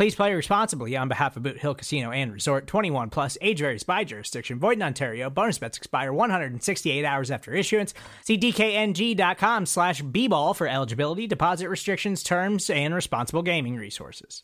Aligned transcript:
Please 0.00 0.14
play 0.14 0.32
responsibly 0.32 0.96
on 0.96 1.08
behalf 1.08 1.36
of 1.36 1.42
Boot 1.42 1.58
Hill 1.58 1.74
Casino 1.74 2.10
and 2.10 2.32
Resort 2.32 2.66
21 2.66 3.10
plus 3.10 3.36
age 3.42 3.58
varies 3.58 3.82
by 3.82 4.02
jurisdiction. 4.02 4.58
Void 4.58 4.78
in 4.78 4.82
Ontario. 4.82 5.28
Bonus 5.28 5.58
bets 5.58 5.76
expire 5.76 6.10
168 6.10 7.04
hours 7.04 7.30
after 7.30 7.52
issuance. 7.52 7.92
See 8.24 8.38
DKNG.com 8.38 9.66
slash 9.66 10.00
B 10.00 10.26
ball 10.26 10.54
for 10.54 10.66
eligibility, 10.66 11.26
deposit 11.26 11.68
restrictions, 11.68 12.22
terms, 12.22 12.70
and 12.70 12.94
responsible 12.94 13.42
gaming 13.42 13.76
resources. 13.76 14.42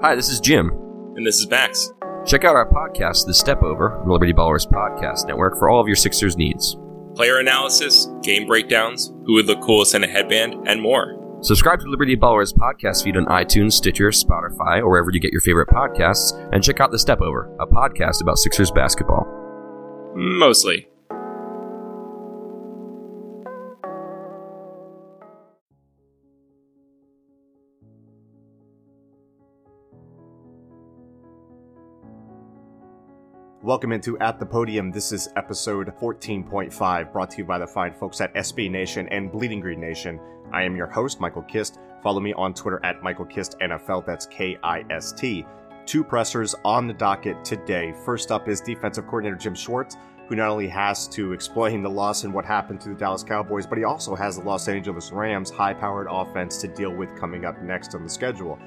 Hi, 0.00 0.14
this 0.14 0.30
is 0.30 0.40
Jim. 0.40 0.70
And 1.16 1.26
this 1.26 1.38
is 1.38 1.46
Max. 1.50 1.92
Check 2.24 2.44
out 2.44 2.56
our 2.56 2.70
podcast, 2.70 3.26
The 3.26 3.34
Step 3.34 3.62
Over, 3.62 4.02
Liberty 4.06 4.32
Ballers 4.32 4.66
Podcast 4.66 5.26
Network, 5.26 5.58
for 5.58 5.68
all 5.68 5.82
of 5.82 5.86
your 5.86 5.96
Sixers 5.96 6.38
needs. 6.38 6.78
Player 7.14 7.38
analysis, 7.38 8.08
game 8.22 8.46
breakdowns, 8.46 9.12
who 9.24 9.34
would 9.34 9.46
look 9.46 9.60
coolest 9.62 9.94
in 9.94 10.04
a 10.04 10.08
headband, 10.08 10.66
and 10.66 10.80
more. 10.80 11.20
Subscribe 11.42 11.78
to 11.80 11.86
Liberty 11.86 12.16
Ballers 12.16 12.54
podcast 12.54 13.04
feed 13.04 13.16
on 13.16 13.26
iTunes, 13.26 13.72
Stitcher, 13.72 14.08
Spotify, 14.08 14.78
or 14.78 14.88
wherever 14.88 15.10
you 15.12 15.20
get 15.20 15.32
your 15.32 15.42
favorite 15.42 15.68
podcasts, 15.68 16.32
and 16.52 16.64
check 16.64 16.80
out 16.80 16.90
The 16.90 16.98
Step 16.98 17.20
Over, 17.20 17.54
a 17.60 17.66
podcast 17.66 18.22
about 18.22 18.38
Sixers 18.38 18.70
basketball. 18.70 19.26
Mostly. 20.14 20.88
Welcome 33.64 33.92
into 33.92 34.18
At 34.18 34.38
the 34.38 34.44
Podium. 34.44 34.90
This 34.90 35.10
is 35.10 35.30
episode 35.36 35.90
14.5, 35.98 37.12
brought 37.14 37.30
to 37.30 37.38
you 37.38 37.46
by 37.46 37.58
the 37.58 37.66
fine 37.66 37.94
folks 37.94 38.20
at 38.20 38.34
SB 38.34 38.70
Nation 38.70 39.08
and 39.08 39.32
Bleeding 39.32 39.60
Green 39.60 39.80
Nation. 39.80 40.20
I 40.52 40.64
am 40.64 40.76
your 40.76 40.86
host, 40.86 41.18
Michael 41.18 41.40
Kist. 41.44 41.78
Follow 42.02 42.20
me 42.20 42.34
on 42.34 42.52
Twitter 42.52 42.78
at 42.84 43.02
Michael 43.02 43.24
Kist 43.24 43.56
NFL. 43.62 44.04
That's 44.04 44.26
K 44.26 44.58
I 44.62 44.84
S 44.90 45.12
T. 45.12 45.46
Two 45.86 46.04
pressers 46.04 46.54
on 46.62 46.86
the 46.86 46.92
docket 46.92 47.42
today. 47.42 47.94
First 48.04 48.30
up 48.30 48.50
is 48.50 48.60
defensive 48.60 49.06
coordinator 49.06 49.36
Jim 49.36 49.54
Schwartz, 49.54 49.96
who 50.28 50.36
not 50.36 50.50
only 50.50 50.68
has 50.68 51.08
to 51.08 51.32
explain 51.32 51.82
the 51.82 51.88
loss 51.88 52.24
and 52.24 52.34
what 52.34 52.44
happened 52.44 52.82
to 52.82 52.90
the 52.90 52.94
Dallas 52.94 53.22
Cowboys, 53.22 53.66
but 53.66 53.78
he 53.78 53.84
also 53.84 54.14
has 54.14 54.36
the 54.36 54.44
Los 54.44 54.68
Angeles 54.68 55.10
Rams 55.10 55.48
high 55.48 55.72
powered 55.72 56.08
offense 56.10 56.58
to 56.58 56.68
deal 56.68 56.94
with 56.94 57.18
coming 57.18 57.46
up 57.46 57.58
next 57.62 57.94
on 57.94 58.02
the 58.02 58.10
schedule. 58.10 58.58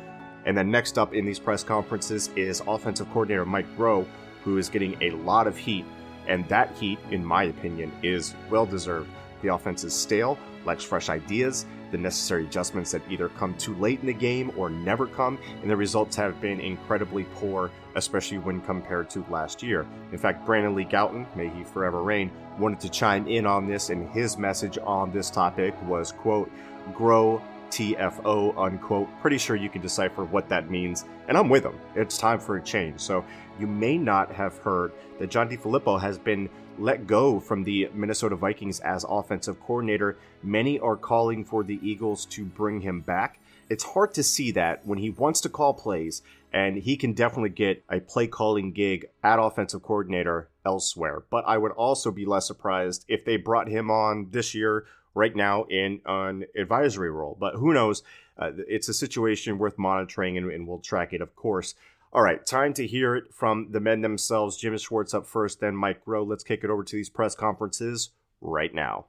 And 0.48 0.58
then 0.58 0.72
next 0.72 0.98
up 0.98 1.14
in 1.14 1.24
these 1.24 1.38
press 1.38 1.64
conferences 1.64 2.32
is 2.36 2.64
offensive 2.66 3.12
coordinator 3.12 3.46
Mike 3.46 3.68
Groh 3.78 4.08
who 4.48 4.58
is 4.58 4.70
getting 4.70 4.96
a 5.02 5.12
lot 5.12 5.46
of 5.46 5.58
heat, 5.58 5.84
and 6.26 6.48
that 6.48 6.74
heat, 6.78 6.98
in 7.12 7.24
my 7.24 7.44
opinion, 7.44 7.92
is 8.02 8.34
well 8.50 8.66
deserved. 8.66 9.10
The 9.42 9.54
offense 9.54 9.84
is 9.84 9.94
stale, 9.94 10.40
lacks 10.64 10.86
fresh 10.86 11.10
ideas, 11.10 11.66
the 11.92 11.98
necessary 11.98 12.46
adjustments 12.46 12.92
that 12.92 13.02
either 13.10 13.28
come 13.28 13.56
too 13.56 13.76
late 13.76 14.00
in 14.00 14.06
the 14.06 14.14
game 14.14 14.54
or 14.56 14.70
never 14.70 15.06
come, 15.06 15.38
and 15.62 15.70
the 15.70 15.76
results 15.76 16.16
have 16.16 16.40
been 16.40 16.62
incredibly 16.62 17.26
poor, 17.36 17.70
especially 17.96 18.38
when 18.38 18.62
compared 18.62 19.10
to 19.10 19.26
last 19.30 19.62
year. 19.62 19.86
In 20.14 20.18
fact, 20.18 20.46
Brandon 20.46 20.76
Lee 20.76 20.86
Gowton, 20.86 21.26
may 21.36 21.50
he 21.50 21.66
forever 21.66 22.02
reign, 22.02 22.32
wanted 22.58 22.80
to 22.80 22.90
chime 22.90 23.28
in 23.28 23.46
on 23.46 23.68
this, 23.68 23.90
and 23.90 24.10
his 24.12 24.38
message 24.38 24.78
on 24.82 25.12
this 25.12 25.30
topic 25.30 25.76
was, 25.84 26.14
quote, 26.14 26.50
Groh 26.94 27.42
TFO, 27.70 28.58
unquote. 28.58 29.10
Pretty 29.22 29.38
sure 29.38 29.56
you 29.56 29.70
can 29.70 29.82
decipher 29.82 30.24
what 30.24 30.50
that 30.50 30.70
means, 30.70 31.06
and 31.28 31.38
I'm 31.38 31.50
with 31.50 31.66
him. 31.66 31.78
It's 31.96 32.18
time 32.18 32.40
for 32.40 32.58
a 32.58 32.62
change. 32.62 33.00
So 33.00 33.26
you 33.60 33.68
may 33.68 33.98
not 33.98 34.32
have 34.32 34.58
heard 34.58 34.92
that 35.20 35.30
John 35.30 35.50
DeFilippo 35.50 36.00
has 36.00 36.18
been 36.18 36.50
let 36.80 37.08
go 37.08 37.40
from 37.40 37.64
the 37.64 37.90
Minnesota 37.94 38.36
Vikings 38.36 38.80
as 38.82 39.06
offensive 39.08 39.60
coordinator. 39.60 40.18
Many 40.44 40.80
are 40.80 40.96
calling 40.96 41.44
for 41.44 41.64
the 41.64 41.80
Eagles 41.82 42.26
to 42.28 42.46
bring 42.46 42.82
him 42.82 43.02
back. 43.02 43.40
It's 43.70 43.84
hard 43.84 44.14
to 44.14 44.24
see 44.24 44.52
that 44.52 44.86
when 44.86 45.00
he 45.00 45.10
wants 45.10 45.42
to 45.42 45.50
call 45.50 45.74
plays, 45.74 46.22
and 46.54 46.78
he 46.78 46.96
can 46.96 47.14
definitely 47.14 47.50
get 47.50 47.84
a 47.90 48.00
play 48.00 48.28
calling 48.28 48.72
gig 48.72 49.08
at 49.24 49.40
offensive 49.40 49.84
coordinator 49.84 50.50
elsewhere. 50.66 51.24
But 51.30 51.44
I 51.46 51.58
would 51.58 51.74
also 51.74 52.12
be 52.12 52.26
less 52.26 52.48
surprised 52.48 53.04
if 53.08 53.26
they 53.26 53.38
brought 53.38 53.68
him 53.68 53.92
on 53.92 54.28
this 54.32 54.56
year, 54.56 54.86
right 55.14 55.36
now, 55.36 55.64
in 55.64 56.00
an 56.06 56.46
advisory 56.56 57.12
role. 57.12 57.36
But 57.38 57.56
who 57.56 57.74
knows? 57.74 58.04
Uh, 58.38 58.52
it's 58.68 58.88
a 58.88 58.94
situation 58.94 59.58
worth 59.58 59.78
monitoring, 59.78 60.38
and, 60.38 60.50
and 60.52 60.68
we'll 60.68 60.80
track 60.80 61.12
it, 61.12 61.22
of 61.22 61.36
course. 61.36 61.76
All 62.14 62.22
right, 62.22 62.46
time 62.46 62.74
to 62.76 62.88
hear 62.88 63.16
it 63.16 63.34
from 63.34 63.72
the 63.72 63.80
men 63.80 64.02
themselves. 64.02 64.58
Jim 64.58 64.78
Schwartz 64.78 65.14
up 65.14 65.28
first, 65.28 65.60
then 65.60 65.76
Mike 65.76 66.06
Groh. 66.06 66.28
Let's 66.28 66.44
kick 66.44 66.64
it 66.64 66.70
over 66.70 66.84
to 66.84 66.96
these 66.96 67.10
press 67.10 67.36
conferences 67.36 68.12
right 68.42 68.74
now. 68.74 69.06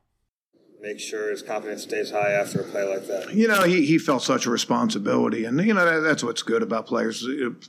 Make 0.80 1.00
sure 1.00 1.30
his 1.30 1.42
confidence 1.42 1.82
stays 1.82 2.12
high 2.12 2.32
after 2.32 2.60
a 2.60 2.64
play 2.64 2.84
like 2.84 3.06
that. 3.08 3.34
You 3.34 3.48
know, 3.48 3.64
he, 3.64 3.84
he 3.84 3.98
felt 3.98 4.22
such 4.22 4.46
a 4.46 4.50
responsibility, 4.50 5.44
and 5.44 5.60
you 5.60 5.74
know 5.74 5.84
that, 5.84 6.00
that's 6.00 6.22
what's 6.22 6.42
good 6.42 6.62
about 6.62 6.86
players 6.86 7.26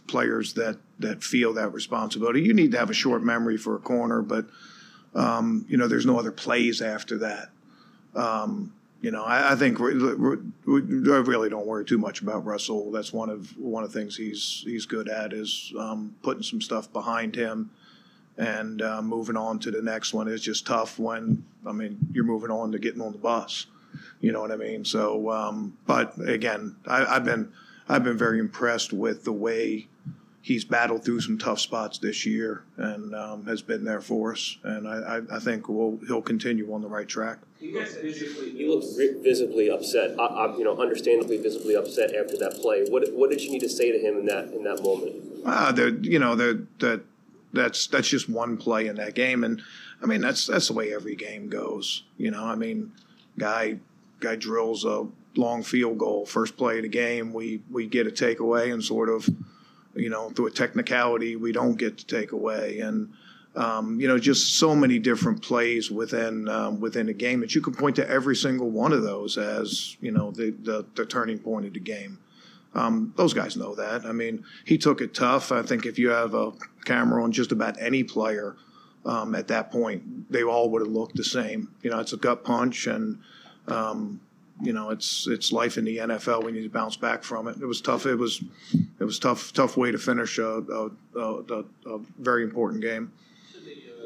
players 0.08 0.54
that 0.54 0.78
that 1.00 1.24
feel 1.24 1.54
that 1.54 1.74
responsibility. 1.74 2.42
You 2.42 2.54
need 2.54 2.72
to 2.74 2.78
have 2.78 2.92
a 2.92 2.94
short 2.94 3.24
memory 3.24 3.58
for 3.58 3.76
a 3.76 3.80
corner, 3.80 4.22
but 4.22 4.46
um, 5.16 5.66
you 5.68 5.78
know, 5.78 5.88
there's 5.88 6.06
no 6.06 6.20
other 6.20 6.32
plays 6.32 6.82
after 6.82 7.18
that. 7.20 7.50
Um, 8.16 8.74
you 9.02 9.12
know, 9.12 9.24
I, 9.24 9.54
I 9.54 9.56
think 9.56 9.80
I 9.80 9.84
really 9.84 11.50
don't 11.50 11.66
worry 11.66 11.86
too 11.86 11.98
much 11.98 12.22
about 12.22 12.46
Rasul. 12.46 12.92
That's 12.92 13.14
one 13.14 13.30
of 13.30 13.58
one 13.58 13.84
of 13.84 13.94
the 13.94 14.00
things 14.00 14.18
he's 14.18 14.64
he's 14.66 14.86
good 14.86 15.08
at 15.08 15.32
is 15.32 15.74
um, 15.80 16.16
putting 16.22 16.44
some 16.44 16.62
stuff 16.62 16.92
behind 16.92 17.36
him 17.36 17.72
and 18.38 18.82
uh, 18.82 19.02
moving 19.02 19.38
on 19.38 19.60
to 19.60 19.72
the 19.72 19.82
next 19.82 20.14
one 20.14 20.28
is 20.28 20.42
just 20.42 20.66
tough 20.66 21.00
when 21.00 21.46
I 21.66 21.72
mean 21.72 21.98
you're 22.12 22.26
moving 22.26 22.52
on 22.52 22.72
to 22.74 22.80
getting 22.80 23.02
on 23.02 23.14
the 23.14 23.18
bus. 23.18 23.68
You 24.22 24.32
know 24.34 24.42
what 24.42 24.52
I 24.52 24.58
mean? 24.58 24.84
So, 24.86 25.32
um, 25.32 25.78
but 25.88 26.14
again, 26.28 26.76
I, 26.86 27.06
I've 27.06 27.26
been 27.26 27.54
I've 27.88 28.04
been 28.04 28.18
very 28.18 28.40
impressed 28.40 28.92
with 28.92 29.24
the 29.24 29.32
way 29.34 29.88
he's 30.42 30.64
battled 30.64 31.04
through 31.04 31.22
some 31.22 31.38
tough 31.38 31.60
spots 31.60 31.98
this 31.98 32.26
year 32.26 32.64
and 32.78 33.14
um, 33.14 33.46
has 33.46 33.62
been 33.62 33.84
there 33.84 34.02
for 34.02 34.34
us. 34.34 34.58
And 34.64 34.88
I, 34.88 35.18
I, 35.18 35.38
I 35.38 35.40
think 35.40 35.68
we'll, 35.68 36.00
he'll 36.08 36.22
continue 36.22 36.74
on 36.74 36.82
the 36.82 36.88
right 36.88 37.08
track. 37.08 37.40
He 37.60 37.72
guys 37.72 37.96
visibly, 37.96 38.52
you 38.52 38.74
looked 38.74 38.88
visibly 39.24 39.70
upset. 39.70 40.18
Uh, 40.18 40.24
uh, 40.24 40.56
you 40.58 40.64
know, 40.64 40.78
understandably 40.78 41.38
visibly 41.38 41.76
upset 41.76 42.16
after 42.16 42.38
that 42.38 42.58
play. 42.62 42.86
What 42.90 43.12
what 43.14 43.30
did 43.30 43.42
you 43.42 43.52
need 43.52 43.60
to 43.60 43.70
say 43.70 43.92
to 43.92 44.00
him 44.00 44.18
in 44.18 44.26
that 44.28 44.54
in 44.54 44.64
that 44.64 44.82
moment? 44.82 45.16
Uh, 45.46 45.74
you 46.02 46.20
know, 46.20 46.36
that 46.36 47.02
that's 47.52 47.88
that's 47.88 48.08
just 48.08 48.30
one 48.30 48.56
play 48.56 48.88
in 48.88 48.96
that 48.96 49.14
game, 49.14 49.44
and 49.44 49.62
I 50.02 50.06
mean 50.06 50.22
that's 50.22 50.48
that's 50.48 50.68
the 50.68 50.74
way 50.74 50.94
every 50.94 51.16
game 51.16 51.50
goes. 51.50 52.04
You 52.18 52.32
know, 52.32 52.46
I 52.46 52.56
mean, 52.56 52.94
guy 53.38 53.80
guy 54.22 54.38
drills 54.38 54.86
a 54.86 55.08
long 55.36 55.64
field 55.64 55.98
goal 55.98 56.26
first 56.26 56.56
play 56.58 56.78
of 56.78 56.84
the 56.84 56.90
game. 56.90 57.34
We 57.34 57.62
we 57.70 57.88
get 57.88 58.08
a 58.08 58.12
takeaway 58.12 58.72
and 58.72 58.82
sort 58.82 59.10
of 59.10 59.28
you 60.00 60.10
know, 60.10 60.30
through 60.30 60.48
a 60.48 60.52
technicality 60.52 61.36
we 61.36 61.52
don't 61.52 61.76
get 61.76 61.98
to 61.98 62.06
take 62.06 62.32
away, 62.32 62.80
and 62.80 63.12
um, 63.56 64.00
you 64.00 64.08
know, 64.08 64.18
just 64.18 64.58
so 64.58 64.76
many 64.76 65.00
different 65.00 65.42
plays 65.42 65.90
within 65.90 66.48
um, 66.48 66.80
within 66.80 67.10
a 67.10 67.14
game 67.14 67.40
that 67.42 67.56
you 67.56 67.62
can 67.62 67.74
point 67.74 67.96
to 67.98 68.10
every 68.10 68.36
single 68.36 68.70
one 68.70 68.94
of 68.94 69.02
those 69.02 69.38
as 69.38 69.98
you 70.02 70.12
know 70.12 70.32
the 70.32 70.52
the, 70.52 70.86
the 70.96 71.06
turning 71.06 71.40
point 71.40 71.66
of 71.66 71.74
the 71.74 71.80
game. 71.80 72.20
Um, 72.76 73.14
those 73.18 73.34
guys 73.34 73.58
know 73.58 73.74
that. 73.76 74.06
I 74.06 74.12
mean, 74.12 74.46
he 74.66 74.78
took 74.78 75.02
it 75.02 75.14
tough. 75.16 75.52
I 75.52 75.64
think 75.64 75.86
if 75.86 75.98
you 75.98 76.10
have 76.10 76.36
a 76.36 76.52
camera 76.86 77.24
on 77.24 77.32
just 77.32 77.52
about 77.52 77.82
any 77.82 78.04
player 78.04 78.56
um, 79.06 79.34
at 79.34 79.48
that 79.48 79.72
point, 79.72 80.32
they 80.32 80.44
all 80.44 80.70
would 80.70 80.84
have 80.84 80.92
looked 80.92 81.16
the 81.16 81.24
same. 81.24 81.74
You 81.82 81.90
know, 81.90 82.00
it's 82.00 82.14
a 82.14 82.18
gut 82.18 82.44
punch, 82.44 82.86
and 82.86 83.20
um, 83.68 84.22
you 84.62 84.74
know, 84.74 84.90
it's 84.90 85.28
it's 85.28 85.52
life 85.52 85.78
in 85.78 85.86
the 85.86 85.98
NFL. 85.98 86.44
We 86.44 86.52
need 86.52 86.64
to 86.64 86.70
bounce 86.70 86.98
back 86.98 87.24
from 87.24 87.48
it. 87.48 87.58
It 87.62 87.66
was 87.66 87.82
tough. 87.82 88.06
It 88.06 88.16
was 88.16 88.44
it 89.00 89.04
was 89.04 89.20
tough 89.20 89.54
tough 89.54 89.78
way 89.78 89.92
to 89.92 89.98
finish 89.98 90.38
a, 90.38 90.58
a, 90.58 90.92
a, 91.20 91.64
a 91.86 92.00
very 92.18 92.44
important 92.44 92.82
game. 92.82 93.12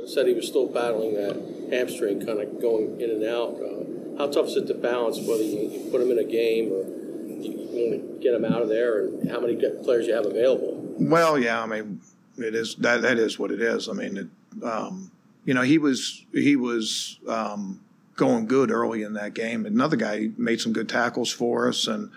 Said 0.06 0.28
he 0.28 0.34
was 0.34 0.48
still 0.48 0.68
battling 0.68 1.14
that 1.14 1.70
hamstring, 1.72 2.26
kind 2.26 2.40
of 2.42 2.62
going 2.62 3.00
in 3.00 3.10
and 3.10 3.24
out. 3.24 3.56
Uh, 3.56 4.18
how 4.18 4.28
tough 4.28 4.48
is 4.48 4.58
it 4.58 4.68
to 4.68 4.74
balance 4.74 5.18
whether 5.20 5.42
you, 5.42 5.70
you 5.70 5.90
put 5.92 6.02
him 6.02 6.12
in 6.12 6.20
a 6.20 6.26
game 6.26 6.72
or 6.72 6.84
you, 7.26 7.52
you 7.52 7.90
want 7.90 8.02
to 8.02 8.20
get 8.22 8.34
him 8.34 8.44
out 8.46 8.62
of 8.62 8.68
there, 8.68 9.06
and 9.06 9.32
how 9.32 9.40
many 9.40 9.56
players 9.84 10.06
you 10.06 10.14
have 10.14 10.26
available? 10.26 10.84
Well, 11.00 11.40
yeah, 11.40 11.64
I 11.64 11.66
mean, 11.66 12.02
it 12.38 12.54
is 12.54 12.76
that 12.76 13.02
that 13.02 13.18
is 13.18 13.40
what 13.40 13.52
it 13.52 13.62
is. 13.62 13.88
I 13.90 13.94
mean, 13.94 14.18
it, 14.18 14.28
um, 14.64 15.12
you 15.46 15.54
know, 15.54 15.62
he 15.62 15.78
was 15.78 16.26
he 16.32 16.56
was 16.56 17.20
um, 17.28 17.80
going 18.16 18.46
good 18.46 18.72
early 18.72 19.04
in 19.04 19.14
that 19.14 19.34
game. 19.34 19.66
Another 19.66 19.96
guy 19.96 20.30
made 20.38 20.62
some 20.62 20.74
good 20.74 20.90
tackles 20.90 21.32
for 21.32 21.68
us 21.68 21.88
and 21.88 22.12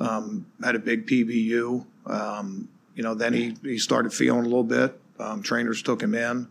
um, 0.00 0.46
had 0.62 0.74
a 0.74 0.78
big 0.78 1.06
PBU. 1.06 1.84
Um, 2.06 2.68
you 2.94 3.02
know, 3.02 3.14
then 3.14 3.32
he 3.32 3.56
he 3.62 3.78
started 3.78 4.12
feeling 4.12 4.40
a 4.40 4.48
little 4.48 4.64
bit. 4.64 4.98
Um, 5.18 5.42
trainers 5.42 5.82
took 5.82 6.02
him 6.02 6.14
in. 6.14 6.48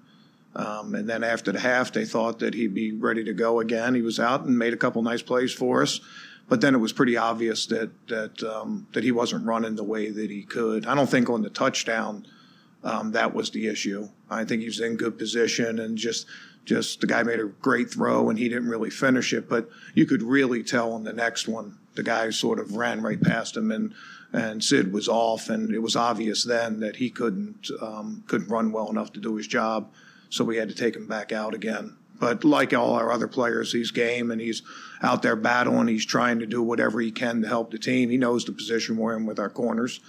Um, 0.56 0.94
and 0.94 1.10
then 1.10 1.24
after 1.24 1.52
the 1.52 1.60
half, 1.60 1.92
they 1.92 2.06
thought 2.06 2.40
that 2.40 2.54
he'd 2.54 2.76
be 2.76 2.92
ready 2.92 3.24
to 3.24 3.34
go 3.34 3.60
again. 3.60 3.96
He 3.96 4.02
was 4.02 4.20
out 4.20 4.46
and 4.46 4.58
made 4.58 4.74
a 4.74 4.78
couple 4.78 5.02
nice 5.02 5.24
plays 5.24 5.52
for 5.52 5.82
us, 5.82 6.00
but 6.48 6.62
then 6.62 6.76
it 6.76 6.78
was 6.78 6.94
pretty 6.94 7.18
obvious 7.18 7.66
that 7.68 7.90
that 8.08 8.44
um, 8.44 8.88
that 8.94 9.04
he 9.04 9.12
wasn't 9.12 9.46
running 9.46 9.76
the 9.76 9.84
way 9.84 10.12
that 10.12 10.30
he 10.30 10.44
could. 10.44 10.86
I 10.86 10.94
don't 10.94 11.10
think 11.10 11.30
on 11.30 11.42
the 11.42 11.50
touchdown 11.50 12.28
um, 12.84 13.12
that 13.14 13.34
was 13.34 13.50
the 13.52 13.68
issue. 13.68 14.10
I 14.30 14.46
think 14.46 14.62
he 14.62 14.68
was 14.68 14.80
in 14.80 14.96
good 14.96 15.18
position 15.18 15.80
and 15.80 15.98
just 15.98 16.26
just 16.66 17.02
the 17.02 17.08
guy 17.08 17.24
made 17.24 17.40
a 17.40 17.46
great 17.46 17.90
throw 17.90 18.30
and 18.30 18.40
he 18.40 18.50
didn't 18.50 18.70
really 18.70 18.90
finish 18.90 19.34
it, 19.34 19.50
but 19.50 19.70
you 19.94 20.06
could 20.06 20.22
really 20.22 20.64
tell 20.64 20.94
on 20.94 21.04
the 21.04 21.14
next 21.14 21.48
one 21.48 21.78
the 21.96 22.04
guy 22.04 22.30
sort 22.30 22.60
of 22.60 22.76
ran 22.76 23.02
right 23.02 23.22
past 23.22 23.56
him 23.56 23.72
and 23.72 23.94
and 24.36 24.64
Sid 24.64 24.92
was 24.92 25.08
off 25.08 25.50
and 25.50 25.72
it 25.72 25.80
was 25.80 25.96
obvious 25.96 26.44
then 26.44 26.80
that 26.80 26.96
he 26.96 27.10
couldn't 27.10 27.70
um, 27.82 28.24
couldn't 28.28 28.48
run 28.48 28.72
well 28.72 28.90
enough 28.90 29.14
to 29.14 29.20
do 29.20 29.36
his 29.36 29.48
job, 29.48 29.92
so 30.30 30.44
we 30.44 30.58
had 30.58 30.70
to 30.70 30.76
take 30.76 30.96
him 30.96 31.08
back 31.08 31.32
out 31.32 31.54
again. 31.54 31.96
But 32.20 32.44
like 32.44 32.74
all 32.74 32.94
our 32.94 33.12
other 33.12 33.28
players, 33.28 33.74
he's 33.74 33.92
game 33.92 34.32
and 34.32 34.40
he's 34.40 34.62
out 35.02 35.22
there 35.22 35.36
battling. 35.36 35.88
He's 35.88 36.06
trying 36.06 36.40
to 36.40 36.46
do 36.46 36.64
whatever 36.64 37.02
he 37.02 37.12
can 37.12 37.42
to 37.42 37.48
help 37.48 37.72
the 37.72 37.78
team. 37.78 38.10
He 38.10 38.18
knows 38.18 38.46
the 38.46 38.54
position 38.54 38.98
we're 38.98 39.18
in 39.18 39.26
with 39.26 39.40
our 39.40 39.50
corners 39.50 40.00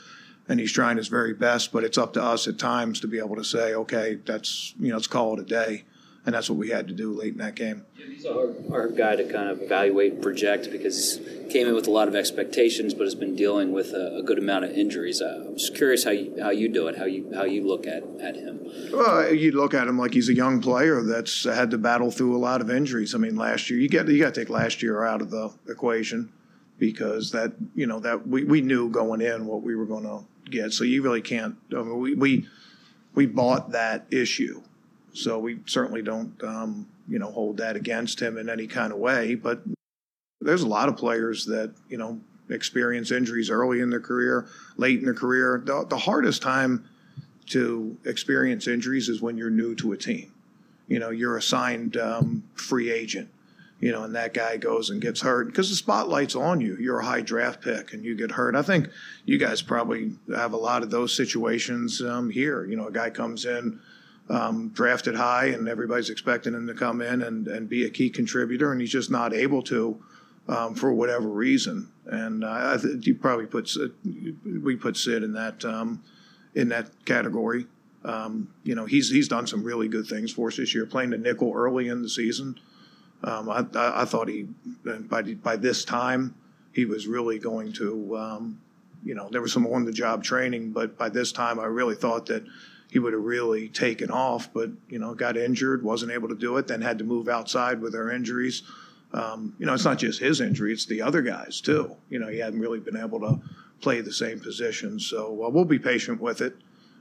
and 0.48 0.60
he's 0.60 0.72
trying 0.72 0.96
his 0.96 1.08
very 1.08 1.34
best. 1.34 1.72
But 1.72 1.84
it's 1.84 1.98
up 1.98 2.12
to 2.14 2.22
us 2.22 2.46
at 2.46 2.58
times 2.58 3.00
to 3.00 3.08
be 3.08 3.18
able 3.18 3.36
to 3.36 3.44
say, 3.44 3.74
okay, 3.74 4.18
that's 4.24 4.74
you 4.78 4.88
know, 4.88 4.96
let's 4.96 5.06
call 5.06 5.34
it 5.34 5.40
a 5.40 5.44
day, 5.44 5.84
and 6.26 6.34
that's 6.34 6.48
what 6.48 6.58
we 6.58 6.70
had 6.70 6.88
to 6.88 6.94
do 6.94 7.12
late 7.12 7.32
in 7.32 7.38
that 7.38 7.54
game. 7.54 7.84
He's 7.96 8.24
a 8.24 8.32
hard, 8.32 8.64
hard 8.70 8.96
guy 8.96 9.16
to 9.16 9.24
kind 9.24 9.48
of 9.48 9.60
evaluate 9.60 10.14
and 10.14 10.22
project 10.22 10.70
because 10.70 11.18
he 11.18 11.50
came 11.50 11.66
in 11.66 11.74
with 11.74 11.86
a 11.86 11.90
lot 11.90 12.08
of 12.08 12.14
expectations, 12.14 12.94
but 12.94 13.04
has 13.04 13.14
been 13.14 13.36
dealing 13.36 13.72
with 13.72 13.88
a, 13.88 14.16
a 14.18 14.22
good 14.22 14.38
amount 14.38 14.64
of 14.64 14.70
injuries. 14.72 15.20
Uh, 15.20 15.44
I'm 15.48 15.58
just 15.58 15.74
curious 15.74 16.04
how 16.04 16.12
you, 16.12 16.36
how 16.40 16.50
you 16.50 16.68
do 16.68 16.88
it, 16.88 16.96
how 16.96 17.04
you 17.04 17.30
how 17.34 17.44
you 17.44 17.66
look 17.66 17.86
at, 17.86 18.02
at 18.20 18.36
him. 18.36 18.60
Well, 18.92 19.34
you 19.34 19.52
look 19.52 19.74
at 19.74 19.86
him 19.86 19.98
like 19.98 20.14
he's 20.14 20.28
a 20.28 20.34
young 20.34 20.60
player 20.60 21.02
that's 21.02 21.44
had 21.44 21.70
to 21.72 21.78
battle 21.78 22.10
through 22.10 22.36
a 22.36 22.38
lot 22.38 22.60
of 22.60 22.70
injuries. 22.70 23.14
I 23.14 23.18
mean, 23.18 23.36
last 23.36 23.68
year 23.68 23.78
you 23.78 23.88
get 23.88 24.08
you 24.08 24.20
got 24.20 24.34
to 24.34 24.40
take 24.40 24.50
last 24.50 24.82
year 24.82 25.04
out 25.04 25.20
of 25.20 25.30
the 25.30 25.52
equation 25.68 26.32
because 26.78 27.30
that 27.32 27.52
you 27.74 27.86
know 27.86 28.00
that 28.00 28.26
we, 28.26 28.44
we 28.44 28.60
knew 28.60 28.88
going 28.88 29.20
in 29.20 29.46
what 29.46 29.62
we 29.62 29.76
were 29.76 29.86
going 29.86 30.04
to 30.04 30.24
get. 30.50 30.72
So 30.72 30.84
you 30.84 31.02
really 31.02 31.22
can't. 31.22 31.56
I 31.72 31.82
mean, 31.82 31.98
we 31.98 32.14
we 32.14 32.48
we 33.14 33.26
bought 33.26 33.72
that 33.72 34.06
issue, 34.10 34.62
so 35.14 35.38
we 35.38 35.61
certainly 35.66 36.02
don't 36.02 36.43
um, 36.44 36.87
you 37.08 37.19
know 37.19 37.31
hold 37.31 37.56
that 37.58 37.76
against 37.76 38.20
him 38.20 38.37
in 38.37 38.49
any 38.49 38.66
kind 38.66 38.93
of 38.93 38.99
way. 38.99 39.34
But 39.34 39.62
there's 40.40 40.62
a 40.62 40.69
lot 40.69 40.88
of 40.88 40.96
players 40.96 41.46
that 41.46 41.72
you 41.88 41.96
know 41.99 42.20
experience 42.50 43.11
injuries 43.11 43.49
early 43.49 43.81
in 43.81 43.90
their 43.90 44.00
career, 44.00 44.46
late 44.76 44.99
in 44.99 45.05
their 45.05 45.14
career. 45.14 45.62
The, 45.64 45.87
the 45.88 45.99
hardest 45.99 46.43
time 46.43 46.84
to 47.46 47.96
experience 48.05 48.69
injuries 48.69 49.08
is 49.08 49.22
when 49.22 49.37
you're 49.37 49.50
new 49.50 49.75
to 49.76 49.93
a 49.93 49.96
team. 49.96 50.32
You 50.88 50.99
know, 50.99 51.11
you're 51.11 51.38
assigned 51.38 51.96
um, 51.96 52.44
free 52.55 52.90
agent 52.90 53.31
you 53.84 53.93
know, 53.93 54.05
and 54.05 54.14
that 54.14 54.32
guy 54.32 54.56
goes 54.56 54.88
and 54.88 54.99
gets 54.99 55.20
hurt 55.20 55.49
because 55.49 55.69
the 55.69 55.76
spotlight's 55.76 56.34
on 56.34 56.58
you. 56.58 56.75
You're 56.81 57.00
a 57.00 57.05
high 57.05 57.20
draft 57.20 57.60
pick 57.60 57.93
and 57.93 58.02
you 58.02 58.14
get 58.14 58.31
hurt. 58.31 58.56
I 58.56 58.62
think 58.62 58.88
you 59.26 59.38
guys 59.38 59.60
probably 59.60 60.12
have 60.34 60.55
a 60.55 60.56
lot 60.56 60.82
of 60.82 60.90
those 60.90 61.14
situations 61.14 62.00
um, 62.00 62.31
here. 62.31 62.64
You 62.64 62.76
know, 62.76 62.87
a 62.87 62.90
guy 62.90 63.10
comes 63.10 63.44
in 63.44 63.78
um, 64.28 64.70
drafted 64.70 65.14
high 65.14 65.46
and 65.46 65.68
everybody's 65.68 66.10
expecting 66.10 66.54
him 66.54 66.66
to 66.66 66.74
come 66.74 67.02
in 67.02 67.22
and, 67.22 67.46
and 67.46 67.68
be 67.68 67.84
a 67.84 67.90
key 67.90 68.10
contributor, 68.10 68.72
and 68.72 68.80
he's 68.80 68.90
just 68.90 69.10
not 69.10 69.34
able 69.34 69.62
to 69.62 70.02
um, 70.48 70.74
for 70.74 70.92
whatever 70.92 71.28
reason. 71.28 71.90
And 72.06 72.44
uh, 72.44 72.74
I 72.74 72.76
th- 72.80 73.06
you 73.06 73.14
probably 73.14 73.46
put 73.46 73.70
we 74.44 74.76
put 74.76 74.96
Sid 74.96 75.22
in 75.22 75.32
that 75.34 75.64
um, 75.64 76.02
in 76.54 76.68
that 76.68 76.90
category. 77.04 77.66
Um, 78.04 78.52
you 78.62 78.74
know, 78.74 78.84
he's 78.84 79.10
he's 79.10 79.28
done 79.28 79.46
some 79.46 79.64
really 79.64 79.88
good 79.88 80.06
things 80.06 80.32
for 80.32 80.48
us 80.48 80.56
this 80.56 80.74
year, 80.74 80.86
playing 80.86 81.10
the 81.10 81.18
nickel 81.18 81.52
early 81.54 81.88
in 81.88 82.02
the 82.02 82.08
season. 82.08 82.58
Um, 83.22 83.48
I, 83.48 83.64
I, 83.74 84.02
I, 84.02 84.04
thought 84.04 84.28
he, 84.28 84.48
by, 84.84 85.22
by 85.22 85.56
this 85.56 85.82
time, 85.82 86.34
he 86.74 86.84
was 86.84 87.06
really 87.06 87.38
going 87.38 87.72
to, 87.74 88.18
um, 88.18 88.60
you 89.02 89.14
know, 89.14 89.30
there 89.30 89.40
was 89.40 89.50
some 89.50 89.66
on 89.66 89.86
the 89.86 89.92
job 89.92 90.22
training, 90.22 90.72
but 90.72 90.98
by 90.98 91.08
this 91.08 91.32
time, 91.32 91.58
I 91.58 91.64
really 91.64 91.94
thought 91.94 92.26
that 92.26 92.44
he 92.94 93.00
would 93.00 93.12
have 93.12 93.25
really 93.25 93.69
taken 93.69 94.08
off, 94.08 94.52
but, 94.55 94.70
you 94.88 95.00
know, 95.00 95.14
got 95.14 95.37
injured, 95.37 95.82
wasn't 95.82 96.12
able 96.12 96.29
to 96.29 96.37
do 96.37 96.56
it, 96.58 96.69
then 96.69 96.81
had 96.81 96.96
to 96.96 97.02
move 97.02 97.29
outside 97.29 97.81
with 97.81 97.93
our 97.93 98.08
injuries. 98.08 98.62
Um, 99.12 99.56
you 99.58 99.67
know, 99.67 99.75
it's 99.75 99.85
not 99.85 99.99
just 99.99 100.20
his 100.20 100.41
injury, 100.41 100.73
it's 100.73 100.87
the 100.87 101.02
other 101.02 101.20
guys 101.20 101.61
too. 101.61 101.96
You 102.08 102.20
know, 102.20 102.29
he 102.29 102.38
hadn't 102.38 102.61
really 102.61 102.79
been 102.79 102.96
able 102.96 103.19
to 103.19 103.41
play 103.81 104.00
the 104.00 104.12
same 104.12 104.38
position. 104.38 105.00
So 105.00 105.44
uh, 105.44 105.49
we'll 105.49 105.64
be 105.64 105.81
patient 105.81 106.20
with 106.20 106.41
it. 106.41 106.55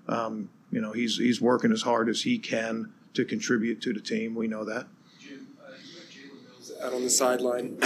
Um, 0.07 0.49
you 0.71 0.81
know, 0.81 0.93
he's, 0.93 1.17
he's 1.17 1.39
working 1.39 1.71
as 1.71 1.83
hard 1.83 2.09
as 2.09 2.23
he 2.23 2.39
can 2.39 2.91
to 3.13 3.23
contribute 3.23 3.79
to 3.83 3.93
the 3.93 4.01
team. 4.01 4.33
We 4.33 4.47
know 4.47 4.65
that 4.65 4.87
out 6.81 6.93
on 6.93 7.03
the 7.03 7.09
sideline. 7.09 7.77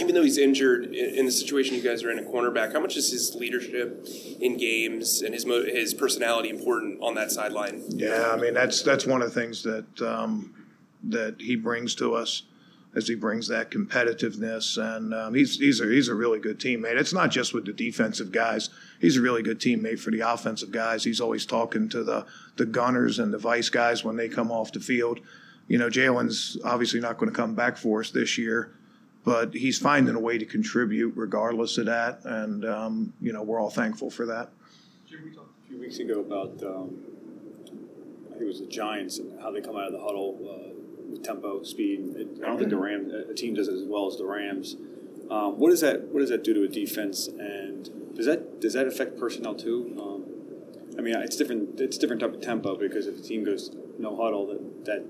Even 0.00 0.14
though 0.14 0.22
he's 0.22 0.38
injured 0.38 0.94
in 0.94 1.26
the 1.26 1.32
situation 1.32 1.74
you 1.74 1.82
guys 1.82 2.02
are 2.02 2.10
in 2.10 2.18
a 2.18 2.22
cornerback, 2.22 2.72
how 2.72 2.80
much 2.80 2.96
is 2.96 3.10
his 3.10 3.34
leadership 3.34 4.06
in 4.40 4.56
games 4.56 5.22
and 5.22 5.34
his 5.34 5.44
his 5.44 5.94
personality 5.94 6.48
important 6.48 7.00
on 7.02 7.14
that 7.14 7.30
sideline? 7.30 7.82
Yeah, 7.88 8.32
I 8.32 8.36
mean 8.36 8.54
that's 8.54 8.82
that's 8.82 9.06
one 9.06 9.22
of 9.22 9.32
the 9.32 9.40
things 9.40 9.62
that 9.62 10.02
um, 10.02 10.54
that 11.04 11.36
he 11.40 11.56
brings 11.56 11.94
to 11.96 12.14
us 12.14 12.44
as 12.94 13.08
he 13.08 13.14
brings 13.14 13.48
that 13.48 13.70
competitiveness, 13.70 14.76
and 14.76 15.14
um, 15.14 15.34
he's 15.34 15.58
he's 15.58 15.80
a 15.80 15.86
he's 15.86 16.08
a 16.08 16.14
really 16.14 16.38
good 16.38 16.58
teammate. 16.58 16.98
It's 16.98 17.12
not 17.12 17.30
just 17.30 17.54
with 17.54 17.66
the 17.66 17.72
defensive 17.72 18.32
guys; 18.32 18.70
he's 19.00 19.16
a 19.16 19.22
really 19.22 19.42
good 19.42 19.60
teammate 19.60 19.98
for 19.98 20.10
the 20.10 20.20
offensive 20.20 20.70
guys. 20.70 21.04
He's 21.04 21.20
always 21.20 21.46
talking 21.46 21.88
to 21.90 22.02
the 22.02 22.26
the 22.56 22.66
gunners 22.66 23.18
and 23.18 23.32
the 23.32 23.38
vise 23.38 23.70
guys 23.70 24.04
when 24.04 24.16
they 24.16 24.28
come 24.28 24.50
off 24.50 24.72
the 24.72 24.80
field 24.80 25.20
you 25.68 25.78
know, 25.78 25.88
Jalen's 25.88 26.58
obviously 26.64 27.00
not 27.00 27.18
going 27.18 27.30
to 27.30 27.36
come 27.36 27.54
back 27.54 27.76
for 27.76 28.00
us 28.00 28.10
this 28.10 28.36
year, 28.36 28.72
but 29.24 29.54
he's 29.54 29.78
finding 29.78 30.14
a 30.14 30.20
way 30.20 30.38
to 30.38 30.44
contribute 30.44 31.14
regardless 31.16 31.78
of 31.78 31.86
that. 31.86 32.20
And, 32.24 32.64
um, 32.64 33.12
you 33.20 33.32
know, 33.32 33.42
we're 33.42 33.60
all 33.60 33.70
thankful 33.70 34.10
for 34.10 34.26
that. 34.26 34.50
Jim, 35.08 35.20
we 35.24 35.30
talked 35.30 35.50
a 35.64 35.68
few 35.68 35.80
weeks 35.80 35.98
ago 35.98 36.20
about, 36.20 36.62
um, 36.62 36.98
I 38.26 38.30
think 38.30 38.42
it 38.42 38.46
was 38.46 38.60
the 38.60 38.66
Giants 38.66 39.18
and 39.18 39.40
how 39.40 39.50
they 39.50 39.60
come 39.60 39.76
out 39.76 39.86
of 39.86 39.92
the 39.92 40.00
huddle 40.00 40.38
uh, 40.42 40.74
with 41.10 41.22
tempo, 41.22 41.62
speed. 41.62 42.40
I 42.42 42.46
don't 42.46 42.58
think 42.58 42.70
the 42.70 42.76
Rams, 42.76 43.12
a 43.12 43.34
team 43.34 43.54
does 43.54 43.68
it 43.68 43.74
as 43.74 43.84
well 43.84 44.06
as 44.08 44.16
the 44.16 44.26
Rams. 44.26 44.76
Um, 45.30 45.58
what 45.58 45.70
does 45.70 45.80
that 45.80 46.08
What 46.08 46.20
does 46.20 46.28
that 46.28 46.44
do 46.44 46.52
to 46.52 46.64
a 46.64 46.68
defense, 46.68 47.26
and 47.26 48.14
does 48.14 48.26
that 48.26 48.60
does 48.60 48.74
that 48.74 48.86
affect 48.86 49.18
personnel 49.18 49.54
too? 49.54 49.96
Um, 49.98 50.24
I 50.98 51.00
mean, 51.00 51.14
it's 51.14 51.36
different. 51.36 51.80
It's 51.80 51.96
different 51.96 52.20
type 52.20 52.34
of 52.34 52.42
tempo 52.42 52.76
because 52.76 53.06
if 53.06 53.16
the 53.16 53.22
team 53.22 53.44
goes 53.44 53.74
no 53.98 54.14
huddle, 54.14 54.46
that 54.48 54.84
that 54.84 55.04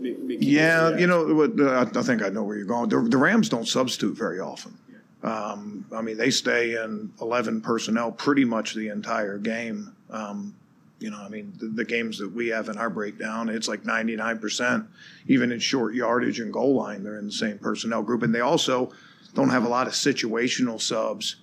yeah, 0.00 0.96
you 0.96 1.06
know, 1.06 1.78
I 1.78 2.02
think 2.02 2.22
I 2.22 2.28
know 2.28 2.42
where 2.42 2.56
you're 2.56 2.66
going. 2.66 2.88
The, 2.88 3.00
the 3.00 3.18
Rams 3.18 3.48
don't 3.48 3.68
substitute 3.68 4.16
very 4.16 4.40
often. 4.40 4.76
Um, 5.22 5.86
I 5.90 6.02
mean, 6.02 6.18
they 6.18 6.30
stay 6.30 6.74
in 6.74 7.10
11 7.20 7.62
personnel 7.62 8.12
pretty 8.12 8.44
much 8.44 8.74
the 8.74 8.88
entire 8.88 9.38
game. 9.38 9.94
Um, 10.10 10.54
you 11.00 11.10
know, 11.10 11.18
I 11.18 11.28
mean, 11.28 11.54
the, 11.58 11.66
the, 11.66 11.84
games 11.84 12.18
that 12.18 12.30
we 12.30 12.48
have 12.48 12.68
in 12.68 12.76
our 12.76 12.90
breakdown, 12.90 13.48
it's 13.48 13.66
like 13.66 13.82
99%. 13.84 14.86
Even 15.26 15.50
in 15.50 15.58
short 15.58 15.94
yardage 15.94 16.40
and 16.40 16.52
goal 16.52 16.74
line, 16.74 17.02
they're 17.02 17.18
in 17.18 17.26
the 17.26 17.32
same 17.32 17.58
personnel 17.58 18.02
group. 18.02 18.22
And 18.22 18.34
they 18.34 18.40
also 18.40 18.92
don't 19.32 19.48
have 19.48 19.64
a 19.64 19.68
lot 19.68 19.86
of 19.86 19.94
situational 19.94 20.80
subs 20.80 21.36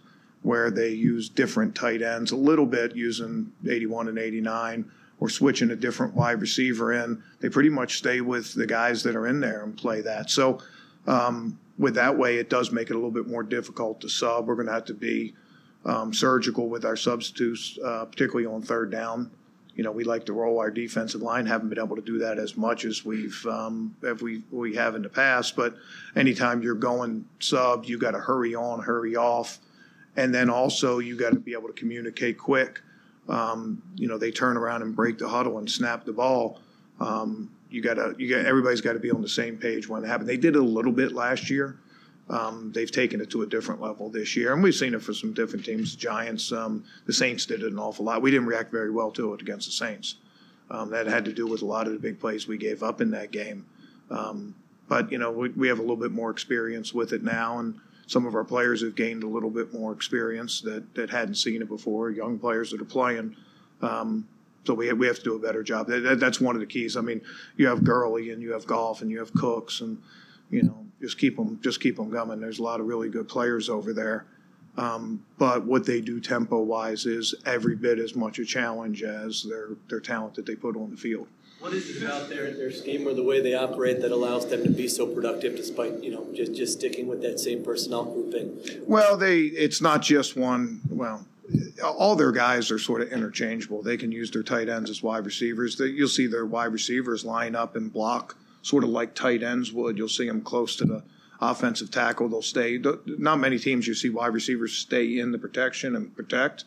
where 0.44 0.72
they 0.72 0.90
use 0.90 1.28
different 1.28 1.76
tight 1.76 2.02
ends, 2.02 2.32
a 2.32 2.36
little 2.36 2.66
bit 2.66 2.96
using 2.96 3.52
81 3.68 4.08
and 4.08 4.18
89 4.18 4.92
or 5.22 5.30
switching 5.30 5.70
a 5.70 5.76
different 5.76 6.16
wide 6.16 6.42
receiver 6.42 6.92
in. 6.92 7.24
They 7.40 7.48
pretty 7.48 7.70
much 7.70 7.98
stay 7.98 8.20
with 8.20 8.54
the 8.56 8.66
guys 8.66 9.04
that 9.04 9.16
are 9.16 9.28
in 9.28 9.40
there 9.40 9.64
and 9.64 9.78
play 9.78 10.02
that. 10.02 10.30
So, 10.30 10.60
um, 11.08 11.58
with 11.78 11.94
that 11.96 12.18
way, 12.18 12.38
it 12.38 12.50
does 12.50 12.72
make 12.72 12.90
it 12.90 12.94
a 12.94 12.96
little 12.96 13.12
bit 13.12 13.28
more 13.28 13.44
difficult 13.44 14.02
to 14.02 14.10
sub. 14.10 14.48
We're 14.48 14.56
going 14.56 14.68
to 14.68 14.74
have 14.74 14.86
to 14.86 14.94
be 14.94 15.34
um, 15.86 16.14
surgical 16.14 16.70
with 16.70 16.86
our 16.86 16.96
substitutes, 16.96 17.78
uh, 17.84 18.06
particularly 18.06 18.46
on 18.46 18.62
third 18.62 18.92
down. 18.92 19.32
You 19.76 19.84
know, 19.84 19.92
we 19.92 20.04
like 20.04 20.26
to 20.26 20.34
roll 20.34 20.60
our 20.60 20.70
defensive 20.70 21.22
line. 21.22 21.46
Haven't 21.46 21.70
been 21.70 21.80
able 21.80 21.96
to 21.96 22.02
do 22.02 22.18
that 22.20 22.38
as 22.38 22.58
much 22.58 22.84
as 22.84 23.06
we've 23.06 23.46
um, 23.46 23.96
we 24.22 24.44
we 24.52 24.76
have 24.76 24.96
in 24.96 25.02
the 25.02 25.10
past. 25.10 25.56
But 25.56 25.76
anytime 26.16 26.62
you're 26.62 26.76
going 26.76 27.26
sub, 27.40 27.86
you 27.86 27.98
got 27.98 28.12
to 28.12 28.20
hurry 28.20 28.54
on, 28.54 28.82
hurry 28.82 29.16
off, 29.16 29.60
and 30.18 30.34
then 30.34 30.50
also 30.50 31.00
you 31.00 31.16
got 31.16 31.32
to 31.34 31.40
be 31.40 31.54
able 31.54 31.68
to 31.68 31.74
communicate 31.74 32.38
quick 32.38 32.82
um, 33.30 33.82
you 33.96 34.08
know, 34.08 34.18
they 34.18 34.32
turn 34.32 34.58
around 34.58 34.82
and 34.82 34.96
break 34.96 35.18
the 35.18 35.28
huddle 35.28 35.58
and 35.58 35.70
snap 35.70 36.06
the 36.06 36.14
ball. 36.14 36.60
Um, 37.00 37.52
you 37.70 37.82
gotta, 37.82 38.16
you 38.18 38.30
got 38.30 38.46
everybody's 38.46 38.82
got 38.82 38.94
to 38.94 39.00
be 39.00 39.12
on 39.12 39.22
the 39.22 39.30
same 39.30 39.58
page 39.58 39.88
when 39.88 40.04
it 40.04 40.08
happens. 40.08 40.28
They 40.28 40.38
did 40.38 40.56
it 40.56 40.62
a 40.62 40.66
little 40.66 40.92
bit 40.92 41.14
last 41.14 41.50
year. 41.50 41.78
Um, 42.30 42.72
they've 42.74 42.92
taken 42.92 43.20
it 43.20 43.30
to 43.32 43.42
a 43.42 43.46
different 43.46 43.82
level 43.82 44.10
this 44.10 44.36
year, 44.38 44.54
and 44.54 44.64
we've 44.64 44.76
seen 44.76 44.94
it 44.94 45.02
for 45.02 45.14
some 45.14 45.34
different 45.34 45.66
teams. 45.66 45.96
The 45.96 46.02
Giants, 46.02 46.52
um, 46.52 46.86
the 47.06 47.14
Saints 47.14 47.46
did 47.46 47.62
it 47.62 47.72
an 47.72 47.80
awful 47.80 48.06
lot. 48.06 48.22
We 48.22 48.32
didn't 48.32 48.46
react 48.46 48.72
very 48.72 48.90
well 48.90 49.12
to 49.12 49.34
it 49.34 49.42
against 49.42 49.68
the 49.68 49.74
Saints. 49.74 50.16
Um, 50.70 50.90
that 50.92 51.08
had 51.08 51.26
to 51.26 51.34
do 51.34 51.46
with 51.46 51.62
a 51.62 51.66
lot 51.66 51.88
of 51.88 51.94
the 51.94 52.00
big 52.00 52.20
plays 52.20 52.48
we 52.48 52.58
gave 52.58 52.84
up 52.84 53.02
in 53.02 53.12
that 53.12 53.32
game. 53.32 53.66
Um, 54.10 54.56
but 54.88 55.12
you 55.12 55.18
know, 55.18 55.30
we, 55.32 55.50
we 55.50 55.68
have 55.68 55.80
a 55.80 55.82
little 55.82 55.98
bit 55.98 56.12
more 56.12 56.30
experience 56.32 56.94
with 56.94 57.12
it 57.12 57.24
now, 57.24 57.60
and 57.60 57.80
some 58.12 58.26
of 58.26 58.36
our 58.36 58.44
players 58.44 58.82
have 58.82 58.94
gained 58.94 59.24
a 59.24 59.28
little 59.28 59.50
bit 59.50 59.74
more 59.74 59.94
experience 59.94 60.60
that 60.60 60.96
that 60.96 61.10
hadn't 61.10 61.36
seen 61.36 61.62
it 61.62 61.70
before. 61.70 62.12
Young 62.12 62.38
players 62.38 62.72
that 62.72 62.82
are 62.82 62.86
playing. 62.86 63.38
Um, 63.82 64.28
so 64.66 64.74
we 64.74 64.92
we 64.92 65.08
have 65.08 65.16
to 65.20 65.24
do 65.24 65.36
a 65.36 65.40
better 65.40 65.64
job. 65.64 65.88
That, 65.88 66.20
that's 66.20 66.42
one 66.42 66.56
of 66.56 66.60
the 66.60 66.68
keys. 66.68 66.98
I 66.98 67.02
mean, 67.02 67.22
you 67.56 67.68
have 67.68 67.86
Gurley 67.86 68.32
and 68.32 68.42
you 68.42 68.52
have 68.52 68.68
Goff 68.68 69.02
and 69.02 69.10
you 69.10 69.20
have 69.20 69.34
Cooks 69.34 69.80
and 69.80 69.98
you 70.50 70.64
know 70.64 70.86
just 71.00 71.18
keep 71.18 71.38
them 71.38 71.60
just 71.64 71.80
keep 71.80 71.96
them 71.96 72.12
coming. 72.12 72.42
There's 72.42 72.60
a 72.60 72.64
lot 72.64 72.82
of 72.82 72.86
really 72.86 73.08
good 73.08 73.30
players 73.30 73.70
over 73.70 73.94
there. 73.94 74.26
Um, 74.78 75.26
but 75.38 75.66
what 75.66 75.86
they 75.86 76.02
do 76.02 76.20
tempo 76.20 76.60
wise 76.60 77.06
is 77.06 77.34
every 77.46 77.78
bit 77.78 77.98
as 77.98 78.14
much 78.14 78.40
a 78.40 78.46
challenge 78.46 79.04
as 79.04 79.44
their 79.44 79.70
their 79.88 80.02
talent 80.02 80.36
that 80.36 80.46
they 80.46 80.56
put 80.56 80.76
on 80.76 80.92
the 80.92 80.98
field. 80.98 81.28
What 81.62 81.74
is 81.74 81.96
it 81.96 82.02
about 82.02 82.28
their, 82.28 82.50
their 82.56 82.72
scheme 82.72 83.08
or 83.08 83.14
the 83.14 83.22
way 83.22 83.40
they 83.40 83.54
operate 83.54 84.02
that 84.02 84.12
allows 84.12 84.50
them 84.50 84.64
to 84.64 84.70
be 84.72 84.88
so 84.88 85.06
productive 85.06 85.56
despite, 85.56 86.04
you 86.04 86.10
know, 86.10 86.28
just, 86.34 86.56
just 86.56 86.80
sticking 86.80 87.06
with 87.08 87.22
that 87.22 87.40
same 87.40 87.64
personnel 87.64 88.04
grouping? 88.06 88.60
Well, 88.88 89.16
they 89.16 89.42
it's 89.42 89.80
not 89.80 90.02
just 90.02 90.36
one. 90.36 90.82
Well, 90.90 91.24
all 91.84 92.16
their 92.16 92.32
guys 92.32 92.72
are 92.72 92.80
sort 92.80 93.02
of 93.02 93.12
interchangeable. 93.12 93.84
They 93.84 93.96
can 93.96 94.12
use 94.12 94.32
their 94.32 94.42
tight 94.42 94.70
ends 94.70 94.90
as 94.90 95.04
wide 95.04 95.24
receivers. 95.24 95.80
You'll 95.80 96.08
see 96.08 96.26
their 96.26 96.48
wide 96.48 96.74
receivers 96.74 97.24
line 97.24 97.56
up 97.56 97.76
and 97.76 97.94
block 97.94 98.38
sort 98.64 98.84
of 98.84 98.90
like 98.90 99.14
tight 99.14 99.44
ends 99.44 99.72
would. 99.72 100.00
You'll 100.00 100.10
see 100.10 100.28
them 100.28 100.42
close 100.42 100.76
to 100.78 100.86
the 100.86 101.04
offensive 101.40 101.92
tackle. 101.92 102.28
They'll 102.28 102.42
stay. 102.42 102.82
Not 103.06 103.40
many 103.40 103.60
teams 103.60 103.86
you 103.86 103.94
see 103.94 104.10
wide 104.10 104.34
receivers 104.34 104.74
stay 104.74 105.20
in 105.20 105.32
the 105.32 105.38
protection 105.38 105.96
and 105.96 106.16
protect. 106.16 106.64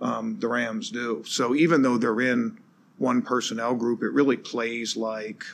Um, 0.00 0.38
the 0.38 0.46
Rams 0.46 0.90
do. 0.90 1.24
So 1.26 1.56
even 1.56 1.82
though 1.82 1.98
they're 1.98 2.20
in 2.20 2.58
one 3.02 3.20
personnel 3.20 3.74
group, 3.74 4.02
it 4.02 4.12
really 4.12 4.36
plays 4.36 4.96
like 4.96 5.44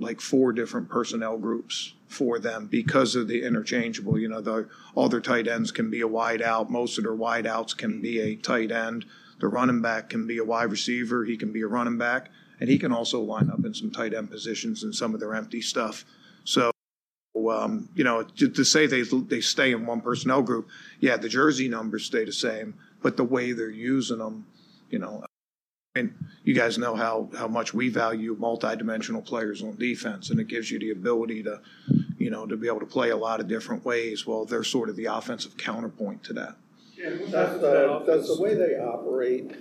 like 0.00 0.20
four 0.20 0.52
different 0.52 0.88
personnel 0.88 1.36
groups 1.36 1.92
for 2.06 2.38
them 2.38 2.66
because 2.66 3.14
of 3.14 3.28
the 3.28 3.42
interchangeable. 3.42 4.18
You 4.18 4.28
know, 4.28 4.40
the, 4.40 4.68
all 4.94 5.08
their 5.08 5.20
tight 5.20 5.48
ends 5.48 5.72
can 5.72 5.90
be 5.90 6.00
a 6.00 6.06
wide 6.06 6.40
out. 6.40 6.70
Most 6.70 6.98
of 6.98 7.04
their 7.04 7.14
wide 7.14 7.46
outs 7.46 7.74
can 7.74 8.00
be 8.00 8.20
a 8.20 8.36
tight 8.36 8.70
end. 8.70 9.04
The 9.40 9.48
running 9.48 9.82
back 9.82 10.08
can 10.08 10.26
be 10.26 10.38
a 10.38 10.44
wide 10.44 10.70
receiver. 10.70 11.24
He 11.24 11.36
can 11.36 11.52
be 11.52 11.62
a 11.62 11.66
running 11.66 11.98
back, 11.98 12.30
and 12.60 12.70
he 12.70 12.78
can 12.78 12.92
also 12.92 13.20
line 13.20 13.50
up 13.50 13.64
in 13.64 13.74
some 13.74 13.90
tight 13.90 14.14
end 14.14 14.30
positions 14.30 14.84
in 14.84 14.92
some 14.92 15.14
of 15.14 15.20
their 15.20 15.34
empty 15.34 15.60
stuff. 15.60 16.04
So. 16.44 16.70
Um, 17.36 17.88
you 17.94 18.02
know, 18.02 18.24
to, 18.24 18.48
to 18.48 18.64
say 18.64 18.86
they 18.86 19.02
they 19.02 19.40
stay 19.40 19.70
in 19.72 19.86
one 19.86 20.00
personnel 20.00 20.42
group, 20.42 20.68
yeah, 20.98 21.16
the 21.16 21.28
jersey 21.28 21.68
numbers 21.68 22.04
stay 22.04 22.24
the 22.24 22.32
same, 22.32 22.74
but 23.00 23.16
the 23.16 23.24
way 23.24 23.52
they're 23.52 23.70
using 23.70 24.18
them, 24.18 24.44
you 24.90 24.98
know, 24.98 25.24
and 25.98 26.14
you 26.44 26.54
guys 26.54 26.78
know 26.78 26.94
how, 26.94 27.28
how 27.36 27.48
much 27.48 27.74
we 27.74 27.88
value 27.88 28.36
multidimensional 28.36 29.24
players 29.24 29.62
on 29.62 29.76
defense, 29.76 30.30
and 30.30 30.40
it 30.40 30.48
gives 30.48 30.70
you 30.70 30.78
the 30.78 30.90
ability 30.90 31.42
to, 31.42 31.60
you 32.18 32.30
know, 32.30 32.46
to 32.46 32.56
be 32.56 32.68
able 32.68 32.80
to 32.80 32.86
play 32.86 33.10
a 33.10 33.16
lot 33.16 33.40
of 33.40 33.48
different 33.48 33.84
ways. 33.84 34.26
Well, 34.26 34.44
they're 34.44 34.64
sort 34.64 34.88
of 34.88 34.96
the 34.96 35.06
offensive 35.06 35.56
counterpoint 35.56 36.24
to 36.24 36.32
that. 36.34 36.56
Yeah, 36.96 37.10
does, 37.10 37.60
the, 37.60 37.92
uh, 37.92 38.04
does 38.04 38.36
the 38.36 38.42
way 38.42 38.54
they 38.54 38.74
operate 38.74 39.52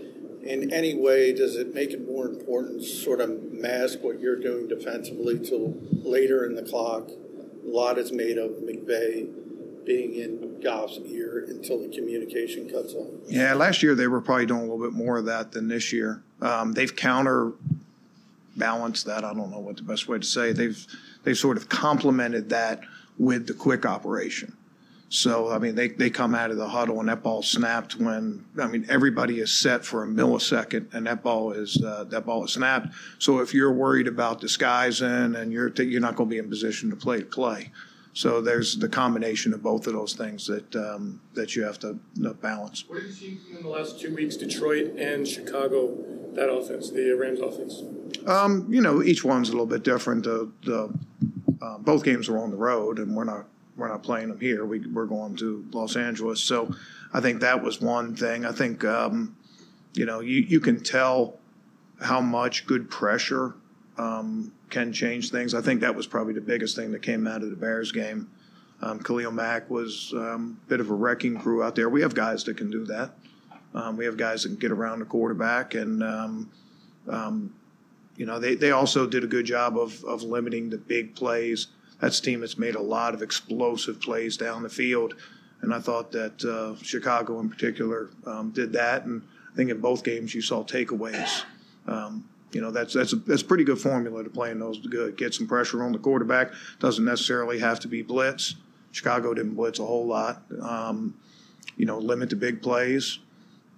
in 0.43 0.72
any 0.74 0.96
way 0.96 1.34
does 1.34 1.55
it 1.55 1.74
make 1.74 1.91
it 1.91 2.07
more 2.07 2.25
important? 2.25 2.84
Sort 2.84 3.19
of 3.19 3.51
mask 3.51 4.00
what 4.01 4.19
you're 4.19 4.39
doing 4.39 4.67
defensively 4.67 5.39
till 5.39 5.75
later 5.91 6.46
in 6.46 6.55
the 6.55 6.63
clock. 6.63 7.10
A 7.10 7.69
lot 7.69 7.98
is 7.98 8.12
made 8.12 8.38
of 8.38 8.51
McVay 8.51 9.47
being 9.88 10.15
in 10.15 10.60
Goff's 10.62 11.00
ear 11.06 11.46
until 11.48 11.82
the 11.82 11.88
communication 11.88 12.70
cuts 12.70 12.94
off. 12.94 13.08
Yeah, 13.27 13.53
last 13.53 13.82
year 13.82 13.96
they 13.96 14.08
were 14.08 14.22
probably 14.22 14.46
doing 14.46 14.60
a 14.60 14.65
little 14.65 14.86
bit 14.86 14.94
more 14.94 15.17
of 15.17 15.25
that 15.25 15.53
than 15.53 15.70
this 15.70 15.94
year. 15.94 16.22
Um, 16.41 16.74
they've 16.74 16.96
counterbalanced 16.96 19.06
that. 19.06 19.24
I 19.24 19.34
don't 19.34 19.50
know 19.50 19.60
what 19.60 19.77
the 19.77 19.84
best 19.84 20.08
way 20.08 20.20
to 20.20 20.25
say. 20.25 20.51
They've 20.51 20.86
they've 21.24 21.38
sort 21.38 21.58
of 21.58 21.70
complemented 21.70 22.50
that 22.50 22.82
with 23.17 23.48
the 23.48 23.53
quick 23.53 23.86
operation. 23.86 24.56
So 25.10 25.50
I 25.50 25.58
mean, 25.58 25.75
they 25.75 25.88
they 25.88 26.10
come 26.10 26.36
out 26.36 26.51
of 26.51 26.58
the 26.58 26.67
huddle 26.67 27.00
and 27.00 27.08
that 27.08 27.24
ball 27.24 27.41
snapped 27.41 27.96
when 27.96 28.44
I 28.60 28.67
mean 28.67 28.86
everybody 28.89 29.39
is 29.39 29.53
set 29.53 29.86
for 29.86 30.03
a 30.03 30.08
millisecond 30.08 30.94
and 30.94 31.08
that 31.08 31.24
ball 31.24 31.53
is 31.53 31.82
uh, 31.82 32.03
that 32.10 32.25
ball 32.25 32.44
is 32.44 32.51
snapped. 32.51 32.89
So 33.20 33.39
if 33.39 33.53
you're 33.53 33.72
worried 33.72 34.08
about 34.08 34.41
disguising 34.41 35.36
and 35.36 35.53
you're 35.53 35.70
t- 35.70 35.84
you're 35.84 36.01
not 36.01 36.17
going 36.17 36.29
to 36.29 36.34
be 36.34 36.39
in 36.39 36.50
position 36.50 36.89
to 36.89 36.98
play 36.98 37.20
to 37.20 37.25
play. 37.25 37.72
So 38.17 38.41
there's 38.41 38.75
the 38.75 38.89
combination 38.89 39.53
of 39.53 39.62
both 39.62 39.86
of 39.86 39.93
those 39.93 40.15
things 40.15 40.47
that 40.47 40.75
um, 40.75 41.21
that 41.36 41.55
you 41.55 41.62
have 41.62 41.77
to 41.81 42.00
balance. 42.41 42.83
What 42.88 42.97
have 42.97 43.05
you 43.05 43.13
seen 43.13 43.39
in 43.55 43.62
the 43.62 43.69
last 43.69 44.00
two 44.00 44.15
weeks, 44.15 44.36
Detroit 44.36 44.95
and 44.97 45.27
Chicago, 45.27 45.95
that 46.33 46.51
offense, 46.51 46.89
the 46.89 47.12
Rams 47.12 47.39
offense? 47.39 47.83
Um, 48.25 48.65
you 48.74 48.81
know, 48.81 49.03
each 49.03 49.24
one's 49.24 49.50
a 49.50 49.51
little 49.51 49.67
bit 49.67 49.83
different. 49.83 50.24
The, 50.24 50.51
the 50.63 50.91
uh, 51.62 51.77
both 51.77 52.03
games 52.03 52.27
are 52.27 52.39
on 52.39 52.50
the 52.50 52.57
road, 52.57 52.97
and 52.97 53.15
we're 53.15 53.24
not 53.24 53.45
we're 53.75 53.88
not 53.88 54.01
playing 54.01 54.29
them 54.29 54.39
here. 54.39 54.65
We, 54.65 54.79
we're 54.79 55.05
going 55.05 55.36
to 55.36 55.63
Los 55.71 55.95
Angeles, 55.95 56.41
so 56.41 56.74
I 57.13 57.21
think 57.21 57.41
that 57.41 57.63
was 57.63 57.79
one 57.79 58.15
thing. 58.15 58.45
I 58.47 58.51
think 58.51 58.83
um, 58.83 59.38
you 59.93 60.07
know 60.07 60.21
you 60.21 60.39
you 60.39 60.59
can 60.59 60.81
tell 60.83 61.38
how 62.01 62.21
much 62.21 62.65
good 62.65 62.89
pressure 62.89 63.53
um, 63.98 64.51
can 64.70 64.94
change 64.94 65.32
things. 65.32 65.54
I 65.54 65.62
think 65.62 65.82
that 65.82 65.96
was 65.96 66.08
probably 66.08 66.34
the 66.34 66.42
biggest 66.42 66.75
thing 66.75 66.92
that 66.92 67.01
came 67.01 67.27
out 67.27 67.44
of 67.44 67.50
the 67.50 67.56
Bears 67.56 67.92
game. 67.92 68.30
Um, 68.82 69.00
Khalil 69.00 69.32
Mack 69.32 69.70
was 69.70 70.13
um, 70.16 70.60
a 70.66 70.70
bit 70.70 70.80
of 70.80 70.89
a 70.89 70.94
wrecking 70.94 71.38
crew 71.38 71.63
out 71.63 71.75
there. 71.75 71.89
We 71.89 72.01
have 72.01 72.13
guys 72.13 72.44
that 72.44 72.58
can 72.58 72.70
do 72.70 72.86
that. 72.86 73.12
Um, 73.74 73.98
we 73.98 74.06
have 74.06 74.18
guys 74.18 74.44
that 74.44 74.50
can 74.50 74.58
get 74.58 74.72
around 74.72 75.00
the 75.00 75.06
quarterback, 75.06 75.74
and 75.74 76.04
um, 76.04 76.50
um, 77.08 77.54
you 78.16 78.25
know 78.25 78.39
they, 78.39 78.56
they 78.56 78.72
also 78.72 79.08
did 79.08 79.24
a 79.24 79.27
good 79.27 79.46
job 79.46 79.77
of 79.77 80.04
of 80.04 80.24
limiting 80.24 80.70
the 80.70 80.77
big 80.77 81.16
plays. 81.16 81.68
That's 82.00 82.20
a 82.20 82.22
team 82.22 82.42
that's 82.42 82.58
made 82.58 82.75
a 82.75 82.82
lot 82.82 83.13
of 83.13 83.22
explosive 83.22 84.00
plays 84.00 84.38
down 84.38 84.63
the 84.63 84.70
field, 84.70 85.16
and 85.62 85.74
I 85.74 85.80
thought 85.80 86.12
that 86.12 86.44
uh, 86.46 86.82
Chicago 86.84 87.39
in 87.39 87.50
particular 87.50 88.10
um, 88.25 88.51
did 88.51 88.74
that. 88.74 89.06
And 89.06 89.24
I 89.51 89.56
think 89.56 89.72
in 89.72 89.80
both 89.80 90.04
games 90.04 90.36
you 90.36 90.42
saw 90.42 90.63
takeaways. 90.63 91.44
Um, 91.88 92.27
you 92.58 92.64
know 92.64 92.72
that's 92.72 92.96
that's 92.96 93.14
a, 93.14 93.18
that's 93.18 93.44
a 93.44 93.46
pretty 93.46 93.64
good 93.64 93.78
formula 93.78 94.24
to 94.24 94.32
playing 94.32 94.58
those 94.58 94.80
good. 94.80 95.16
Get 95.16 95.36
some 95.36 95.46
pressure 95.46 95.84
on 95.84 95.92
the 95.92 96.00
quarterback. 96.00 96.54
Doesn't 96.80 97.06
necessarily 97.06 97.60
have 97.60 97.80
to 97.82 97.88
be 97.88 98.02
blitz. 98.02 98.56
Chicago 98.92 99.36
didn't 99.36 99.54
blitz 99.54 99.78
a 99.78 99.86
whole 99.86 100.08
lot. 100.08 100.42
Um, 100.60 101.14
you 101.76 101.86
know, 101.86 102.00
limit 102.00 102.32
the 102.32 102.36
big 102.36 102.64
plays. 102.64 103.20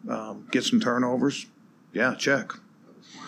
Um, 0.08 0.48
get 0.52 0.64
some 0.64 0.80
turnovers. 0.80 1.48
Yeah, 1.92 2.16
check. 2.16 2.54
One 2.54 2.62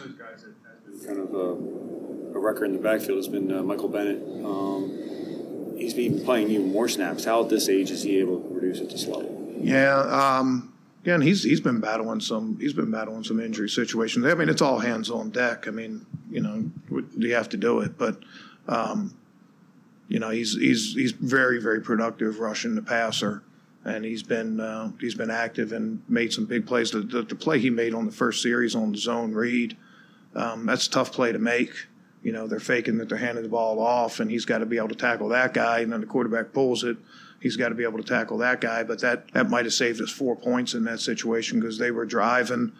of 0.01 0.07
those 0.07 0.17
guys 0.17 0.43
that 0.43 0.53
has 0.89 1.01
been 1.01 1.15
kind 1.15 1.19
of 1.19 1.33
a, 1.35 2.37
a 2.37 2.39
wrecker 2.39 2.63
in 2.63 2.71
the 2.71 2.79
backfield 2.79 3.17
has 3.17 3.27
been 3.27 3.51
uh, 3.51 3.61
Michael 3.61 3.89
Bennett. 3.89 4.23
Um, 4.45 5.75
he's 5.75 5.93
been 5.93 6.23
playing 6.23 6.49
even 6.49 6.71
more 6.71 6.87
snaps. 6.87 7.25
How 7.25 7.43
at 7.43 7.49
this 7.49 7.67
age 7.67 7.91
is 7.91 8.03
he 8.03 8.19
able 8.19 8.39
to 8.39 8.47
produce 8.47 8.79
at 8.79 8.89
this 8.89 9.05
level? 9.05 9.53
Yeah, 9.59 9.97
um, 9.99 10.70
Again, 11.01 11.21
he's 11.21 11.43
he's 11.43 11.59
been 11.59 11.79
battling 11.79 12.19
some 12.19 12.59
he's 12.59 12.73
been 12.73 12.91
battling 12.91 13.23
some 13.23 13.39
injury 13.39 13.69
situations. 13.69 14.25
I 14.25 14.35
mean, 14.35 14.49
it's 14.49 14.61
all 14.61 14.77
hands 14.77 15.09
on 15.09 15.31
deck. 15.31 15.67
I 15.67 15.71
mean, 15.71 16.05
you 16.29 16.41
know, 16.41 16.69
you 17.17 17.33
have 17.33 17.49
to 17.49 17.57
do 17.57 17.79
it, 17.79 17.97
but 17.97 18.19
um, 18.67 19.15
you 20.07 20.19
know, 20.19 20.29
he's 20.29 20.55
he's 20.55 20.93
he's 20.93 21.11
very 21.11 21.59
very 21.59 21.81
productive 21.81 22.39
rushing 22.39 22.75
the 22.75 22.83
passer, 22.83 23.41
and 23.83 24.05
he's 24.05 24.21
been 24.21 24.59
uh, 24.59 24.91
he's 24.99 25.15
been 25.15 25.31
active 25.31 25.71
and 25.71 26.03
made 26.07 26.33
some 26.33 26.45
big 26.45 26.67
plays. 26.67 26.91
The, 26.91 26.99
the, 26.99 27.23
the, 27.23 27.35
play 27.35 27.57
he 27.57 27.71
made 27.71 27.95
on 27.95 28.05
the 28.05 28.11
first 28.11 28.43
series 28.43 28.75
on 28.75 28.91
the 28.91 28.97
zone 28.99 29.33
read, 29.33 29.75
um, 30.35 30.67
that's 30.67 30.85
a 30.85 30.91
tough 30.91 31.11
play 31.11 31.31
to 31.31 31.39
make. 31.39 31.71
You 32.21 32.31
know, 32.31 32.45
they're 32.45 32.59
faking 32.59 32.99
that 32.99 33.09
they're 33.09 33.17
handing 33.17 33.43
the 33.43 33.49
ball 33.49 33.79
off, 33.79 34.19
and 34.19 34.29
he's 34.29 34.45
got 34.45 34.59
to 34.59 34.67
be 34.67 34.77
able 34.77 34.89
to 34.89 34.95
tackle 34.95 35.29
that 35.29 35.55
guy, 35.55 35.79
and 35.79 35.91
then 35.91 36.01
the 36.01 36.05
quarterback 36.05 36.53
pulls 36.53 36.83
it 36.83 36.97
he's 37.41 37.57
got 37.57 37.69
to 37.69 37.75
be 37.75 37.83
able 37.83 37.97
to 37.97 38.07
tackle 38.07 38.37
that 38.37 38.61
guy. 38.61 38.83
But 38.83 39.01
that, 39.01 39.31
that 39.33 39.49
might 39.49 39.65
have 39.65 39.73
saved 39.73 40.01
us 40.01 40.09
four 40.09 40.35
points 40.35 40.73
in 40.73 40.85
that 40.85 41.01
situation 41.01 41.59
because 41.59 41.77
they 41.77 41.91
were 41.91 42.05
driving. 42.05 42.71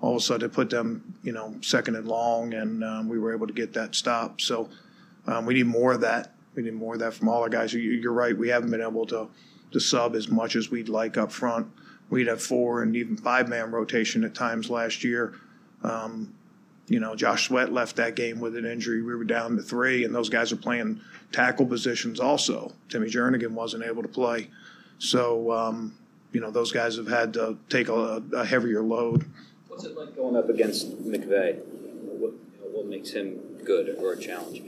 All 0.00 0.12
of 0.12 0.18
a 0.18 0.20
sudden, 0.20 0.48
it 0.48 0.54
put 0.54 0.70
them, 0.70 1.18
you 1.22 1.32
know, 1.32 1.56
second 1.60 1.96
and 1.96 2.08
long, 2.08 2.54
and 2.54 2.82
um, 2.82 3.08
we 3.08 3.18
were 3.18 3.34
able 3.34 3.46
to 3.46 3.52
get 3.52 3.74
that 3.74 3.94
stop. 3.94 4.40
So 4.40 4.70
um, 5.26 5.44
we 5.44 5.52
need 5.52 5.66
more 5.66 5.92
of 5.92 6.00
that. 6.00 6.32
We 6.54 6.62
need 6.62 6.74
more 6.74 6.94
of 6.94 7.00
that 7.00 7.12
from 7.12 7.28
all 7.28 7.42
our 7.42 7.50
guys. 7.50 7.74
You're 7.74 8.12
right. 8.12 8.36
We 8.36 8.48
haven't 8.48 8.70
been 8.70 8.80
able 8.80 9.04
to 9.06 9.28
to 9.72 9.80
sub 9.80 10.16
as 10.16 10.28
much 10.28 10.56
as 10.56 10.70
we'd 10.70 10.88
like 10.88 11.16
up 11.16 11.30
front. 11.30 11.68
We'd 12.08 12.26
have 12.26 12.42
four 12.42 12.82
and 12.82 12.96
even 12.96 13.16
five 13.16 13.48
man 13.48 13.70
rotation 13.70 14.24
at 14.24 14.34
times 14.34 14.68
last 14.68 15.04
year. 15.04 15.34
Um, 15.82 16.34
you 16.90 16.98
know, 16.98 17.14
Josh 17.14 17.46
Sweat 17.46 17.72
left 17.72 17.96
that 17.96 18.16
game 18.16 18.40
with 18.40 18.56
an 18.56 18.66
injury. 18.66 19.00
We 19.00 19.14
were 19.14 19.24
down 19.24 19.56
to 19.56 19.62
three, 19.62 20.04
and 20.04 20.12
those 20.12 20.28
guys 20.28 20.50
are 20.50 20.56
playing 20.56 21.00
tackle 21.30 21.64
positions 21.64 22.18
also. 22.18 22.72
Timmy 22.88 23.08
Jernigan 23.08 23.52
wasn't 23.52 23.84
able 23.84 24.02
to 24.02 24.08
play. 24.08 24.50
So, 24.98 25.52
um, 25.52 25.94
you 26.32 26.40
know, 26.40 26.50
those 26.50 26.72
guys 26.72 26.96
have 26.96 27.06
had 27.06 27.32
to 27.34 27.56
take 27.68 27.88
a, 27.88 28.20
a, 28.32 28.44
heavier 28.44 28.82
load. 28.82 29.24
What's 29.68 29.84
it 29.84 29.96
like 29.96 30.16
going 30.16 30.36
up 30.36 30.48
against 30.48 30.90
McVay? 31.04 31.60
makes 32.86 33.10
him 33.10 33.38
good 33.64 33.96
or 33.98 34.14
a 34.14 34.18
challenge? 34.18 34.62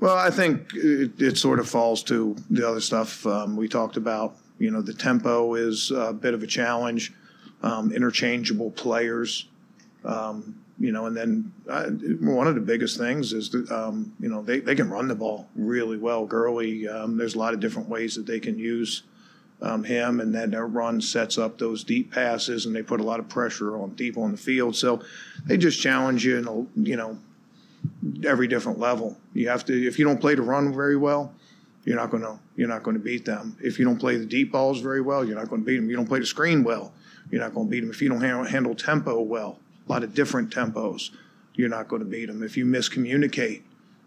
Well, 0.00 0.16
I 0.16 0.30
think 0.30 0.74
it, 0.74 1.22
it 1.22 1.38
sort 1.38 1.60
of 1.60 1.68
falls 1.68 2.02
to 2.04 2.34
the 2.50 2.68
other 2.68 2.80
stuff 2.80 3.24
um, 3.24 3.56
we 3.56 3.68
talked 3.68 3.96
about. 3.96 4.36
You 4.58 4.72
know, 4.72 4.82
the 4.82 4.94
tempo 4.94 5.54
is 5.54 5.92
a 5.92 6.12
bit 6.12 6.34
of 6.34 6.42
a 6.42 6.46
challenge. 6.46 7.12
Um, 7.62 7.92
interchangeable 7.92 8.72
players. 8.72 9.46
Um, 10.04 10.61
you 10.82 10.90
know, 10.90 11.06
and 11.06 11.16
then 11.16 11.52
uh, 11.68 11.84
one 12.20 12.48
of 12.48 12.56
the 12.56 12.60
biggest 12.60 12.98
things 12.98 13.32
is 13.32 13.50
that, 13.50 13.70
um, 13.70 14.12
you 14.18 14.28
know, 14.28 14.42
they, 14.42 14.58
they 14.58 14.74
can 14.74 14.90
run 14.90 15.06
the 15.06 15.14
ball 15.14 15.46
really 15.54 15.96
well. 15.96 16.26
Gurley, 16.26 16.88
um, 16.88 17.16
there's 17.16 17.36
a 17.36 17.38
lot 17.38 17.54
of 17.54 17.60
different 17.60 17.88
ways 17.88 18.16
that 18.16 18.26
they 18.26 18.40
can 18.40 18.58
use 18.58 19.04
um, 19.62 19.84
him, 19.84 20.18
and 20.18 20.34
then 20.34 20.50
their 20.50 20.66
run 20.66 21.00
sets 21.00 21.38
up 21.38 21.56
those 21.56 21.84
deep 21.84 22.12
passes, 22.12 22.66
and 22.66 22.74
they 22.74 22.82
put 22.82 22.98
a 22.98 23.04
lot 23.04 23.20
of 23.20 23.28
pressure 23.28 23.76
on 23.76 23.90
deep 23.90 24.18
on 24.18 24.32
the 24.32 24.36
field. 24.36 24.74
So 24.74 25.00
they 25.46 25.56
just 25.56 25.80
challenge 25.80 26.24
you 26.24 26.38
in, 26.38 26.48
a, 26.48 26.88
you 26.88 26.96
know, 26.96 27.16
every 28.24 28.48
different 28.48 28.80
level. 28.80 29.16
You 29.34 29.50
have 29.50 29.64
to, 29.66 29.86
if 29.86 30.00
you 30.00 30.04
don't 30.04 30.20
play 30.20 30.34
the 30.34 30.42
run 30.42 30.74
very 30.74 30.96
well, 30.96 31.32
you're 31.84 31.96
not 31.96 32.10
going 32.10 32.24
to 32.24 32.40
you're 32.56 32.68
not 32.68 32.82
going 32.82 32.96
to 32.96 33.02
beat 33.02 33.24
them. 33.24 33.56
If 33.60 33.78
you 33.78 33.84
don't 33.84 33.98
play 33.98 34.16
the 34.16 34.26
deep 34.26 34.50
balls 34.50 34.80
very 34.80 35.00
well, 35.00 35.24
you're 35.24 35.38
not 35.38 35.48
going 35.48 35.62
to 35.62 35.66
beat 35.66 35.76
them. 35.76 35.88
You 35.88 35.96
don't 35.96 36.06
play 36.06 36.18
the 36.18 36.26
screen 36.26 36.64
well, 36.64 36.92
you're 37.30 37.40
not 37.40 37.54
going 37.54 37.68
to 37.68 37.70
beat 37.70 37.80
them. 37.80 37.90
If 37.90 38.02
you 38.02 38.08
don't 38.08 38.20
handle, 38.20 38.44
handle 38.44 38.74
tempo 38.74 39.20
well, 39.20 39.60
a 39.92 39.96
lot 39.96 40.04
of 40.04 40.14
different 40.14 40.50
tempos, 40.50 41.10
you're 41.54 41.68
not 41.68 41.86
going 41.86 42.00
to 42.00 42.08
beat 42.08 42.26
them. 42.26 42.42
If 42.42 42.56
you 42.56 42.64
miscommunicate, 42.64 43.60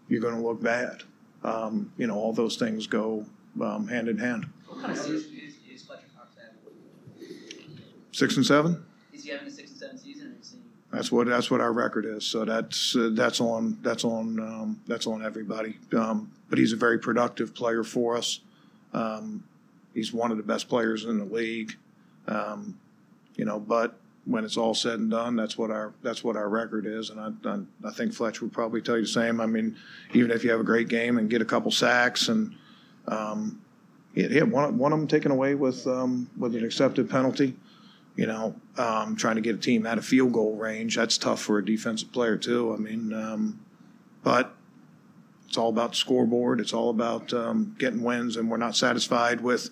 you're 0.08 0.20
going 0.20 0.34
to 0.34 0.40
look 0.40 0.60
bad. 0.60 1.04
Um, 1.44 1.92
you 1.96 2.08
know, 2.08 2.16
all 2.16 2.32
those 2.32 2.56
things 2.56 2.88
go 2.88 3.24
um, 3.62 3.86
hand 3.86 4.08
in 4.08 4.18
hand. 4.18 4.46
What 4.66 4.80
kind 4.80 4.92
of 4.92 4.98
season 4.98 5.38
is, 5.46 5.54
is 5.72 5.86
Fletcher 5.86 6.06
Cox 6.16 6.34
having? 6.34 7.28
Six 8.10 8.36
and 8.36 8.44
seven. 8.44 8.84
Is 9.12 9.22
he 9.22 9.30
having 9.30 9.46
a 9.46 9.50
six 9.50 9.70
and 9.70 9.78
seven 9.78 9.98
season? 9.98 10.32
Or 10.32 10.40
is 10.40 10.50
he... 10.50 10.58
That's 10.92 11.12
what 11.12 11.28
that's 11.28 11.52
what 11.52 11.60
our 11.60 11.72
record 11.72 12.04
is. 12.04 12.24
So 12.24 12.44
that's 12.44 12.96
uh, 12.96 13.10
that's 13.12 13.40
on 13.40 13.78
that's 13.82 14.04
on 14.04 14.40
um, 14.40 14.80
that's 14.88 15.06
on 15.06 15.24
everybody. 15.24 15.78
Um, 15.96 16.32
but 16.50 16.58
he's 16.58 16.72
a 16.72 16.76
very 16.76 16.98
productive 16.98 17.54
player 17.54 17.84
for 17.84 18.16
us. 18.16 18.40
Um, 18.92 19.44
he's 19.94 20.12
one 20.12 20.32
of 20.32 20.36
the 20.36 20.42
best 20.42 20.68
players 20.68 21.04
in 21.04 21.18
the 21.18 21.24
league. 21.24 21.76
Um, 22.26 22.76
you 23.36 23.44
know, 23.44 23.60
but 23.60 24.00
when 24.26 24.44
it's 24.44 24.56
all 24.56 24.74
said 24.74 24.98
and 24.98 25.10
done, 25.10 25.36
that's 25.36 25.56
what 25.56 25.70
our 25.70 25.94
that's 26.02 26.22
what 26.24 26.36
our 26.36 26.48
record 26.48 26.84
is, 26.84 27.10
and 27.10 27.20
I, 27.20 27.30
I, 27.48 27.88
I 27.88 27.92
think 27.92 28.12
Fletch 28.12 28.42
would 28.42 28.52
probably 28.52 28.82
tell 28.82 28.96
you 28.96 29.02
the 29.02 29.08
same. 29.08 29.40
I 29.40 29.46
mean, 29.46 29.76
even 30.12 30.32
if 30.32 30.42
you 30.42 30.50
have 30.50 30.60
a 30.60 30.64
great 30.64 30.88
game 30.88 31.16
and 31.16 31.30
get 31.30 31.40
a 31.40 31.44
couple 31.44 31.70
sacks, 31.70 32.28
and 32.28 32.54
um, 33.06 33.62
had 34.16 34.50
one 34.50 34.76
one 34.78 34.92
of 34.92 34.98
them 34.98 35.08
taken 35.08 35.30
away 35.30 35.54
with 35.54 35.86
um, 35.86 36.28
with 36.36 36.54
an 36.56 36.64
accepted 36.64 37.08
penalty. 37.08 37.56
You 38.16 38.26
know, 38.26 38.56
um, 38.78 39.14
trying 39.14 39.34
to 39.36 39.42
get 39.42 39.56
a 39.56 39.58
team 39.58 39.86
out 39.86 39.98
of 39.98 40.04
field 40.04 40.32
goal 40.32 40.56
range 40.56 40.96
that's 40.96 41.18
tough 41.18 41.42
for 41.42 41.58
a 41.58 41.64
defensive 41.64 42.10
player 42.12 42.38
too. 42.38 42.72
I 42.72 42.78
mean, 42.78 43.12
um, 43.12 43.60
but 44.24 44.54
it's 45.46 45.58
all 45.58 45.68
about 45.68 45.94
scoreboard. 45.94 46.58
It's 46.58 46.72
all 46.72 46.88
about 46.88 47.32
um, 47.34 47.76
getting 47.78 48.02
wins, 48.02 48.36
and 48.36 48.50
we're 48.50 48.56
not 48.56 48.74
satisfied 48.74 49.42
with 49.42 49.68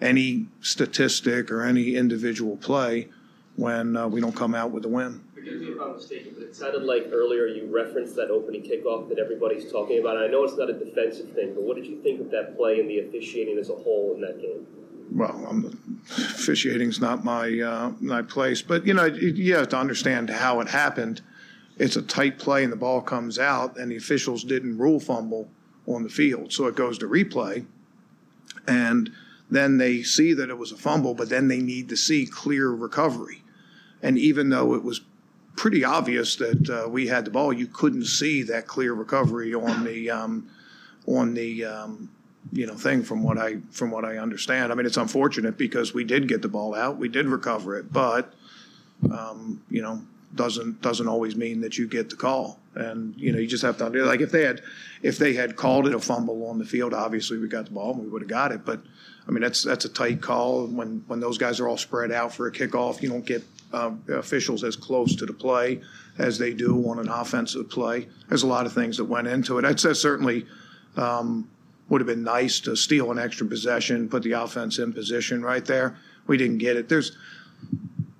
any 0.00 0.46
statistic 0.62 1.52
or 1.52 1.62
any 1.62 1.94
individual 1.94 2.56
play 2.56 3.08
when 3.56 3.96
uh, 3.96 4.08
we 4.08 4.20
don't 4.20 4.34
come 4.34 4.54
out 4.54 4.70
with 4.70 4.84
a 4.84 4.88
win. 4.88 5.22
Forgive 5.34 5.60
me 5.60 5.66
if 5.68 5.80
I'm 5.80 5.94
mistaken, 5.94 6.32
but 6.34 6.44
it 6.44 6.56
sounded 6.56 6.84
like 6.84 7.08
earlier 7.12 7.46
you 7.46 7.66
referenced 7.66 8.16
that 8.16 8.30
opening 8.30 8.62
kickoff 8.62 9.08
that 9.08 9.18
everybody's 9.18 9.70
talking 9.70 9.98
about. 9.98 10.16
I 10.16 10.28
know 10.28 10.44
it's 10.44 10.56
not 10.56 10.70
a 10.70 10.72
defensive 10.72 11.32
thing, 11.32 11.54
but 11.54 11.62
what 11.62 11.76
did 11.76 11.86
you 11.86 12.00
think 12.02 12.20
of 12.20 12.30
that 12.30 12.56
play 12.56 12.80
and 12.80 12.88
the 12.88 13.00
officiating 13.00 13.58
as 13.58 13.68
a 13.68 13.74
whole 13.74 14.12
in 14.14 14.20
that 14.20 14.40
game? 14.40 14.66
Well, 15.10 15.46
I'm, 15.48 16.00
officiating's 16.08 17.00
not 17.00 17.24
my 17.24 17.60
uh, 17.60 17.92
my 18.00 18.22
place, 18.22 18.62
but 18.62 18.86
you 18.86 18.94
know 18.94 19.04
you 19.04 19.54
have 19.56 19.68
to 19.70 19.76
understand 19.76 20.30
how 20.30 20.60
it 20.60 20.68
happened. 20.68 21.20
It's 21.76 21.96
a 21.96 22.02
tight 22.02 22.38
play 22.38 22.64
and 22.64 22.72
the 22.72 22.76
ball 22.76 23.02
comes 23.02 23.38
out, 23.38 23.76
and 23.76 23.90
the 23.90 23.96
officials 23.96 24.44
didn't 24.44 24.78
rule 24.78 25.00
fumble 25.00 25.50
on 25.86 26.02
the 26.02 26.08
field, 26.08 26.52
so 26.52 26.66
it 26.66 26.76
goes 26.76 26.96
to 26.98 27.06
replay, 27.06 27.66
and 28.66 29.10
then 29.50 29.76
they 29.76 30.02
see 30.02 30.32
that 30.32 30.48
it 30.48 30.56
was 30.56 30.72
a 30.72 30.76
fumble, 30.76 31.14
but 31.14 31.28
then 31.28 31.48
they 31.48 31.60
need 31.60 31.90
to 31.90 31.96
see 31.96 32.24
clear 32.24 32.70
recovery. 32.70 33.41
And 34.02 34.18
even 34.18 34.48
though 34.48 34.74
it 34.74 34.82
was 34.82 35.00
pretty 35.56 35.84
obvious 35.84 36.36
that 36.36 36.68
uh, 36.70 36.88
we 36.88 37.06
had 37.06 37.24
the 37.24 37.30
ball, 37.30 37.52
you 37.52 37.66
couldn't 37.66 38.06
see 38.06 38.42
that 38.44 38.66
clear 38.66 38.94
recovery 38.94 39.54
on 39.54 39.84
the 39.84 40.10
um, 40.10 40.48
on 41.06 41.34
the 41.34 41.64
um, 41.64 42.10
you 42.52 42.66
know 42.66 42.74
thing 42.74 43.02
from 43.02 43.22
what 43.22 43.38
I 43.38 43.58
from 43.70 43.90
what 43.90 44.04
I 44.04 44.18
understand. 44.18 44.72
I 44.72 44.74
mean, 44.74 44.86
it's 44.86 44.96
unfortunate 44.96 45.56
because 45.56 45.94
we 45.94 46.04
did 46.04 46.28
get 46.28 46.42
the 46.42 46.48
ball 46.48 46.74
out, 46.74 46.96
we 46.98 47.08
did 47.08 47.26
recover 47.26 47.76
it, 47.76 47.92
but 47.92 48.34
um, 49.10 49.62
you 49.70 49.82
know 49.82 50.02
doesn't 50.34 50.80
doesn't 50.80 51.08
always 51.08 51.36
mean 51.36 51.60
that 51.60 51.78
you 51.78 51.86
get 51.86 52.10
the 52.10 52.16
call. 52.16 52.58
And 52.74 53.14
you 53.18 53.32
know 53.32 53.38
you 53.38 53.46
just 53.46 53.62
have 53.62 53.76
to 53.78 53.88
like 53.88 54.22
if 54.22 54.32
they 54.32 54.42
had 54.42 54.62
if 55.02 55.18
they 55.18 55.34
had 55.34 55.56
called 55.56 55.86
it 55.86 55.94
a 55.94 56.00
fumble 56.00 56.46
on 56.46 56.58
the 56.58 56.64
field, 56.64 56.94
obviously 56.94 57.36
we 57.36 57.46
got 57.46 57.66
the 57.66 57.72
ball 57.72 57.92
and 57.92 58.02
we 58.02 58.08
would 58.08 58.22
have 58.22 58.30
got 58.30 58.50
it, 58.50 58.64
but 58.64 58.80
I 59.26 59.30
mean, 59.30 59.42
that's 59.42 59.62
that's 59.62 59.84
a 59.84 59.88
tight 59.88 60.20
call. 60.20 60.66
When 60.66 61.04
when 61.06 61.20
those 61.20 61.38
guys 61.38 61.60
are 61.60 61.68
all 61.68 61.76
spread 61.76 62.10
out 62.10 62.34
for 62.34 62.46
a 62.46 62.52
kickoff, 62.52 63.02
you 63.02 63.08
don't 63.08 63.24
get 63.24 63.44
uh, 63.72 63.92
officials 64.08 64.64
as 64.64 64.76
close 64.76 65.16
to 65.16 65.26
the 65.26 65.32
play 65.32 65.80
as 66.18 66.38
they 66.38 66.52
do 66.52 66.88
on 66.88 66.98
an 66.98 67.08
offensive 67.08 67.70
play. 67.70 68.08
There's 68.28 68.42
a 68.42 68.46
lot 68.46 68.66
of 68.66 68.72
things 68.72 68.96
that 68.98 69.04
went 69.04 69.26
into 69.26 69.58
it. 69.58 69.80
Say 69.80 69.92
certainly 69.94 70.46
um, 70.96 71.48
would 71.88 72.00
have 72.00 72.08
been 72.08 72.22
nice 72.22 72.60
to 72.60 72.76
steal 72.76 73.10
an 73.10 73.18
extra 73.18 73.46
possession, 73.46 74.08
put 74.08 74.22
the 74.22 74.32
offense 74.32 74.78
in 74.78 74.92
position 74.92 75.42
right 75.42 75.64
there. 75.64 75.96
We 76.26 76.36
didn't 76.36 76.58
get 76.58 76.76
it. 76.76 76.88
There's 76.88 77.16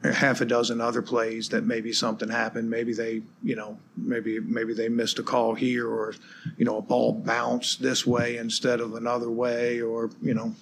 half 0.03 0.41
a 0.41 0.45
dozen 0.45 0.81
other 0.81 1.03
plays 1.03 1.49
that 1.51 1.65
maybe 1.65 1.93
something 1.93 2.29
happened. 2.29 2.69
Maybe 2.69 2.93
they, 2.93 3.23
you 3.43 3.55
know, 3.55 3.79
maybe 3.97 4.41
maybe 4.41 4.75
they 4.75 4.89
missed 4.89 5.19
a 5.19 5.23
call 5.23 5.55
here, 5.55 5.89
or 5.89 6.15
you 6.57 6.65
know, 6.65 6.79
a 6.79 6.83
ball 6.83 7.13
bounced 7.13 7.81
this 7.81 8.07
way 8.07 8.37
instead 8.37 8.81
of 8.81 8.95
another 8.95 9.31
way, 9.31 9.81
or 9.81 10.11
you 10.21 10.35
know, 10.35 10.55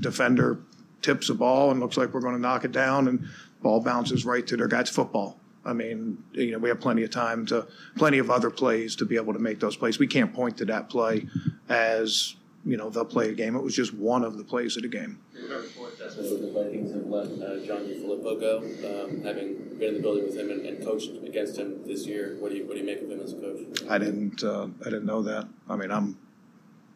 defender 0.00 0.58
tips 1.02 1.28
a 1.28 1.34
ball 1.34 1.70
and 1.70 1.80
looks 1.80 1.96
like 1.96 2.14
we're 2.14 2.20
going 2.20 2.34
to 2.34 2.40
knock 2.40 2.64
it 2.64 2.72
down, 2.72 3.08
and 3.08 3.26
ball 3.62 3.80
bounces 3.80 4.24
right 4.24 4.46
to 4.46 4.56
their 4.56 4.68
guy's 4.68 4.88
football. 4.88 5.38
I 5.64 5.72
mean, 5.74 6.22
you 6.32 6.52
know, 6.52 6.58
we 6.58 6.70
have 6.70 6.80
plenty 6.80 7.02
of 7.02 7.10
time 7.10 7.44
to, 7.46 7.66
plenty 7.96 8.18
of 8.18 8.30
other 8.30 8.50
plays 8.50 8.96
to 8.96 9.04
be 9.04 9.16
able 9.16 9.34
to 9.34 9.38
make 9.38 9.60
those 9.60 9.76
plays. 9.76 9.98
We 9.98 10.06
can't 10.06 10.32
point 10.32 10.56
to 10.58 10.64
that 10.66 10.88
play 10.88 11.26
as, 11.68 12.36
you 12.64 12.78
know, 12.78 12.88
the 12.88 13.04
play 13.04 13.26
of 13.26 13.36
the 13.36 13.42
game. 13.42 13.56
It 13.56 13.62
was 13.62 13.76
just 13.76 13.92
one 13.92 14.24
of 14.24 14.38
the 14.38 14.44
plays 14.44 14.76
of 14.76 14.82
the 14.82 14.88
game. 14.88 15.18
The 15.34 16.52
Vikings 16.54 16.94
have 16.94 17.06
let 17.06 17.26
uh, 17.26 17.64
John 17.64 17.86
Filippo 17.86 18.40
go, 18.40 18.58
um, 18.58 19.22
having 19.22 19.56
been 19.78 19.88
in 19.88 19.94
the 19.94 20.00
building 20.00 20.24
with 20.24 20.36
him 20.36 20.50
and, 20.50 20.66
and, 20.66 20.84
coached 20.84 21.10
against 21.24 21.56
him 21.56 21.86
this 21.86 22.06
year. 22.06 22.36
What 22.40 22.50
do 22.50 22.56
you 22.56 22.64
what 22.66 22.74
do 22.74 22.80
you 22.80 22.86
make 22.86 23.00
of 23.02 23.10
him 23.10 23.20
as 23.20 23.32
a 23.32 23.36
coach? 23.36 23.60
I 23.88 23.98
didn't 23.98 24.42
uh, 24.42 24.68
I 24.80 24.84
didn't 24.84 25.06
know 25.06 25.22
that. 25.22 25.48
I 25.68 25.76
mean, 25.76 25.90
I'm 25.90 26.18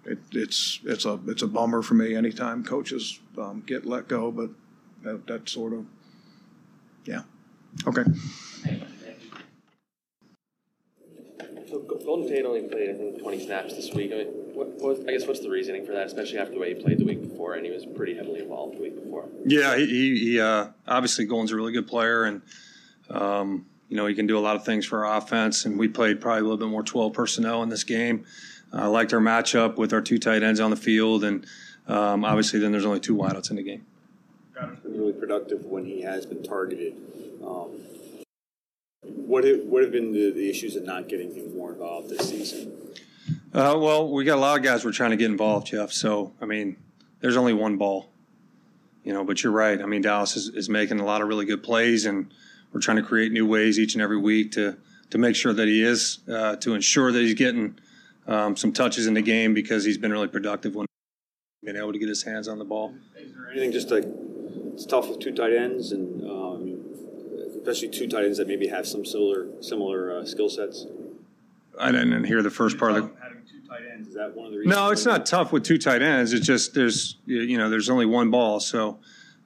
it, 0.05 0.18
it's 0.33 0.81
it's 0.85 1.05
a 1.05 1.18
it's 1.27 1.42
a 1.42 1.46
bummer 1.46 1.83
for 1.83 1.94
me 1.94 2.14
anytime 2.14 2.64
coaches 2.64 3.20
um, 3.38 3.62
get 3.66 3.87
let 3.87 4.09
go, 4.09 4.31
but 4.31 4.50
that, 5.03 5.27
that 5.27 5.48
sort 5.48 5.72
of 5.72 5.87
yeah. 7.05 7.23
Okay. 7.87 8.05
So 11.69 11.81
Golden 11.81 12.29
Tate 12.29 12.45
only 12.45 12.62
played 12.62 12.90
I 12.90 12.95
think 12.95 13.21
20 13.21 13.47
snaps 13.47 13.75
this 13.75 13.93
week. 13.93 14.12
I 14.12 14.17
mean, 14.17 14.27
what, 14.55 14.69
what, 14.81 15.09
I 15.09 15.12
guess 15.12 15.27
what's 15.27 15.40
the 15.40 15.51
reasoning 15.51 15.85
for 15.85 15.93
that, 15.93 16.07
especially 16.07 16.38
after 16.38 16.53
the 16.55 16.61
way 16.61 16.75
he 16.75 16.81
played 16.81 16.99
the 16.99 17.05
week 17.05 17.23
before, 17.23 17.55
and 17.55 17.67
he 17.67 17.73
was 17.73 17.85
pretty 17.85 18.14
heavily 18.14 18.40
involved 18.40 18.77
the 18.77 18.83
week 18.83 19.03
before. 19.03 19.29
Yeah, 19.45 19.77
he, 19.77 19.87
he, 19.87 20.19
he 20.19 20.40
uh, 20.40 20.69
obviously 20.87 21.25
Golden's 21.25 21.53
a 21.53 21.57
really 21.57 21.73
good 21.73 21.88
player, 21.88 22.25
and 22.25 22.43
um, 23.11 23.67
you 23.88 23.97
know 23.97 24.07
he 24.07 24.14
can 24.14 24.27
do 24.27 24.38
a 24.38 24.40
lot 24.40 24.57
of 24.57 24.64
things 24.64 24.87
for 24.87 25.05
our 25.05 25.17
offense. 25.19 25.64
And 25.64 25.79
we 25.79 25.88
played 25.88 26.21
probably 26.21 26.40
a 26.40 26.43
little 26.43 26.59
bit 26.59 26.69
more 26.69 26.83
12 26.83 27.12
personnel 27.12 27.62
in 27.62 27.69
this 27.71 27.85
game. 27.85 28.25
I 28.73 28.87
liked 28.87 29.12
our 29.12 29.21
matchup 29.21 29.77
with 29.77 29.93
our 29.93 30.01
two 30.01 30.19
tight 30.19 30.43
ends 30.43 30.61
on 30.61 30.71
the 30.71 30.77
field, 30.77 31.25
and 31.25 31.47
um, 31.87 32.25
obviously 32.25 32.61
then 32.61 32.73
there's 32.73 32.87
only 32.87 33.01
two 33.01 33.17
wideouts 33.17 33.51
in 33.51 33.57
the 33.57 33.62
game. 33.62 33.87
Been 34.55 34.79
really 34.99 35.12
productive 35.12 35.64
when 35.64 35.85
he 35.85 36.03
has 36.03 36.27
been 36.27 36.43
targeted. 36.43 36.95
Um, 37.45 37.71
what 39.03 39.43
have, 39.45 39.61
what 39.64 39.83
have 39.83 39.90
been 39.90 40.12
the, 40.12 40.31
the, 40.31 40.49
issues 40.49 40.77
of 40.77 40.85
not 40.85 41.09
getting 41.09 41.35
him 41.35 41.57
more 41.57 41.73
involved 41.73 42.09
this 42.09 42.29
season? 42.29 42.73
Uh, 43.53 43.77
well, 43.77 44.09
we 44.09 44.25
got 44.25 44.38
a 44.38 44.40
lot 44.40 44.57
of 44.57 44.62
guys 44.62 44.85
we're 44.85 44.93
trying 44.93 45.11
to 45.11 45.17
get 45.17 45.31
involved, 45.31 45.67
Jeff. 45.67 45.90
So 45.90 46.33
I 46.40 46.47
mean, 46.47 46.77
there's 47.21 47.37
only 47.37 47.53
one 47.53 47.79
ball, 47.79 48.12
you 49.03 49.12
know. 49.12 49.25
But 49.25 49.43
you're 49.43 49.53
right. 49.53 49.81
I 49.81 49.87
mean, 49.87 50.03
Dallas 50.03 50.37
is, 50.37 50.49
is 50.51 50.69
making 50.69 51.01
a 51.01 51.05
lot 51.05 51.21
of 51.21 51.27
really 51.27 51.47
good 51.47 51.64
plays, 51.64 52.07
and 52.07 52.33
we're 52.73 52.81
trying 52.81 52.99
to 52.99 53.03
create 53.03 53.33
new 53.33 53.47
ways 53.47 53.79
each 53.79 53.95
and 53.95 54.03
every 54.03 54.19
week 54.19 54.53
to 54.53 54.77
to 55.11 55.19
make 55.19 55.35
sure 55.35 55.53
that 55.53 55.67
he 55.67 55.83
is 55.83 56.21
uh, 56.33 56.57
to 56.57 56.75
ensure 56.75 57.11
that 57.11 57.21
he's 57.21 57.35
getting 57.35 57.77
um, 58.29 58.57
some 58.57 58.73
touches 58.73 59.09
in 59.09 59.14
the 59.14 59.23
game 59.23 59.53
because 59.53 59.85
he's 59.85 59.99
been 59.99 60.12
really 60.12 60.29
productive 60.29 60.77
when 60.77 60.87
being 61.64 61.77
able 61.77 61.93
to 61.93 61.99
get 61.99 62.09
his 62.09 62.23
hands 62.23 62.47
on 62.47 62.59
the 62.59 62.64
ball. 62.64 62.95
Is 63.17 63.35
there 63.35 63.51
anything 63.51 63.73
just 63.73 63.90
like 63.90 64.05
it's 64.75 64.85
tough 64.85 65.09
with 65.09 65.21
two 65.21 65.33
tight 65.33 65.53
ends 65.53 65.93
and 65.93 66.23
um, 66.29 66.85
especially 67.57 67.89
two 67.89 68.09
tight 68.09 68.25
ends 68.25 68.39
that 68.39 68.49
maybe 68.49 68.67
have 68.67 68.87
some 68.87 69.05
similar 69.05 69.47
similar 69.63 70.19
uh, 70.19 70.25
skill 70.25 70.49
sets? 70.49 70.87
I 71.79 71.93
didn't 71.93 72.25
hear 72.25 72.43
the 72.43 72.51
first 72.51 72.79
part 72.79 72.93
of 72.93 72.97
the. 72.97 73.23
Having 73.23 73.43
two 73.51 73.69
tight 73.69 73.83
ends 73.93 74.09
is 74.09 74.15
that 74.15 74.35
one 74.35 74.47
of 74.47 74.53
the 74.53 74.59
reasons? 74.59 74.77
No, 74.77 74.91
it's 74.91 75.07
not 75.07 75.27
tough 75.27 75.53
with 75.53 75.65
two 75.65 75.79
tight 75.79 76.03
ends. 76.03 76.33
It's 76.33 76.47
just 76.47 76.75
there's 76.75 77.17
you 77.27 77.57
know 77.57 77.71
there's 77.71 77.89
only 77.89 78.07
one 78.07 78.31
ball, 78.31 78.61
so 78.61 78.99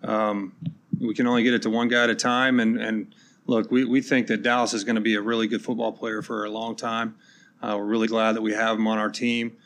um, 0.02 0.52
we 0.98 1.14
can 1.14 1.26
only 1.26 1.42
get 1.42 1.54
it 1.54 1.62
to 1.62 1.70
one 1.70 1.88
guy 1.88 2.04
at 2.04 2.10
a 2.10 2.14
time, 2.14 2.58
and 2.60 2.80
and 2.80 3.14
look, 3.46 3.70
we, 3.70 3.84
we 3.84 4.00
think 4.00 4.26
that 4.28 4.42
Dallas 4.42 4.74
is 4.74 4.84
going 4.84 4.96
to 4.96 5.02
be 5.02 5.14
a 5.14 5.20
really 5.20 5.46
good 5.46 5.62
football 5.62 5.92
player 5.92 6.22
for 6.22 6.44
a 6.44 6.50
long 6.50 6.76
time. 6.76 7.16
Uh, 7.60 7.74
we're 7.78 7.86
really 7.86 8.08
glad 8.08 8.36
that 8.36 8.42
we 8.42 8.52
have 8.52 8.76
him 8.76 8.86
on 8.86 8.98
our 8.98 9.10
team. 9.10 9.56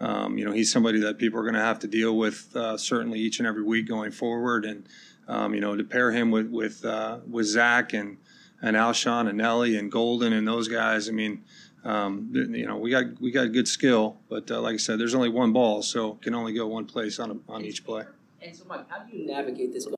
Um, 0.00 0.36
you 0.36 0.44
know, 0.44 0.52
he's 0.52 0.72
somebody 0.72 1.00
that 1.00 1.18
people 1.18 1.38
are 1.38 1.42
going 1.42 1.54
to 1.54 1.60
have 1.60 1.78
to 1.80 1.86
deal 1.86 2.16
with 2.16 2.54
uh, 2.56 2.76
certainly 2.76 3.20
each 3.20 3.38
and 3.38 3.46
every 3.46 3.62
week 3.62 3.86
going 3.86 4.10
forward. 4.10 4.64
And 4.64 4.84
um, 5.28 5.54
you 5.54 5.60
know, 5.60 5.76
to 5.76 5.84
pair 5.84 6.10
him 6.10 6.30
with 6.30 6.48
with 6.48 6.84
uh, 6.84 7.18
with 7.28 7.46
Zach 7.46 7.92
and 7.92 8.18
and 8.60 8.76
Alshon 8.76 9.28
and 9.28 9.38
Nelly 9.38 9.76
and 9.76 9.90
Golden 9.90 10.32
and 10.32 10.46
those 10.46 10.68
guys, 10.68 11.08
I 11.08 11.12
mean, 11.12 11.42
um, 11.84 12.30
you 12.32 12.66
know, 12.66 12.76
we 12.76 12.90
got 12.90 13.20
we 13.20 13.30
got 13.30 13.52
good 13.52 13.68
skill, 13.68 14.16
but 14.28 14.50
uh, 14.50 14.60
like 14.60 14.74
I 14.74 14.78
said, 14.78 14.98
there's 14.98 15.14
only 15.14 15.28
one 15.28 15.52
ball, 15.52 15.82
so 15.82 16.14
can 16.14 16.34
only 16.34 16.52
go 16.52 16.66
one 16.66 16.84
place 16.84 17.18
on 17.18 17.30
a, 17.30 17.52
on 17.52 17.64
each 17.64 17.84
play. 17.84 18.04
And 18.40 18.54
so, 18.54 18.64
Mike, 18.66 18.88
how 18.88 19.00
do 19.00 19.16
you 19.16 19.26
navigate 19.26 19.72
this 19.72 19.84
going 19.84 19.96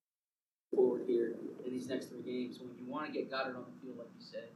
forward 0.74 1.02
here 1.06 1.34
in 1.64 1.72
these 1.72 1.88
next 1.88 2.06
three 2.06 2.22
games 2.22 2.58
when 2.58 2.70
you 2.78 2.90
want 2.90 3.06
to 3.06 3.12
get 3.12 3.30
Goedert 3.30 3.56
on 3.56 3.64
the 3.64 3.86
field, 3.86 3.98
like 3.98 4.08
you 4.18 4.24
said, 4.24 4.48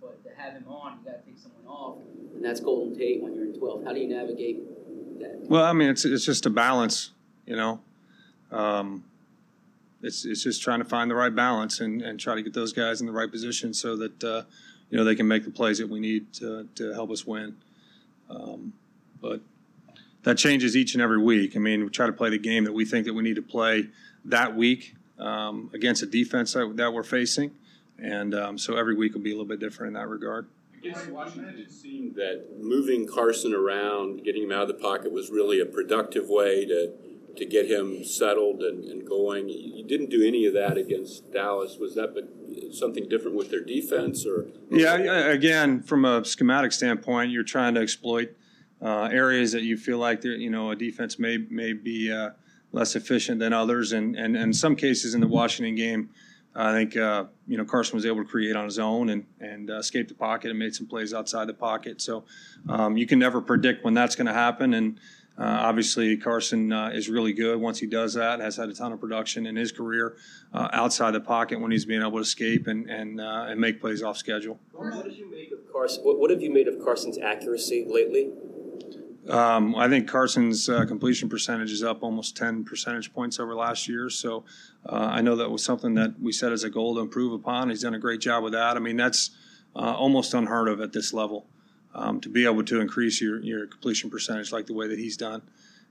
but 0.00 0.22
to 0.24 0.30
have 0.36 0.54
him 0.54 0.64
on, 0.68 0.98
you 0.98 1.10
got 1.10 1.24
to 1.24 1.30
take 1.30 1.38
someone 1.38 1.66
off, 1.66 1.98
and 2.34 2.44
that's 2.44 2.60
Golden 2.60 2.96
Tate 2.96 3.22
when 3.22 3.34
you're 3.34 3.44
in 3.44 3.58
12. 3.58 3.84
How 3.84 3.92
do 3.92 4.00
you 4.00 4.08
navigate 4.08 4.60
that? 5.20 5.40
Well, 5.48 5.64
I 5.64 5.72
mean, 5.72 5.88
it's 5.88 6.04
it's 6.04 6.24
just 6.24 6.44
a 6.44 6.50
balance, 6.50 7.12
you 7.46 7.56
know. 7.56 7.80
Um, 8.50 9.04
it's 10.04 10.24
it's 10.24 10.42
just 10.42 10.62
trying 10.62 10.80
to 10.80 10.84
find 10.84 11.10
the 11.10 11.14
right 11.14 11.34
balance 11.34 11.80
and, 11.80 12.02
and 12.02 12.20
try 12.20 12.34
to 12.34 12.42
get 12.42 12.52
those 12.52 12.72
guys 12.72 13.00
in 13.00 13.06
the 13.06 13.12
right 13.12 13.30
position 13.30 13.72
so 13.72 13.96
that 13.96 14.22
uh, 14.22 14.42
you 14.90 14.98
know 14.98 15.04
they 15.04 15.14
can 15.14 15.26
make 15.26 15.44
the 15.44 15.50
plays 15.50 15.78
that 15.78 15.88
we 15.88 15.98
need 15.98 16.32
to 16.34 16.68
to 16.74 16.92
help 16.92 17.10
us 17.10 17.26
win. 17.26 17.56
Um, 18.28 18.74
but 19.20 19.40
that 20.22 20.36
changes 20.36 20.76
each 20.76 20.94
and 20.94 21.02
every 21.02 21.18
week. 21.18 21.56
I 21.56 21.58
mean, 21.58 21.84
we 21.84 21.90
try 21.90 22.06
to 22.06 22.12
play 22.12 22.30
the 22.30 22.38
game 22.38 22.64
that 22.64 22.72
we 22.72 22.84
think 22.84 23.06
that 23.06 23.14
we 23.14 23.22
need 23.22 23.36
to 23.36 23.42
play 23.42 23.88
that 24.26 24.54
week 24.54 24.94
um, 25.18 25.70
against 25.72 26.02
a 26.02 26.06
defense 26.06 26.52
that, 26.52 26.76
that, 26.76 26.92
we're 26.92 27.02
facing, 27.02 27.52
and 27.98 28.34
um, 28.34 28.58
so 28.58 28.76
every 28.76 28.94
week 28.94 29.14
will 29.14 29.20
be 29.22 29.30
a 29.30 29.34
little 29.34 29.48
bit 29.48 29.60
different 29.60 29.88
in 29.88 29.94
that 29.94 30.08
regard. 30.08 30.46
Against 30.78 31.08
Washington, 31.08 31.56
it 31.58 31.72
seemed 31.72 32.14
that 32.16 32.58
moving 32.60 33.06
Carson 33.06 33.54
around, 33.54 34.22
getting 34.22 34.42
him 34.42 34.52
out 34.52 34.62
of 34.62 34.68
the 34.68 34.74
pocket, 34.74 35.12
was 35.12 35.30
really 35.30 35.60
a 35.60 35.66
productive 35.66 36.28
way 36.28 36.66
to 36.66 36.92
to 37.36 37.44
get 37.44 37.70
him 37.70 38.04
settled 38.04 38.62
and, 38.62 38.84
and 38.84 39.06
going. 39.06 39.48
You 39.48 39.84
didn't 39.84 40.10
do 40.10 40.26
any 40.26 40.46
of 40.46 40.54
that 40.54 40.76
against 40.76 41.32
Dallas. 41.32 41.76
Was 41.78 41.94
that 41.94 42.14
something 42.72 43.08
different 43.08 43.36
with 43.36 43.50
their 43.50 43.64
defense, 43.64 44.26
or? 44.26 44.46
Yeah, 44.70 44.96
again, 44.96 45.82
from 45.82 46.04
a 46.04 46.24
schematic 46.24 46.72
standpoint, 46.72 47.30
you're 47.30 47.42
trying 47.42 47.74
to 47.74 47.80
exploit 47.80 48.36
uh, 48.82 49.08
areas 49.10 49.52
that 49.52 49.62
you 49.62 49.76
feel 49.76 49.98
like 49.98 50.24
you 50.24 50.50
know 50.50 50.70
a 50.70 50.76
defense 50.76 51.18
may 51.18 51.38
may 51.38 51.72
be 51.72 52.12
uh, 52.12 52.30
less 52.72 52.96
efficient 52.96 53.38
than 53.40 53.52
others, 53.52 53.92
and, 53.92 54.16
and 54.16 54.36
and 54.36 54.46
in 54.46 54.52
some 54.52 54.76
cases 54.76 55.14
in 55.14 55.20
the 55.20 55.28
Washington 55.28 55.74
game. 55.74 56.10
I 56.56 56.72
think 56.72 56.96
uh, 56.96 57.24
you 57.48 57.56
know 57.58 57.64
Carson 57.64 57.96
was 57.96 58.06
able 58.06 58.22
to 58.22 58.28
create 58.28 58.54
on 58.54 58.64
his 58.64 58.78
own 58.78 59.08
and 59.08 59.26
and 59.40 59.70
uh, 59.70 59.78
escape 59.78 60.08
the 60.08 60.14
pocket 60.14 60.50
and 60.50 60.58
made 60.58 60.74
some 60.74 60.86
plays 60.86 61.12
outside 61.12 61.48
the 61.48 61.54
pocket. 61.54 62.00
So 62.00 62.24
um, 62.68 62.96
you 62.96 63.06
can 63.06 63.18
never 63.18 63.40
predict 63.40 63.84
when 63.84 63.94
that's 63.94 64.14
going 64.14 64.28
to 64.28 64.32
happen, 64.32 64.74
and 64.74 65.00
uh, 65.36 65.42
obviously, 65.42 66.16
Carson 66.16 66.72
uh, 66.72 66.90
is 66.90 67.08
really 67.08 67.32
good 67.32 67.60
once 67.60 67.80
he 67.80 67.86
does 67.86 68.14
that. 68.14 68.38
Has 68.38 68.56
had 68.56 68.68
a 68.68 68.74
ton 68.74 68.92
of 68.92 69.00
production 69.00 69.46
in 69.46 69.56
his 69.56 69.72
career 69.72 70.16
uh, 70.52 70.68
outside 70.72 71.10
the 71.10 71.20
pocket 71.20 71.60
when 71.60 71.72
he's 71.72 71.84
being 71.84 72.02
able 72.02 72.12
to 72.12 72.18
escape 72.18 72.68
and 72.68 72.88
and 72.88 73.20
uh, 73.20 73.46
and 73.48 73.60
make 73.60 73.80
plays 73.80 74.02
off 74.02 74.16
schedule. 74.16 74.60
What 74.72 75.04
did 75.04 75.14
you 75.14 75.28
make 75.28 75.50
of 75.50 75.58
Carson? 75.72 76.04
What, 76.04 76.20
what 76.20 76.30
have 76.30 76.40
you 76.40 76.52
made 76.52 76.68
of 76.68 76.78
Carson's 76.82 77.18
accuracy 77.18 77.84
lately? 77.88 78.30
Um, 79.28 79.74
I 79.74 79.88
think 79.88 80.06
Carson's 80.06 80.68
uh, 80.68 80.84
completion 80.84 81.28
percentage 81.28 81.72
is 81.72 81.82
up 81.82 82.02
almost 82.02 82.36
10 82.36 82.62
percentage 82.62 83.12
points 83.12 83.40
over 83.40 83.54
last 83.54 83.88
year. 83.88 84.10
So 84.10 84.44
uh, 84.86 84.96
I 84.96 85.22
know 85.22 85.34
that 85.36 85.50
was 85.50 85.64
something 85.64 85.94
that 85.94 86.20
we 86.20 86.30
set 86.30 86.52
as 86.52 86.62
a 86.62 86.68
goal 86.68 86.94
to 86.96 87.00
improve 87.00 87.32
upon. 87.32 87.70
He's 87.70 87.82
done 87.82 87.94
a 87.94 87.98
great 87.98 88.20
job 88.20 88.44
with 88.44 88.52
that. 88.52 88.76
I 88.76 88.80
mean, 88.80 88.98
that's 88.98 89.30
almost 89.74 90.34
unheard 90.34 90.68
of 90.68 90.80
at 90.80 90.92
this 90.92 91.12
level 91.12 91.46
um, 91.94 92.20
to 92.20 92.28
be 92.28 92.44
able 92.44 92.64
to 92.64 92.80
increase 92.80 93.20
your, 93.20 93.40
your 93.40 93.66
completion 93.66 94.10
percentage 94.10 94.52
like 94.52 94.66
the 94.66 94.74
way 94.74 94.88
that 94.88 94.98
he's 94.98 95.16
done. 95.16 95.42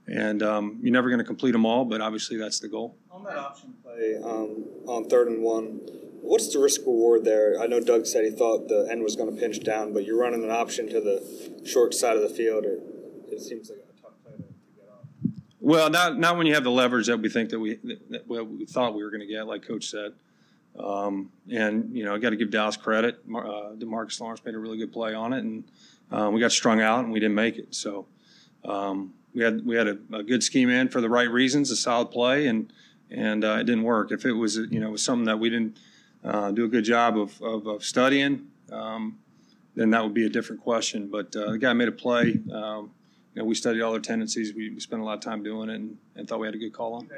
And 0.05 0.43
um, 0.43 0.79
you're 0.81 0.91
never 0.91 1.09
going 1.09 1.19
to 1.19 1.25
complete 1.25 1.51
them 1.51 1.65
all, 1.65 1.85
but 1.85 2.01
obviously 2.01 2.37
that's 2.37 2.59
the 2.59 2.67
goal. 2.67 2.97
On 3.09 3.23
that 3.23 3.37
option 3.37 3.73
play 3.81 4.17
um, 4.21 4.65
on 4.85 5.07
third 5.07 5.29
and 5.29 5.41
one, 5.41 5.79
what's 6.21 6.51
the 6.51 6.59
risk 6.59 6.81
reward 6.81 7.23
there? 7.23 7.59
I 7.61 7.67
know 7.67 7.79
Doug 7.79 8.05
said 8.05 8.25
he 8.25 8.31
thought 8.31 8.67
the 8.67 8.87
end 8.91 9.01
was 9.01 9.15
going 9.15 9.33
to 9.33 9.39
pinch 9.39 9.61
down, 9.61 9.93
but 9.93 10.03
you're 10.05 10.19
running 10.19 10.43
an 10.43 10.51
option 10.51 10.89
to 10.89 10.99
the 10.99 11.61
short 11.65 11.93
side 11.93 12.17
of 12.17 12.21
the 12.21 12.29
field. 12.29 12.65
It, 12.65 12.81
it 13.31 13.41
seems 13.41 13.69
like 13.69 13.79
a 13.79 14.01
tough 14.01 14.11
play 14.25 14.33
to, 14.35 14.43
get 14.75 14.89
off. 14.91 15.05
Well, 15.61 15.89
not 15.89 16.19
not 16.19 16.37
when 16.37 16.47
you 16.47 16.53
have 16.53 16.65
the 16.65 16.71
leverage 16.71 17.07
that 17.07 17.17
we 17.17 17.29
think 17.29 17.49
that 17.51 17.59
we 17.59 17.79
that 18.09 18.27
we 18.27 18.65
thought 18.65 18.95
we 18.95 19.03
were 19.03 19.09
going 19.09 19.21
to 19.21 19.27
get, 19.27 19.47
like 19.47 19.65
Coach 19.65 19.85
said. 19.85 20.13
Um, 20.77 21.31
and 21.51 21.95
you 21.95 22.03
know, 22.03 22.15
I 22.15 22.17
got 22.17 22.31
to 22.31 22.35
give 22.35 22.51
Dallas 22.51 22.77
credit. 22.77 23.19
Uh, 23.29 23.73
DeMarcus 23.77 24.19
Lawrence 24.19 24.43
made 24.43 24.55
a 24.55 24.59
really 24.59 24.77
good 24.77 24.91
play 24.91 25.13
on 25.13 25.33
it, 25.33 25.43
and 25.43 25.63
uh, 26.13 26.29
we 26.29 26.39
got 26.39 26.51
strung 26.51 26.79
out 26.79 27.03
and 27.03 27.11
we 27.11 27.19
didn't 27.19 27.35
make 27.35 27.57
it. 27.57 27.73
So 27.73 28.05
um, 28.63 29.13
we 29.33 29.41
had 29.43 29.65
we 29.65 29.75
had 29.75 29.87
a, 29.87 29.97
a, 30.13 30.23
good 30.23 30.43
scheme 30.43 30.69
in 30.69 30.89
for 30.89 31.01
the 31.01 31.09
right 31.09 31.29
reasons, 31.29 31.71
a 31.71 31.75
solid 31.75 32.11
play, 32.11 32.47
and 32.47 32.71
and 33.09 33.43
uh, 33.43 33.57
it 33.59 33.63
didn't 33.63 33.83
work. 33.83 34.11
If 34.11 34.25
it 34.25 34.33
was 34.33 34.57
you 34.57 34.79
know 34.79 34.91
was 34.91 35.03
something 35.03 35.25
that 35.25 35.39
we 35.39 35.49
didn't 35.49 35.77
uh, 36.23 36.51
do 36.51 36.65
a 36.65 36.67
good 36.67 36.83
job 36.83 37.17
of, 37.17 37.41
of, 37.41 37.67
of 37.67 37.83
studying, 37.83 38.47
um, 38.71 39.17
then 39.75 39.89
that 39.89 40.03
would 40.03 40.13
be 40.13 40.25
a 40.25 40.29
different 40.29 40.61
question. 40.61 41.09
But 41.09 41.35
uh, 41.35 41.51
the 41.51 41.57
guy 41.57 41.73
made 41.73 41.87
a 41.87 41.93
play. 41.93 42.39
You 43.33 43.41
know, 43.41 43.45
we 43.45 43.55
studied 43.55 43.81
all 43.81 43.91
their 43.91 44.01
tendencies. 44.01 44.53
We, 44.53 44.69
we, 44.69 44.79
spent 44.79 45.01
a 45.01 45.05
lot 45.05 45.15
of 45.15 45.21
time 45.21 45.41
doing 45.41 45.69
it, 45.69 45.75
and, 45.75 45.97
and 46.15 46.27
thought 46.27 46.39
we 46.39 46.45
had 46.45 46.53
a 46.53 46.59
good 46.59 46.71
call 46.71 46.93
on. 46.93 47.09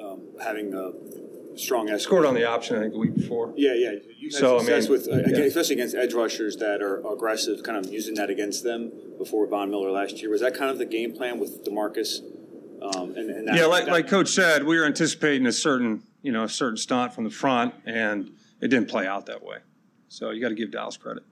Um, 0.00 0.20
having 0.40 0.72
a 0.72 1.58
strong 1.58 1.90
edge. 1.90 2.02
Scored 2.02 2.24
on 2.26 2.34
the 2.34 2.44
option, 2.44 2.76
I 2.76 2.80
think, 2.80 2.92
the 2.92 2.98
week 2.98 3.16
before. 3.16 3.52
Yeah, 3.56 3.74
yeah. 3.74 3.90
You 4.16 4.28
had 4.28 4.34
so, 4.34 4.58
success 4.58 4.86
I 4.86 4.88
mean, 4.88 4.90
with, 4.92 5.08
uh, 5.08 5.30
yeah. 5.30 5.44
especially 5.44 5.74
against 5.74 5.96
edge 5.96 6.14
rushers 6.14 6.56
that 6.58 6.80
are 6.80 7.04
aggressive, 7.12 7.64
kind 7.64 7.76
of 7.76 7.92
using 7.92 8.14
that 8.14 8.30
against 8.30 8.62
them 8.62 8.92
before 9.18 9.46
Von 9.48 9.68
Miller 9.68 9.90
last 9.90 10.20
year. 10.20 10.30
Was 10.30 10.42
that 10.42 10.54
kind 10.54 10.70
of 10.70 10.78
the 10.78 10.86
game 10.86 11.12
plan 11.12 11.40
with 11.40 11.64
DeMarcus? 11.64 12.20
Um, 12.80 13.16
and, 13.16 13.30
and 13.30 13.48
that, 13.48 13.56
yeah, 13.56 13.66
like, 13.66 13.86
that, 13.86 13.92
like 13.92 14.08
Coach 14.08 14.28
said, 14.28 14.64
we 14.64 14.78
were 14.78 14.84
anticipating 14.84 15.46
a 15.46 15.52
certain, 15.52 16.04
you 16.22 16.30
know, 16.30 16.44
a 16.44 16.48
certain 16.48 16.76
stunt 16.76 17.14
from 17.14 17.24
the 17.24 17.30
front, 17.30 17.74
and 17.84 18.30
it 18.60 18.68
didn't 18.68 18.88
play 18.88 19.08
out 19.08 19.26
that 19.26 19.42
way. 19.42 19.58
So 20.08 20.30
you 20.30 20.40
got 20.40 20.50
to 20.50 20.54
give 20.54 20.70
Dallas 20.70 20.96
credit. 20.96 21.24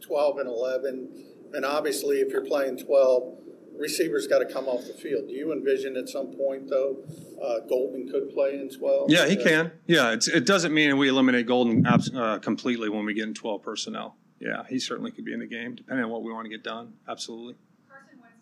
12 0.00 0.38
and 0.38 0.48
11, 0.48 1.24
and 1.54 1.64
obviously, 1.64 2.16
if 2.16 2.32
you're 2.32 2.44
playing 2.44 2.78
12, 2.78 3.38
receivers 3.78 4.26
got 4.26 4.38
to 4.38 4.46
come 4.46 4.66
off 4.66 4.86
the 4.86 4.94
field. 4.94 5.28
Do 5.28 5.34
you 5.34 5.52
envision 5.52 5.96
at 5.96 6.08
some 6.08 6.32
point, 6.36 6.68
though, 6.68 6.98
uh, 7.42 7.60
Golden 7.68 8.08
could 8.08 8.30
play 8.30 8.54
in 8.54 8.70
12? 8.70 9.10
Yeah, 9.10 9.26
he 9.26 9.36
can. 9.36 9.72
Yeah, 9.86 10.12
it 10.12 10.46
doesn't 10.46 10.72
mean 10.72 10.96
we 10.96 11.08
eliminate 11.08 11.46
Golden 11.46 11.86
uh, 11.86 12.38
completely 12.38 12.88
when 12.88 13.04
we 13.04 13.14
get 13.14 13.24
in 13.24 13.34
12 13.34 13.62
personnel. 13.62 14.16
Yeah, 14.40 14.64
he 14.68 14.78
certainly 14.78 15.10
could 15.10 15.24
be 15.24 15.32
in 15.32 15.40
the 15.40 15.46
game, 15.46 15.74
depending 15.74 16.04
on 16.04 16.10
what 16.10 16.22
we 16.22 16.32
want 16.32 16.44
to 16.44 16.50
get 16.50 16.62
done. 16.62 16.94
Absolutely. 17.08 17.54
Carson 17.88 18.18
Wentz 18.20 18.36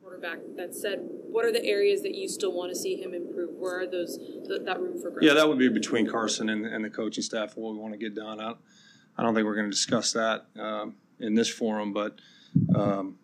quarterback. 0.00 0.38
That 0.56 0.74
said, 0.74 1.00
what 1.02 1.44
are 1.44 1.52
the 1.52 1.64
areas 1.64 2.02
that 2.02 2.14
you 2.14 2.28
still 2.28 2.52
want 2.52 2.70
to 2.70 2.76
see 2.76 2.96
him 3.02 3.12
improve? 3.14 3.50
Where 3.56 3.80
are 3.80 3.86
those 3.86 4.18
that 4.48 4.80
room 4.80 5.00
for 5.00 5.10
growth? 5.10 5.22
Yeah, 5.22 5.34
that 5.34 5.48
would 5.48 5.58
be 5.58 5.68
between 5.68 6.08
Carson 6.08 6.48
and, 6.48 6.66
and 6.66 6.84
the 6.84 6.90
coaching 6.90 7.22
staff. 7.22 7.56
What 7.56 7.72
we 7.72 7.78
want 7.78 7.92
to 7.94 7.98
get 7.98 8.14
done. 8.14 8.40
I, 8.40 8.54
I 9.16 9.22
don't 9.22 9.34
think 9.34 9.46
we're 9.46 9.56
going 9.56 9.70
to 9.70 9.76
discuss 9.76 10.12
that 10.12 10.46
um, 10.58 10.94
in 11.18 11.34
this 11.34 11.48
forum, 11.48 11.92
but 11.92 12.18
um, 12.74 13.16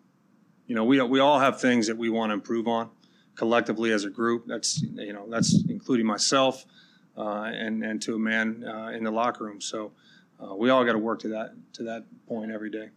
you 0.67 0.75
know, 0.75 0.83
we 0.83 1.01
we 1.01 1.19
all 1.19 1.39
have 1.39 1.59
things 1.59 1.87
that 1.87 1.97
we 1.97 2.09
want 2.09 2.29
to 2.29 2.35
improve 2.35 2.67
on 2.67 2.89
collectively 3.35 3.91
as 3.91 4.03
a 4.03 4.09
group. 4.09 4.45
That's 4.47 4.81
you 4.81 5.13
know, 5.13 5.25
that's 5.29 5.63
including 5.67 6.05
myself 6.05 6.65
uh, 7.17 7.49
and 7.53 7.83
and 7.83 8.01
to 8.03 8.15
a 8.15 8.19
man 8.19 8.63
uh, 8.63 8.87
in 8.89 9.03
the 9.03 9.11
locker 9.11 9.45
room. 9.45 9.61
So 9.61 9.93
uh, 10.39 10.55
we 10.55 10.69
all 10.69 10.83
got 10.85 10.93
to 10.93 10.99
work 10.99 11.19
to 11.21 11.29
that 11.29 11.53
to 11.73 11.83
that 11.83 12.05
point 12.27 12.51
every 12.51 12.69
day. 12.69 12.89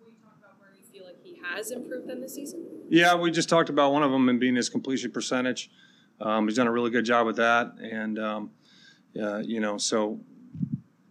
He 1.22 1.38
has 1.42 1.70
improved 1.70 2.08
this 2.08 2.34
season? 2.34 2.66
Yeah, 2.88 3.14
we 3.14 3.30
just 3.30 3.48
talked 3.48 3.68
about 3.68 3.92
one 3.92 4.02
of 4.02 4.10
them 4.10 4.28
and 4.28 4.38
being 4.38 4.56
his 4.56 4.68
completion 4.68 5.10
percentage. 5.10 5.70
Um, 6.20 6.46
he's 6.46 6.56
done 6.56 6.66
a 6.66 6.72
really 6.72 6.90
good 6.90 7.04
job 7.04 7.26
with 7.26 7.36
that, 7.36 7.72
and 7.80 8.18
um, 8.18 8.50
you 9.14 9.60
know, 9.60 9.78
so 9.78 10.20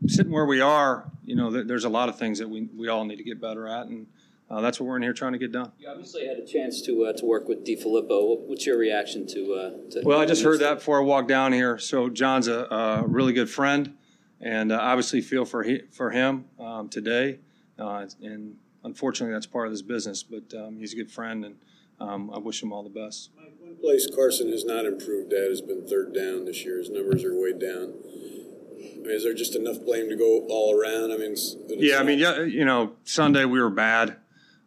sitting 0.08 0.32
where 0.32 0.46
we 0.46 0.62
are, 0.62 1.10
you 1.24 1.36
know, 1.36 1.52
th- 1.52 1.68
there's 1.68 1.86
a 1.86 1.90
lot 1.90 2.10
of 2.10 2.18
things 2.18 2.40
that 2.40 2.50
we 2.50 2.68
we 2.76 2.88
all 2.88 3.06
need 3.06 3.18
to 3.18 3.24
get 3.24 3.40
better 3.42 3.68
at, 3.68 3.88
and 3.88 4.08
uh, 4.52 4.60
that's 4.60 4.82
what 4.82 4.88
we're 4.88 4.98
in 4.98 5.02
here 5.02 5.14
trying 5.14 5.32
to 5.32 5.38
get 5.38 5.54
done. 5.54 5.72
You 5.80 5.88
obviously 5.88 6.28
had 6.28 6.38
a 6.38 6.46
chance 6.46 6.82
to 6.82 7.06
uh, 7.06 7.14
to 7.14 7.26
work 7.26 7.48
with 7.48 7.66
DeFilippo. 7.66 8.40
What's 8.48 8.66
your 8.66 8.78
reaction 8.78 9.26
to? 9.28 9.54
Uh, 9.54 9.92
to 9.92 10.02
well, 10.04 10.20
I 10.20 10.26
just 10.26 10.44
heard 10.44 10.60
that 10.60 10.76
before 10.76 11.00
I 11.00 11.04
walked 11.04 11.30
down 11.30 11.54
here. 11.54 11.78
So 11.78 12.10
John's 12.10 12.50
a, 12.50 12.66
a 12.66 13.08
really 13.08 13.32
good 13.32 13.50
friend, 13.50 13.96
and 14.42 14.74
uh, 14.74 14.78
obviously 14.82 15.22
feel 15.22 15.46
for 15.46 15.64
he, 15.64 15.84
for 15.92 16.12
him 16.12 16.46
um, 16.60 16.90
today. 16.90 17.40
Uh, 17.80 18.08
and 18.22 18.58
unfortunately, 18.84 19.34
that's 19.34 19.46
part 19.46 19.68
of 19.68 19.74
this 19.74 19.82
business. 19.82 20.22
But 20.22 20.54
um, 20.54 20.78
he's 20.78 20.92
a 20.92 20.98
good 20.98 21.12
friend, 21.12 21.46
and 21.46 21.56
um, 22.02 22.30
I 22.34 22.38
wish 22.38 22.62
him 22.62 22.74
all 22.74 22.84
the 22.84 22.90
best. 22.90 23.30
One 23.38 23.78
place 23.78 24.06
Carson 24.14 24.52
has 24.52 24.66
not 24.66 24.86
improved 24.86 25.32
at 25.32 25.48
has 25.48 25.62
been 25.62 25.88
third 25.88 26.14
down 26.14 26.44
this 26.44 26.66
year. 26.66 26.78
His 26.80 26.90
numbers 26.90 27.24
are 27.24 27.34
way 27.34 27.54
down. 27.54 27.94
I 28.76 29.04
mean, 29.04 29.12
is 29.12 29.24
there 29.24 29.34
just 29.34 29.56
enough 29.56 29.80
blame 29.80 30.10
to 30.10 30.18
go 30.18 30.46
all 30.50 30.78
around? 30.78 31.14
I 31.14 31.18
mean, 31.18 31.38
yeah, 31.70 32.00
I 32.00 32.04
mean, 32.04 32.20
yeah, 32.20 32.42
you 32.42 32.66
know, 32.66 32.94
Sunday 33.06 33.46
we 33.46 33.62
were 33.62 33.70
bad 33.70 34.18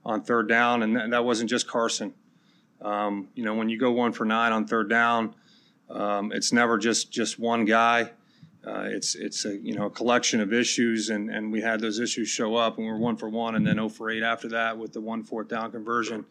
on 0.05 0.23
third 0.23 0.49
down, 0.49 0.83
and 0.83 1.13
that 1.13 1.25
wasn't 1.25 1.51
just 1.51 1.67
Carson. 1.67 2.15
Um, 2.83 3.29
you 3.35 3.45
know, 3.45 3.55
when 3.55 3.69
you 3.69 3.79
go 3.79 3.93
one 3.93 4.13
for 4.13 4.25
nine 4.25 4.53
on 4.53 4.67
third 4.67 4.89
down, 4.91 5.35
um, 5.91 6.33
it's 6.33 6.53
never 6.53 6.79
just 6.79 7.11
just 7.11 7.39
one 7.39 7.65
guy. 7.65 8.11
uh, 8.67 8.85
it's 8.87 9.15
it's 9.15 9.45
a 9.45 9.57
you 9.57 9.75
know 9.75 9.87
a 9.87 9.91
collection 9.91 10.41
of 10.41 10.53
issues, 10.53 11.11
and, 11.11 11.31
and 11.31 11.53
we 11.53 11.61
had 11.61 11.81
those 11.81 12.01
issues 12.01 12.29
show 12.29 12.57
up, 12.57 12.77
and 12.77 12.87
we 12.87 12.93
were 12.93 12.99
one 12.99 13.17
for 13.17 13.29
one, 13.29 13.55
and 13.55 13.67
then 13.67 13.77
0 13.77 13.89
for 13.89 14.11
8 14.11 14.23
after 14.23 14.49
that 14.49 14.79
with 14.79 14.93
the 14.93 15.01
one 15.01 15.23
fourth 15.23 15.49
down 15.49 15.71
conversion, 15.71 16.25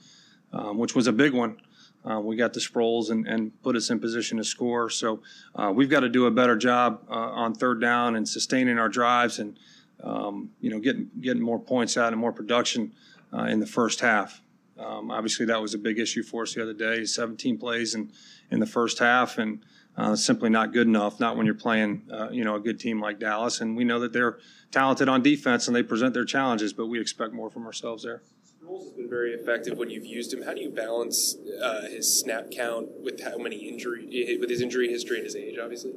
um, 0.51 0.77
which 0.77 0.95
was 0.95 1.07
a 1.07 1.13
big 1.13 1.33
one. 1.33 1.57
Uh, 2.05 2.19
we 2.19 2.35
got 2.35 2.51
the 2.51 2.59
Sproles 2.59 3.11
and, 3.11 3.25
and 3.27 3.51
put 3.63 3.77
us 3.77 3.89
in 3.89 3.97
position 3.97 4.37
to 4.37 4.43
score. 4.43 4.89
So 4.89 5.21
uh, 5.55 5.71
we've 5.73 5.89
got 5.89 6.01
to 6.01 6.09
do 6.09 6.25
a 6.25 6.31
better 6.31 6.57
job 6.57 7.01
uh, 7.09 7.13
on 7.13 7.53
third 7.53 7.79
down 7.79 8.17
and 8.17 8.27
sustaining 8.27 8.77
our 8.77 8.89
drives, 8.89 9.39
and 9.39 9.57
um, 10.03 10.49
you 10.59 10.69
know 10.69 10.79
getting 10.79 11.09
getting 11.21 11.41
more 11.41 11.59
points 11.59 11.97
out 11.97 12.13
and 12.13 12.19
more 12.19 12.33
production 12.33 12.91
uh, 13.33 13.43
in 13.43 13.59
the 13.59 13.67
first 13.67 13.99
half. 13.99 14.41
Um, 14.77 15.11
obviously, 15.11 15.45
that 15.47 15.61
was 15.61 15.73
a 15.73 15.77
big 15.77 15.99
issue 15.99 16.23
for 16.23 16.43
us 16.43 16.53
the 16.55 16.63
other 16.63 16.73
day. 16.73 17.05
17 17.05 17.57
plays 17.57 17.95
in 17.95 18.11
in 18.49 18.59
the 18.59 18.65
first 18.65 18.99
half, 18.99 19.37
and 19.37 19.63
uh, 19.97 20.15
simply 20.15 20.49
not 20.49 20.73
good 20.73 20.87
enough. 20.87 21.19
Not 21.19 21.37
when 21.37 21.45
you're 21.45 21.55
playing, 21.55 22.03
uh, 22.11 22.29
you 22.31 22.43
know, 22.43 22.55
a 22.55 22.59
good 22.59 22.79
team 22.79 22.99
like 22.99 23.19
Dallas, 23.19 23.61
and 23.61 23.75
we 23.75 23.83
know 23.83 23.99
that 23.99 24.13
they're 24.13 24.39
talented 24.71 25.07
on 25.09 25.21
defense 25.21 25.67
and 25.67 25.75
they 25.75 25.83
present 25.83 26.13
their 26.13 26.25
challenges, 26.25 26.73
but 26.73 26.87
we 26.87 26.99
expect 26.99 27.33
more 27.33 27.49
from 27.49 27.65
ourselves 27.65 28.03
there. 28.03 28.23
Sproles 28.43 28.83
has 28.83 28.93
been 28.93 29.09
very 29.09 29.33
effective 29.33 29.77
when 29.77 29.89
you've 29.89 30.05
used 30.05 30.33
him. 30.33 30.43
How 30.43 30.53
do 30.53 30.61
you 30.61 30.69
balance 30.69 31.35
uh, 31.61 31.81
his 31.89 32.19
snap 32.19 32.49
count 32.51 32.89
with 33.01 33.23
how 33.23 33.37
many 33.37 33.57
injury 33.67 34.37
with 34.39 34.49
his 34.49 34.61
injury 34.61 34.89
history 34.89 35.17
and 35.17 35.25
his 35.25 35.35
age, 35.35 35.57
obviously? 35.61 35.91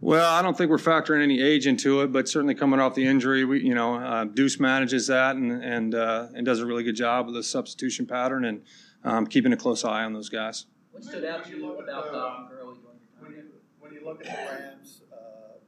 Well, 0.00 0.30
I 0.30 0.42
don't 0.42 0.56
think 0.56 0.70
we're 0.70 0.76
factoring 0.76 1.22
any 1.22 1.40
age 1.40 1.66
into 1.66 2.02
it, 2.02 2.12
but 2.12 2.28
certainly 2.28 2.54
coming 2.54 2.78
off 2.78 2.94
the 2.94 3.06
injury, 3.06 3.44
we, 3.44 3.62
you 3.62 3.74
know, 3.74 3.94
uh, 3.94 4.24
Deuce 4.24 4.60
manages 4.60 5.06
that 5.06 5.36
and 5.36 5.64
and 5.64 5.94
uh, 5.94 6.28
and 6.34 6.44
does 6.44 6.60
a 6.60 6.66
really 6.66 6.82
good 6.82 6.96
job 6.96 7.26
with 7.26 7.34
the 7.34 7.42
substitution 7.42 8.06
pattern 8.06 8.44
and 8.44 8.62
um, 9.04 9.26
keeping 9.26 9.52
a 9.52 9.56
close 9.56 9.84
eye 9.84 10.04
on 10.04 10.12
those 10.12 10.28
guys. 10.28 10.66
What 10.90 11.04
stood 11.04 11.24
out 11.24 11.44
to 11.46 11.50
you 11.50 11.72
about 11.72 12.12
Goff 12.12 12.50
early 12.52 12.76
When 13.20 13.32
you, 13.32 13.42
when 13.80 13.92
you 13.92 14.04
look 14.04 14.26
at 14.26 14.26
the 14.26 14.52
Rams 14.52 15.02
uh, 15.12 15.16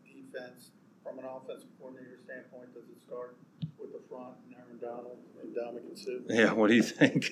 defense 0.04 0.70
from 1.02 1.18
an 1.18 1.24
offensive 1.24 1.68
coordinator 1.78 2.18
standpoint, 2.24 2.74
does 2.74 2.84
it 2.84 3.02
start 3.02 3.36
with 3.78 3.92
the 3.92 4.00
front 4.08 4.34
and 4.46 4.56
Aaron 4.56 4.78
Donald 4.80 5.18
and 5.40 5.54
Ndamukong 5.54 5.98
Suh? 5.98 6.32
Yeah, 6.32 6.52
what 6.52 6.68
do 6.68 6.74
you 6.74 6.82
think? 6.82 7.30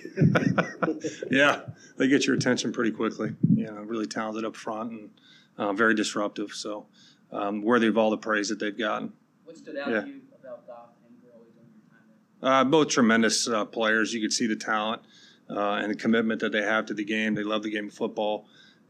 yeah, 1.31 1.63
they 1.97 2.09
get 2.09 2.27
your 2.27 2.35
attention 2.35 2.73
pretty 2.73 2.91
quickly. 2.91 3.35
Yeah, 3.55 3.73
really 3.85 4.07
talented 4.07 4.45
up 4.45 4.57
front 4.57 4.91
and 4.91 5.11
uh, 5.59 5.73
very 5.73 5.95
disruptive. 5.95 6.53
So 6.53 6.87
um, 7.33 7.63
worthy 7.63 7.87
of 7.89 7.99
all 7.99 8.11
the 8.11 8.19
praise 8.19 8.49
that 8.49 8.59
they've 8.59 8.77
gotten. 8.77 9.13
What 9.45 9.57
stood 9.57 9.77
out 9.77 9.91
Yeah. 9.91 10.01
to 10.03 10.07
you 10.09 10.21
about 10.41 10.67
Goff 10.67 10.89
and 11.07 11.17
Gurley 11.23 11.47
during 11.55 11.69
your 11.75 11.91
time 11.91 12.07
there? 12.41 12.51
Uh, 12.53 12.65
both 12.65 12.89
tremendous 12.89 13.49
uh, 13.49 13.65
players. 13.65 14.13
You 14.13 14.21
could 14.21 14.33
see 14.33 14.47
the 14.47 14.57
talent 14.57 15.03
uh, 15.51 15.75
and 15.75 15.91
the 15.91 15.97
commitment 15.97 16.41
that 16.41 16.53
they 16.53 16.63
have 16.63 16.87
to 16.87 16.95
the 16.95 17.05
game. 17.05 17.35
They 17.35 17.43
love 17.45 17.63
the 17.63 17.71
game 17.71 17.89
of 17.89 17.95
football, 17.95 18.47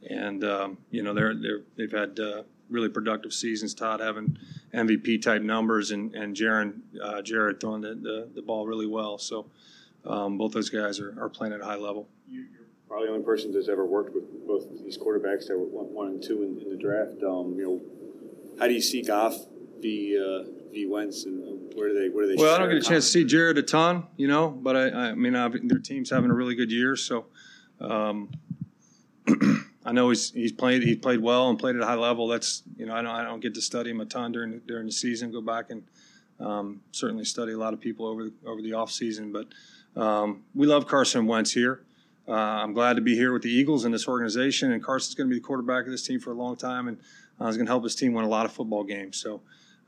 and 0.09 0.45
um, 0.45 0.79
you 0.91 1.03
know 1.03 1.15
they're 1.15 1.35
they're 1.35 1.61
they've 1.77 1.93
had 1.93 2.19
uh, 2.21 2.43
really 2.71 2.89
productive 2.89 3.33
seasons. 3.33 3.75
Todd 3.75 4.01
having 4.01 4.39
MVP 4.73 5.23
type 5.23 5.43
numbers, 5.43 5.91
and 5.91 6.15
and 6.15 6.35
Jaron 6.37 6.81
uh, 7.03 7.23
Jared 7.23 7.61
throwing 7.61 7.81
the, 7.83 7.95
the, 7.95 8.29
the 8.35 8.43
ball 8.43 8.67
really 8.67 8.87
well. 8.87 9.19
So 9.19 9.47
um, 10.07 10.37
both 10.39 10.53
those 10.53 10.71
guys 10.71 11.01
are, 11.01 11.15
are 11.21 11.29
playing 11.29 11.55
at 11.55 11.61
a 11.61 11.65
high 11.65 11.77
level. 11.77 12.09
Probably 12.95 13.09
the 13.09 13.15
only 13.15 13.25
person 13.25 13.51
that's 13.51 13.69
ever 13.69 13.85
worked 13.85 14.15
with 14.15 14.47
both 14.47 14.69
these 14.85 14.97
quarterbacks 14.97 15.49
that 15.49 15.59
were 15.59 15.65
one, 15.65 16.11
and 16.11 16.23
two 16.23 16.45
in, 16.45 16.63
in 16.63 16.71
the 16.71 16.77
draft. 16.77 17.25
Um, 17.25 17.57
you 17.59 17.65
know, 17.65 17.81
how 18.61 18.69
do 18.69 18.73
you 18.73 18.81
see 18.81 19.03
Goff 19.03 19.35
v 19.81 20.17
uh, 20.17 20.45
v 20.71 20.87
Wentz, 20.87 21.25
and 21.25 21.43
uh, 21.43 21.77
where 21.77 21.89
do 21.89 21.95
they 21.99 22.09
where 22.09 22.25
do 22.25 22.37
they? 22.37 22.41
Well, 22.41 22.55
I 22.55 22.59
don't 22.59 22.69
get 22.69 22.79
a 22.79 22.89
chance 22.89 23.07
to 23.07 23.11
see 23.11 23.25
Jared 23.25 23.59
a 23.59 23.65
ton, 23.65 24.07
you 24.17 24.29
know, 24.29 24.49
but 24.49 24.77
I, 24.77 25.09
I 25.09 25.15
mean, 25.15 25.35
i 25.35 25.49
their 25.49 25.81
team's 25.81 26.09
having 26.09 26.31
a 26.31 26.35
really 26.35 26.55
good 26.55 26.71
year, 26.71 26.95
so 26.95 27.27
um, 27.81 28.31
I 29.85 29.91
know 29.91 30.11
he's 30.11 30.31
he's 30.31 30.53
played 30.53 30.85
he 30.85 30.95
played 30.95 31.19
well 31.19 31.51
and 31.51 31.59
played 31.59 31.75
at 31.75 31.83
a 31.83 31.87
high 31.87 31.97
level. 31.97 32.29
That's 32.29 32.63
you 32.77 32.87
know 32.87 32.95
I 32.95 33.03
don't 33.03 33.11
I 33.11 33.25
don't 33.25 33.41
get 33.41 33.55
to 33.55 33.61
study 33.61 33.91
him 33.91 34.03
a 34.03 34.07
ton 34.07 34.31
during 34.31 34.53
the, 34.53 34.59
during 34.59 34.87
the 34.87 34.93
season. 34.93 35.33
Go 35.33 35.41
back 35.41 35.71
and 35.71 35.83
um, 36.39 36.81
certainly 36.93 37.25
study 37.25 37.55
a 37.55 37.59
lot 37.59 37.75
of 37.75 37.81
people 37.81 38.07
over 38.07 38.27
the, 38.27 38.33
over 38.47 38.63
the 38.63 38.75
off 38.75 38.93
season, 38.93 39.33
but 39.33 39.49
um, 40.01 40.45
we 40.55 40.69
love 40.69 40.87
Carson 40.87 41.27
Wentz 41.27 41.51
here. 41.51 41.81
Uh, 42.27 42.33
I'm 42.33 42.73
glad 42.73 42.97
to 42.97 43.03
be 43.03 43.15
here 43.15 43.33
with 43.33 43.43
the 43.43 43.51
Eagles 43.51 43.85
and 43.85 43.93
this 43.93 44.09
organization, 44.09 44.73
and 44.73 44.83
Carson's 44.83 45.15
going 45.15 45.29
to 45.29 45.35
be 45.35 45.39
the 45.39 45.45
quarterback 45.45 45.85
of 45.85 45.91
this 45.91 46.07
team 46.07 46.21
for 46.21 46.33
a 46.33 46.35
long 46.35 46.57
time, 46.57 46.89
and 46.89 46.99
uh, 47.39 47.47
he's 47.47 47.57
going 47.57 47.67
to 47.67 47.73
help 47.73 47.85
his 47.85 47.95
team 47.95 48.15
win 48.15 48.25
a 48.25 48.29
lot 48.29 48.47
of 48.47 48.53
football 48.53 48.85
games. 48.85 49.19
So 49.19 49.43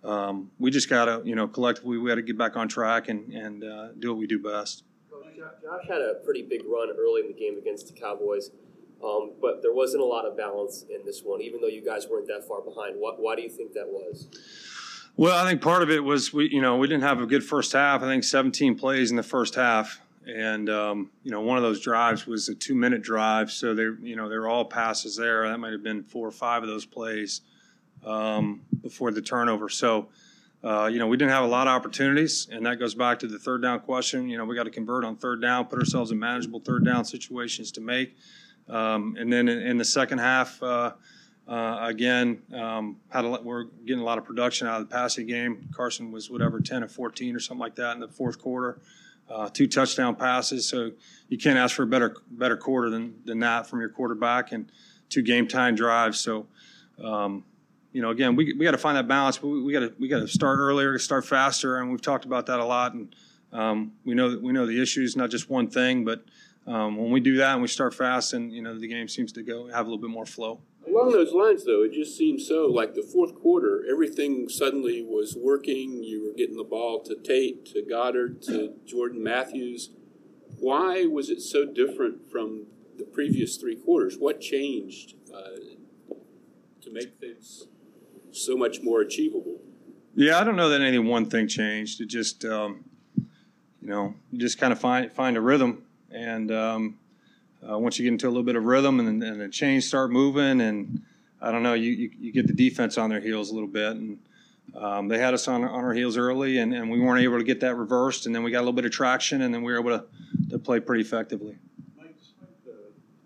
um, 0.05 0.51
we 0.59 0.71
just 0.71 0.91
got 0.91 1.07
to, 1.07 1.23
you 1.25 1.35
know, 1.35 1.49
collectively, 1.49 1.99
we 1.99 2.09
got 2.09 2.17
to 2.17 2.23
get 2.23 2.37
back 2.37 2.57
on 2.57 2.69
track 2.69 3.09
and 3.09 3.33
and 3.33 3.65
uh, 3.65 3.89
do 3.99 4.11
what 4.11 4.19
we 4.19 4.27
do 4.27 4.39
best. 4.39 4.85
Josh 5.63 5.87
had 5.89 6.01
a 6.01 6.15
pretty 6.25 6.43
big 6.43 6.63
run 6.67 6.89
early 6.97 7.23
in 7.23 7.29
the 7.29 7.39
game 7.39 7.59
against 7.59 7.89
the 7.89 7.93
Cowboys, 7.93 8.51
um, 9.05 9.33
but 9.41 9.63
there 9.63 9.75
wasn't 9.75 10.03
a 10.03 10.07
lot 10.07 10.25
of 10.25 10.37
balance 10.37 10.85
in 10.89 11.05
this 11.05 11.23
one, 11.25 11.41
even 11.41 11.61
though 11.61 11.67
you 11.67 11.85
guys 11.85 12.07
weren't 12.09 12.27
that 12.29 12.47
far 12.47 12.63
behind. 12.63 12.97
What, 12.99 13.21
why 13.21 13.37
do 13.37 13.43
you 13.43 13.51
think 13.51 13.73
that 13.75 13.87
was? 13.87 14.29
Well, 15.17 15.37
I 15.37 15.49
think 15.49 15.63
part 15.63 15.83
of 15.83 15.91
it 15.91 16.05
was 16.05 16.33
we, 16.33 16.49
you 16.51 16.61
know, 16.61 16.77
we 16.77 16.87
didn't 16.87 17.03
have 17.03 17.21
a 17.21 17.27
good 17.27 17.45
first 17.45 17.73
half. 17.73 18.03
I 18.03 18.07
think 18.07 18.25
17 18.25 18.77
plays 18.77 19.11
in 19.11 19.17
the 19.17 19.23
first 19.23 19.55
half, 19.55 20.01
and 20.27 20.69
um, 20.69 21.11
you 21.23 21.31
know, 21.31 21.41
one 21.41 21.57
of 21.57 21.63
those 21.63 21.81
drives 21.81 22.27
was 22.27 22.49
a 22.49 22.55
two-minute 22.55 23.03
drive, 23.03 23.51
so 23.51 23.75
they, 23.75 23.89
you 24.03 24.17
know, 24.17 24.29
they 24.29 24.37
were 24.37 24.49
all 24.49 24.65
passes 24.65 25.17
there. 25.17 25.49
That 25.49 25.59
might 25.59 25.73
have 25.73 25.83
been 25.83 26.03
four 26.03 26.27
or 26.27 26.33
five 26.33 26.63
of 26.63 26.69
those 26.69 26.85
plays 26.85 27.43
um, 28.05 28.63
before 28.83 29.13
the 29.13 29.23
turnover. 29.23 29.69
So, 29.69 30.09
uh, 30.65 30.87
you 30.87 30.99
know, 30.99 31.07
we 31.07 31.17
didn't 31.17 31.31
have 31.31 31.45
a 31.45 31.49
lot 31.49 31.69
of 31.69 31.75
opportunities, 31.75 32.49
and 32.51 32.67
that 32.67 32.79
goes 32.79 32.95
back 32.95 33.21
to 33.21 33.29
the 33.29 33.39
third 33.39 33.63
down 33.63 33.81
question. 33.81 34.29
You 34.29 34.37
know, 34.37 34.45
we 34.45 34.57
got 34.57 34.65
to 34.65 34.71
convert 34.71 35.05
on 35.05 35.17
third 35.17 35.41
down, 35.41 35.67
put 35.67 35.79
ourselves 35.79 36.11
in 36.11 36.19
manageable 36.19 36.61
third 36.61 36.85
down 36.85 37.05
situations 37.05 37.71
to 37.73 37.81
make, 37.81 38.17
um, 38.69 39.17
and 39.19 39.33
then 39.33 39.49
in, 39.49 39.61
in 39.61 39.79
the 39.79 39.85
second 39.85 40.19
half. 40.19 40.61
Uh, 40.63 40.93
uh, 41.49 41.79
again, 41.83 42.43
um, 42.53 42.97
had 43.09 43.25
a, 43.25 43.29
we're 43.41 43.67
getting 43.85 44.03
a 44.03 44.05
lot 44.05 44.19
of 44.19 44.25
production 44.25 44.67
out 44.67 44.81
of 44.81 44.89
the 44.89 44.93
passing 44.93 45.29
game. 45.29 45.69
Carson 45.73 46.11
was 46.11 46.29
whatever 46.29 46.61
10 46.61 46.83
or 46.83 46.89
14 46.89 47.37
or 47.37 47.39
something 47.39 47.61
like 47.61 47.77
that 47.77 47.93
in 47.93 48.01
the 48.01 48.09
fourth 48.09 48.41
quarter. 48.41 48.81
Uh, 49.29 49.49
two 49.49 49.67
touchdown 49.67 50.15
passes, 50.15 50.69
so 50.69 50.93
you 51.29 51.37
can't 51.37 51.59
ask 51.59 51.75
for 51.75 51.83
a 51.83 51.87
better 51.87 52.17
better 52.31 52.57
quarter 52.57 52.91
than, 52.91 53.13
than 53.25 53.41
that 53.41 53.67
from 53.67 53.81
your 53.81 53.89
quarterback, 53.89 54.53
and 54.53 54.71
two 55.09 55.23
game 55.23 55.49
time 55.49 55.75
drives. 55.75 56.21
So, 56.21 56.47
um, 57.03 57.45
you 57.93 58.03
know, 58.03 58.11
again, 58.11 58.37
we, 58.37 58.53
we 58.53 58.65
got 58.65 58.71
to 58.71 58.79
find 58.79 58.97
that 58.97 59.09
balance. 59.09 59.39
But 59.39 59.49
we, 59.49 59.73
got 59.73 59.81
to 59.81 59.93
we 59.99 60.07
got 60.07 60.21
to 60.21 60.29
start 60.29 60.59
earlier, 60.61 60.97
start 60.99 61.27
faster, 61.27 61.79
and 61.79 61.91
we've 61.91 62.01
talked 62.01 62.25
about 62.25 62.47
that 62.47 62.61
a 62.61 62.65
lot. 62.65 62.95
And 62.95 63.17
um, 63.53 63.93
we 64.05 64.15
know 64.15 64.31
that 64.31 64.41
we 64.41 64.53
know 64.53 64.65
the 64.65 64.81
issues, 64.81 65.17
not 65.17 65.31
just 65.31 65.51
one 65.51 65.69
thing, 65.69 66.05
but 66.05 66.23
um, 66.67 66.97
when 66.97 67.11
we 67.11 67.21
do 67.21 67.37
that 67.37 67.53
and 67.53 67.63
we 67.63 67.69
start 67.69 67.95
fast, 67.95 68.33
and 68.33 68.53
you 68.53 68.63
know, 68.63 68.79
the 68.79 68.89
game 68.89 69.09
seems 69.09 69.33
to 69.33 69.43
go 69.43 69.69
have 69.69 69.87
a 69.87 69.89
little 69.89 70.01
bit 70.01 70.11
more 70.11 70.27
flow. 70.27 70.61
Along 70.87 71.13
those 71.13 71.33
lines, 71.33 71.65
though, 71.65 71.83
it 71.83 71.93
just 71.93 72.17
seems 72.17 72.47
so 72.47 72.67
like 72.67 72.95
the 72.95 73.03
fourth 73.03 73.35
quarter, 73.35 73.85
everything 73.91 74.49
suddenly 74.49 75.03
was 75.03 75.37
working. 75.37 76.03
You 76.03 76.25
were 76.27 76.35
getting 76.37 76.57
the 76.57 76.65
ball 76.65 77.03
to 77.05 77.17
Tate, 77.17 77.67
to 77.67 77.83
Goedert, 77.83 78.45
to 78.47 78.75
Jordan 78.85 79.23
Matthews. 79.23 79.91
Why 80.59 81.05
was 81.05 81.29
it 81.29 81.41
so 81.41 81.67
different 81.67 82.31
from 82.31 82.67
the 82.97 83.05
previous 83.05 83.57
three 83.57 83.77
quarters? 83.77 84.17
What 84.19 84.41
changed 84.41 85.15
uh, 85.35 85.59
to 86.81 86.91
make 86.91 87.19
things 87.21 87.67
so 88.31 88.57
much 88.57 88.81
more 88.83 89.01
achievable? 89.01 89.61
Yeah, 90.15 90.39
I 90.39 90.45
don't 90.45 90.57
know 90.57 90.71
that 90.71 90.81
any 90.81 90.99
one 90.99 91.29
thing 91.29 91.47
changed. 91.47 92.01
It 92.01 92.07
just, 92.07 92.45
um, 92.45 92.85
you 93.17 93.27
know, 93.89 94.15
you 94.31 94.39
just 94.39 94.59
kind 94.59 94.73
of 94.73 94.81
find 94.81 95.13
find 95.13 95.37
a 95.37 95.41
rhythm, 95.41 95.85
and 96.11 96.51
um, 96.53 96.99
uh, 97.69 97.79
once 97.79 97.99
you 97.99 98.05
get 98.05 98.13
into 98.13 98.27
a 98.27 98.31
little 98.31 98.43
bit 98.43 98.57
of 98.57 98.65
rhythm, 98.65 99.01
and, 99.01 99.23
and 99.23 99.41
the 99.41 99.49
chains 99.49 99.87
start 99.87 100.11
moving, 100.11 100.61
and 100.61 101.03
I 101.41 101.51
don't 101.51 101.63
know, 101.63 101.75
you, 101.75 101.91
you, 101.91 102.11
you 102.19 102.33
get 102.33 102.47
the 102.47 102.53
defense 102.53 102.99
on 102.99 103.11
their 103.11 103.21
heels 103.21 103.51
a 103.51 103.55
little 103.55 103.69
bit, 103.69 103.93
and 103.93 104.19
um, 104.75 105.09
they 105.09 105.19
had 105.19 105.35
us 105.35 105.49
on, 105.49 105.65
on 105.65 105.85
our 105.85 105.95
heels 105.95 106.17
early, 106.17 106.59
and, 106.59 106.75
and 106.75 106.91
we 106.91 107.01
weren't 107.01 107.23
able 107.23 107.39
to 107.39 107.45
get 107.45 107.61
that 107.61 107.77
reversed, 107.77 108.27
and 108.27 108.35
then 108.35 108.43
we 108.43 108.51
got 108.51 108.59
a 108.59 108.61
little 108.61 108.73
bit 108.73 108.85
of 108.85 108.91
traction, 108.91 109.43
and 109.43 109.55
then 109.55 109.63
we 109.63 109.73
were 109.73 109.79
able 109.79 109.99
to, 109.99 110.05
to 110.51 110.59
play 110.59 110.81
pretty 110.81 111.03
effectively. 111.03 111.57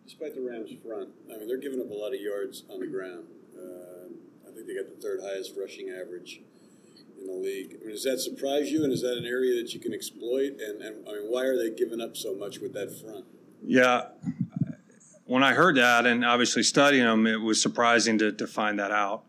Despite 0.05 0.35
the 0.35 0.43
Rams' 0.43 0.73
front, 0.87 1.09
I 1.33 1.39
mean, 1.39 1.49
they're 1.49 1.57
giving 1.57 1.81
up 1.81 1.91
a 1.91 1.95
lot 1.95 2.13
of 2.13 2.21
yards 2.21 2.65
on 2.69 2.81
the 2.81 2.87
ground. 2.87 3.25
Uh, 3.57 4.49
I 4.49 4.53
think 4.53 4.67
they 4.67 4.75
got 4.75 4.89
the 4.95 5.01
third 5.01 5.21
highest 5.23 5.55
rushing 5.57 5.89
average 5.91 6.41
in 7.21 7.27
the 7.27 7.33
league. 7.33 7.77
I 7.81 7.85
mean, 7.85 7.91
does 7.91 8.05
that 8.05 8.21
surprise 8.21 8.71
you, 8.71 8.85
and 8.85 8.93
is 8.93 9.03
that 9.03 9.17
an 9.17 9.27
area 9.27 9.61
that 9.63 9.73
you 9.75 9.81
can 9.81 9.93
exploit? 9.93 10.53
And, 10.61 10.83
and 10.83 11.09
I 11.09 11.13
mean, 11.13 11.23
why 11.29 11.45
are 11.45 11.57
they 11.57 11.71
giving 11.71 12.01
up 12.01 12.17
so 12.17 12.35
much 12.35 12.59
with 12.59 12.73
that 12.75 12.91
front? 13.01 13.25
Yeah, 13.63 14.07
when 15.31 15.45
I 15.45 15.53
heard 15.53 15.77
that, 15.77 16.07
and 16.07 16.25
obviously 16.25 16.65
studying 16.65 17.05
them, 17.05 17.25
it 17.25 17.41
was 17.41 17.63
surprising 17.63 18.19
to, 18.19 18.33
to 18.33 18.49
find 18.49 18.81
that 18.81 18.91
out, 18.91 19.23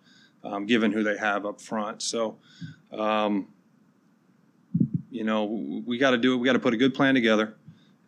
um, 0.43 0.65
given 0.65 0.91
who 0.91 1.03
they 1.03 1.15
have 1.15 1.45
up 1.45 1.61
front. 1.61 2.01
So, 2.01 2.37
um, 2.91 3.49
you 5.11 5.23
know, 5.23 5.43
we 5.85 5.99
got 5.99 6.11
to 6.11 6.17
do 6.17 6.33
it. 6.33 6.37
We 6.37 6.47
got 6.47 6.53
to 6.53 6.59
put 6.59 6.73
a 6.73 6.77
good 6.77 6.95
plan 6.95 7.13
together, 7.13 7.55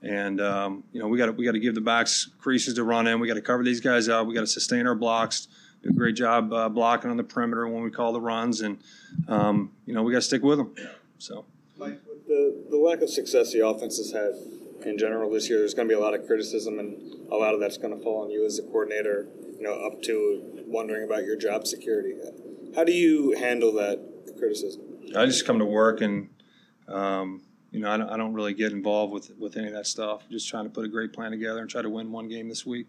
and 0.02 0.42
um, 0.42 0.84
you 0.92 1.02
know, 1.02 1.08
we 1.08 1.20
got 1.20 1.28
to 1.28 1.34
we 1.34 1.46
got 1.46 1.52
to 1.52 1.60
give 1.60 1.76
the 1.76 1.82
backs 1.82 2.32
creases 2.40 2.74
to 2.76 2.84
run 2.84 3.06
in. 3.06 3.20
We 3.20 3.28
got 3.28 3.36
to 3.36 3.42
cover 3.42 3.64
these 3.64 3.80
guys 3.80 4.10
up. 4.10 4.26
We 4.26 4.34
got 4.34 4.42
to 4.42 4.48
sustain 4.48 4.88
our 4.88 4.96
blocks. 4.96 5.48
Do 5.84 5.90
a 5.90 5.94
great 5.94 6.16
job 6.16 6.54
uh, 6.54 6.70
blocking 6.70 7.12
on 7.12 7.18
the 7.18 7.24
perimeter 7.24 7.68
when 7.68 7.84
we 7.84 7.92
call 7.92 8.14
the 8.14 8.22
runs, 8.22 8.62
and 8.62 8.80
um, 9.28 9.72
you 9.86 9.94
know, 9.94 10.02
we 10.02 10.14
got 10.14 10.20
to 10.20 10.22
stick 10.22 10.42
with 10.42 10.58
them. 10.58 10.74
So. 11.18 11.46
Mike, 11.78 12.00
with 12.08 12.26
the, 12.28 12.66
the 12.70 12.78
lack 12.78 13.02
of 13.02 13.10
success 13.10 13.52
the 13.52 13.68
offense 13.68 13.98
has 13.98 14.12
had 14.12 14.88
in 14.88 14.98
general 14.98 15.30
this 15.30 15.50
year, 15.50 15.60
there's 15.60 15.74
going 15.74 15.88
to 15.88 15.94
be 15.94 15.98
a 15.98 16.02
lot 16.02 16.14
of 16.14 16.26
criticism, 16.26 16.80
and 16.80 17.30
a 17.32 17.36
lot 17.36 17.54
of 17.54 17.60
that's 17.60 17.78
going 17.78 17.96
to 17.96 18.02
fall 18.02 18.24
on 18.24 18.32
you 18.32 18.46
as 18.46 18.60
a 18.60 18.64
coordinator, 18.64 19.28
you 19.58 19.64
know, 19.64 19.74
up 19.74 20.02
to 20.04 20.64
wondering 20.68 21.04
about 21.04 21.24
your 21.26 21.36
job 21.36 21.68
security. 21.68 22.14
How 22.76 22.84
do 22.84 22.92
you 22.92 23.36
handle 23.38 23.74
that 23.74 24.00
criticism? 24.38 24.82
I 25.16 25.26
just 25.26 25.46
come 25.46 25.60
to 25.60 25.66
work 25.66 26.02
and, 26.02 26.30
um, 26.88 27.44
you 27.72 27.80
know, 27.80 27.92
I 27.92 27.98
don't, 27.98 28.10
I 28.10 28.18
don't 28.18 28.34
really 28.34 28.54
get 28.54 28.72
involved 28.72 29.14
with 29.14 29.32
with 29.38 29.58
any 29.58 29.68
of 29.68 29.74
that 29.74 29.88
stuff. 29.88 30.24
Just 30.30 30.48
trying 30.48 30.66
to 30.66 30.70
put 30.70 30.86
a 30.86 30.88
great 30.88 31.12
plan 31.12 31.32
together 31.32 31.60
and 31.60 31.70
try 31.70 31.82
to 31.82 31.90
win 31.90 32.12
one 32.12 32.28
game 32.28 32.48
this 32.50 32.66
week. 32.66 32.88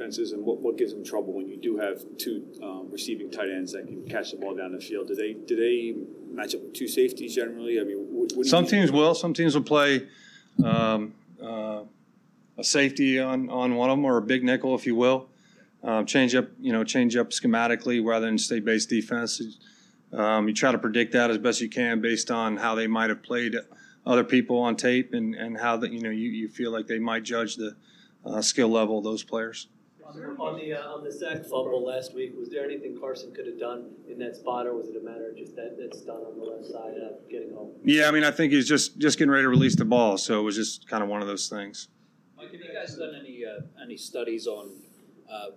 Defenses 0.00 0.32
and 0.32 0.44
what, 0.44 0.58
what 0.60 0.78
gives 0.78 0.92
them 0.92 1.04
trouble 1.04 1.32
when 1.32 1.46
you 1.46 1.56
do 1.56 1.76
have 1.76 2.02
two 2.16 2.46
um, 2.62 2.88
receiving 2.90 3.30
tight 3.30 3.50
ends 3.50 3.72
that 3.72 3.86
can 3.86 4.02
catch 4.08 4.30
the 4.30 4.36
ball 4.38 4.54
down 4.54 4.72
the 4.72 4.80
field? 4.80 5.08
Do 5.08 5.14
they 5.14 5.34
do 5.34 5.56
they 5.56 5.94
match 6.34 6.54
up 6.54 6.62
with 6.62 6.72
two 6.72 6.88
safeties 6.88 7.34
generally? 7.34 7.78
I 7.78 7.84
mean, 7.84 7.98
what, 8.10 8.32
what 8.32 8.46
Some 8.46 8.66
teams 8.66 8.90
will. 8.90 9.14
Some 9.14 9.34
teams 9.34 9.54
will 9.54 9.62
play 9.62 10.06
um, 10.64 11.12
uh, 11.42 11.82
a 12.56 12.64
safety 12.64 13.20
on, 13.20 13.50
on 13.50 13.74
one 13.74 13.90
of 13.90 13.98
them 13.98 14.04
or 14.04 14.16
a 14.16 14.22
big 14.22 14.42
nickel, 14.42 14.74
if 14.74 14.86
you 14.86 14.94
will. 14.94 15.28
Um, 15.82 16.06
change 16.06 16.34
up, 16.34 16.48
you 16.60 16.72
know, 16.72 16.84
change 16.84 17.16
up 17.16 17.30
schematically 17.30 18.04
rather 18.04 18.26
than 18.26 18.38
state 18.38 18.64
based 18.64 18.88
defense. 18.88 19.40
Um, 20.12 20.48
you 20.48 20.54
try 20.54 20.72
to 20.72 20.78
predict 20.78 21.12
that 21.12 21.30
as 21.30 21.38
best 21.38 21.60
you 21.60 21.68
can 21.68 22.00
based 22.00 22.30
on 22.30 22.56
how 22.56 22.74
they 22.74 22.86
might 22.86 23.10
have 23.10 23.22
played 23.22 23.54
other 24.06 24.24
people 24.24 24.58
on 24.58 24.76
tape 24.76 25.12
and, 25.12 25.34
and 25.34 25.58
how 25.58 25.76
that 25.76 25.92
you 25.92 26.00
know 26.00 26.10
you, 26.10 26.30
you 26.30 26.48
feel 26.48 26.72
like 26.72 26.86
they 26.86 26.98
might 26.98 27.22
judge 27.22 27.56
the 27.56 27.76
uh, 28.24 28.42
skill 28.42 28.68
level 28.68 28.98
of 28.98 29.04
those 29.04 29.22
players. 29.22 29.68
On 30.10 30.16
the 30.16 30.26
on 30.42 30.58
the, 30.58 30.72
uh, 30.74 30.88
on 30.88 31.04
the 31.04 31.12
sack 31.12 31.44
fumble 31.44 31.84
last 31.84 32.14
week, 32.14 32.34
was 32.36 32.48
there 32.48 32.64
anything 32.64 32.98
Carson 32.98 33.32
could 33.32 33.46
have 33.46 33.60
done 33.60 33.92
in 34.08 34.18
that 34.18 34.34
spot, 34.34 34.66
or 34.66 34.74
was 34.74 34.88
it 34.88 34.96
a 34.96 35.04
matter 35.04 35.30
of 35.30 35.36
just 35.36 35.54
that 35.54 35.76
that's 35.78 36.02
done 36.02 36.16
on 36.16 36.36
the 36.36 36.44
left 36.44 36.64
side 36.64 36.96
of 36.98 37.28
getting 37.30 37.54
home? 37.54 37.70
Yeah, 37.84 38.08
I 38.08 38.10
mean, 38.10 38.24
I 38.24 38.32
think 38.32 38.52
he's 38.52 38.66
just 38.66 38.98
just 38.98 39.18
getting 39.18 39.30
ready 39.30 39.44
to 39.44 39.48
release 39.48 39.76
the 39.76 39.84
ball, 39.84 40.18
so 40.18 40.40
it 40.40 40.42
was 40.42 40.56
just 40.56 40.88
kind 40.88 41.04
of 41.04 41.08
one 41.08 41.22
of 41.22 41.28
those 41.28 41.48
things. 41.48 41.88
Mike, 42.36 42.50
have 42.50 42.60
you 42.60 42.72
guys 42.74 42.96
done 42.96 43.14
any 43.20 43.44
uh, 43.44 43.60
any 43.80 43.96
studies 43.96 44.48
on 44.48 44.70
uh, 45.32 45.50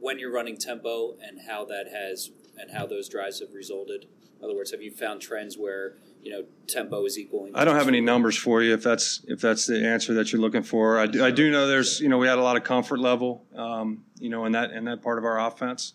when 0.00 0.18
you're 0.18 0.32
running 0.32 0.56
tempo 0.56 1.16
and 1.22 1.40
how 1.46 1.66
that 1.66 1.88
has 1.92 2.30
and 2.56 2.70
how 2.70 2.86
those 2.86 3.06
drives 3.06 3.40
have 3.40 3.52
resulted? 3.52 4.06
In 4.38 4.44
other 4.44 4.56
words, 4.56 4.70
have 4.70 4.80
you 4.80 4.90
found 4.90 5.20
trends 5.20 5.58
where 5.58 5.96
you 6.26 6.32
know 6.32 6.44
tempo 6.66 7.04
is 7.04 7.16
equaling? 7.16 7.54
I 7.54 7.64
don't 7.64 7.76
have 7.76 7.86
any 7.86 8.00
numbers 8.00 8.36
for 8.36 8.60
you 8.60 8.74
if 8.74 8.82
that's 8.82 9.22
if 9.28 9.40
that's 9.40 9.64
the 9.64 9.86
answer 9.86 10.12
that 10.14 10.32
you're 10.32 10.40
looking 10.40 10.64
for. 10.64 10.98
I 10.98 11.06
do, 11.06 11.24
I 11.24 11.30
do 11.30 11.52
know 11.52 11.68
there's 11.68 12.00
you 12.00 12.08
know 12.08 12.18
we 12.18 12.26
had 12.26 12.38
a 12.38 12.42
lot 12.42 12.56
of 12.56 12.64
comfort 12.64 12.98
level 12.98 13.44
um, 13.54 14.04
you 14.18 14.28
know 14.28 14.44
in 14.44 14.50
that 14.50 14.72
in 14.72 14.86
that 14.86 15.02
part 15.02 15.18
of 15.18 15.24
our 15.24 15.38
offense, 15.38 15.92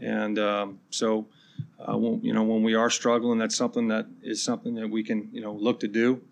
and 0.00 0.38
um, 0.38 0.80
so 0.88 1.26
uh, 1.78 1.94
when, 1.94 2.22
you 2.22 2.32
know 2.32 2.42
when 2.42 2.62
we 2.62 2.74
are 2.74 2.88
struggling, 2.88 3.38
that's 3.38 3.54
something 3.54 3.88
that 3.88 4.06
is 4.22 4.42
something 4.42 4.76
that 4.76 4.88
we 4.88 5.04
can 5.04 5.28
you 5.30 5.42
know 5.42 5.52
look 5.52 5.78
to 5.80 5.88
do, 5.88 6.22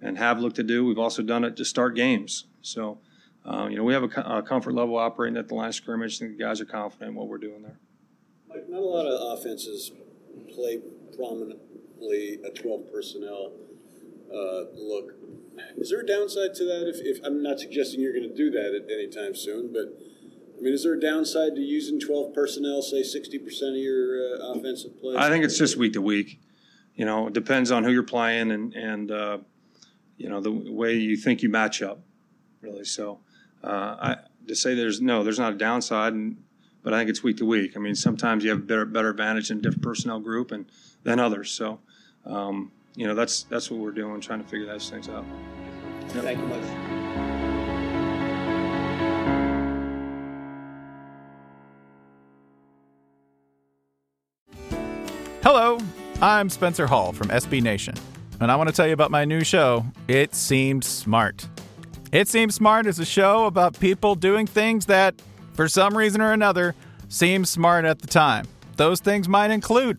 and 0.00 0.16
have 0.16 0.40
looked 0.40 0.56
to 0.56 0.62
do. 0.62 0.86
We've 0.86 0.98
also 0.98 1.22
done 1.22 1.44
it 1.44 1.58
to 1.58 1.64
start 1.66 1.94
games. 1.94 2.46
So 2.62 3.00
uh, 3.44 3.66
you 3.68 3.76
know 3.76 3.84
we 3.84 3.92
have 3.92 4.04
a, 4.04 4.20
a 4.38 4.42
comfort 4.42 4.72
level 4.74 4.96
operating 4.96 5.36
at 5.36 5.48
the 5.48 5.56
line 5.56 5.68
of 5.68 5.74
scrimmage. 5.74 6.16
I 6.16 6.18
think 6.20 6.38
the 6.38 6.44
guys 6.44 6.58
are 6.62 6.64
confident 6.64 7.10
in 7.10 7.14
what 7.16 7.28
we're 7.28 7.36
doing 7.36 7.60
there. 7.60 7.78
Like, 8.48 8.66
not 8.66 8.80
a 8.80 8.80
lot 8.80 9.04
of 9.04 9.38
offenses 9.38 9.92
play 10.54 10.80
a 12.12 12.50
12 12.50 12.92
personnel 12.92 13.52
uh, 14.32 14.64
look. 14.74 15.14
Is 15.76 15.90
there 15.90 16.00
a 16.00 16.06
downside 16.06 16.54
to 16.54 16.64
that? 16.64 16.88
If, 16.88 16.96
if 17.00 17.24
I'm 17.24 17.42
not 17.42 17.60
suggesting 17.60 18.00
you're 18.00 18.12
going 18.12 18.28
to 18.28 18.34
do 18.34 18.50
that 18.50 18.74
at 18.74 18.90
any 18.90 19.08
time 19.08 19.34
soon, 19.34 19.72
but 19.72 19.98
I 20.56 20.60
mean, 20.60 20.72
is 20.72 20.84
there 20.84 20.94
a 20.94 21.00
downside 21.00 21.54
to 21.56 21.60
using 21.60 22.00
12 22.00 22.32
personnel, 22.34 22.82
say 22.82 23.02
60% 23.02 23.70
of 23.70 23.76
your 23.76 24.40
uh, 24.40 24.52
offensive 24.52 24.98
play? 25.00 25.16
I 25.16 25.28
think 25.28 25.44
it's 25.44 25.58
just 25.58 25.76
week 25.76 25.92
to 25.94 26.02
week. 26.02 26.40
You 26.94 27.04
know, 27.04 27.26
it 27.26 27.32
depends 27.32 27.70
on 27.70 27.84
who 27.84 27.90
you're 27.90 28.04
playing 28.04 28.52
and 28.52 28.72
and 28.74 29.10
uh, 29.10 29.38
you 30.16 30.28
know 30.28 30.40
the 30.40 30.52
way 30.52 30.94
you 30.94 31.16
think 31.16 31.42
you 31.42 31.48
match 31.48 31.82
up, 31.82 32.00
really. 32.60 32.84
So, 32.84 33.18
uh, 33.64 33.96
I 34.00 34.16
to 34.46 34.54
say 34.54 34.74
there's 34.74 35.00
no, 35.00 35.24
there's 35.24 35.38
not 35.38 35.54
a 35.54 35.56
downside, 35.56 36.12
and 36.12 36.36
but 36.82 36.94
I 36.94 36.98
think 36.98 37.10
it's 37.10 37.22
week 37.22 37.38
to 37.38 37.46
week. 37.46 37.72
I 37.76 37.80
mean, 37.80 37.94
sometimes 37.94 38.44
you 38.44 38.50
have 38.50 38.66
better 38.66 38.84
better 38.84 39.10
advantage 39.10 39.50
in 39.50 39.58
a 39.58 39.60
different 39.60 39.82
personnel 39.82 40.20
group 40.20 40.52
and 40.52 40.66
than 41.02 41.18
others. 41.18 41.50
So, 41.50 41.80
um, 42.26 42.72
you 42.94 43.06
know, 43.06 43.14
that's 43.14 43.42
that's 43.44 43.70
what 43.70 43.80
we're 43.80 43.90
doing, 43.90 44.20
trying 44.20 44.42
to 44.42 44.48
figure 44.48 44.66
those 44.66 44.88
things 44.88 45.08
out. 45.08 45.24
Yep. 46.14 46.24
Thank 46.24 46.38
you 46.38 46.46
much. 46.46 46.62
Hello, 55.42 55.78
I'm 56.22 56.48
Spencer 56.48 56.86
Hall 56.86 57.12
from 57.12 57.28
SB 57.28 57.62
Nation, 57.62 57.94
and 58.40 58.50
I 58.50 58.56
want 58.56 58.70
to 58.70 58.74
tell 58.74 58.86
you 58.86 58.94
about 58.94 59.10
my 59.10 59.26
new 59.26 59.44
show, 59.44 59.84
It 60.08 60.34
Seems 60.34 60.86
Smart. 60.86 61.46
It 62.12 62.28
Seems 62.28 62.54
Smart 62.54 62.86
is 62.86 62.98
a 62.98 63.04
show 63.04 63.44
about 63.44 63.78
people 63.78 64.14
doing 64.14 64.46
things 64.46 64.86
that, 64.86 65.14
for 65.52 65.68
some 65.68 65.98
reason 65.98 66.22
or 66.22 66.32
another, 66.32 66.74
seem 67.08 67.44
smart 67.44 67.84
at 67.84 67.98
the 67.98 68.06
time. 68.06 68.46
Those 68.76 69.00
things 69.00 69.28
might 69.28 69.50
include 69.50 69.98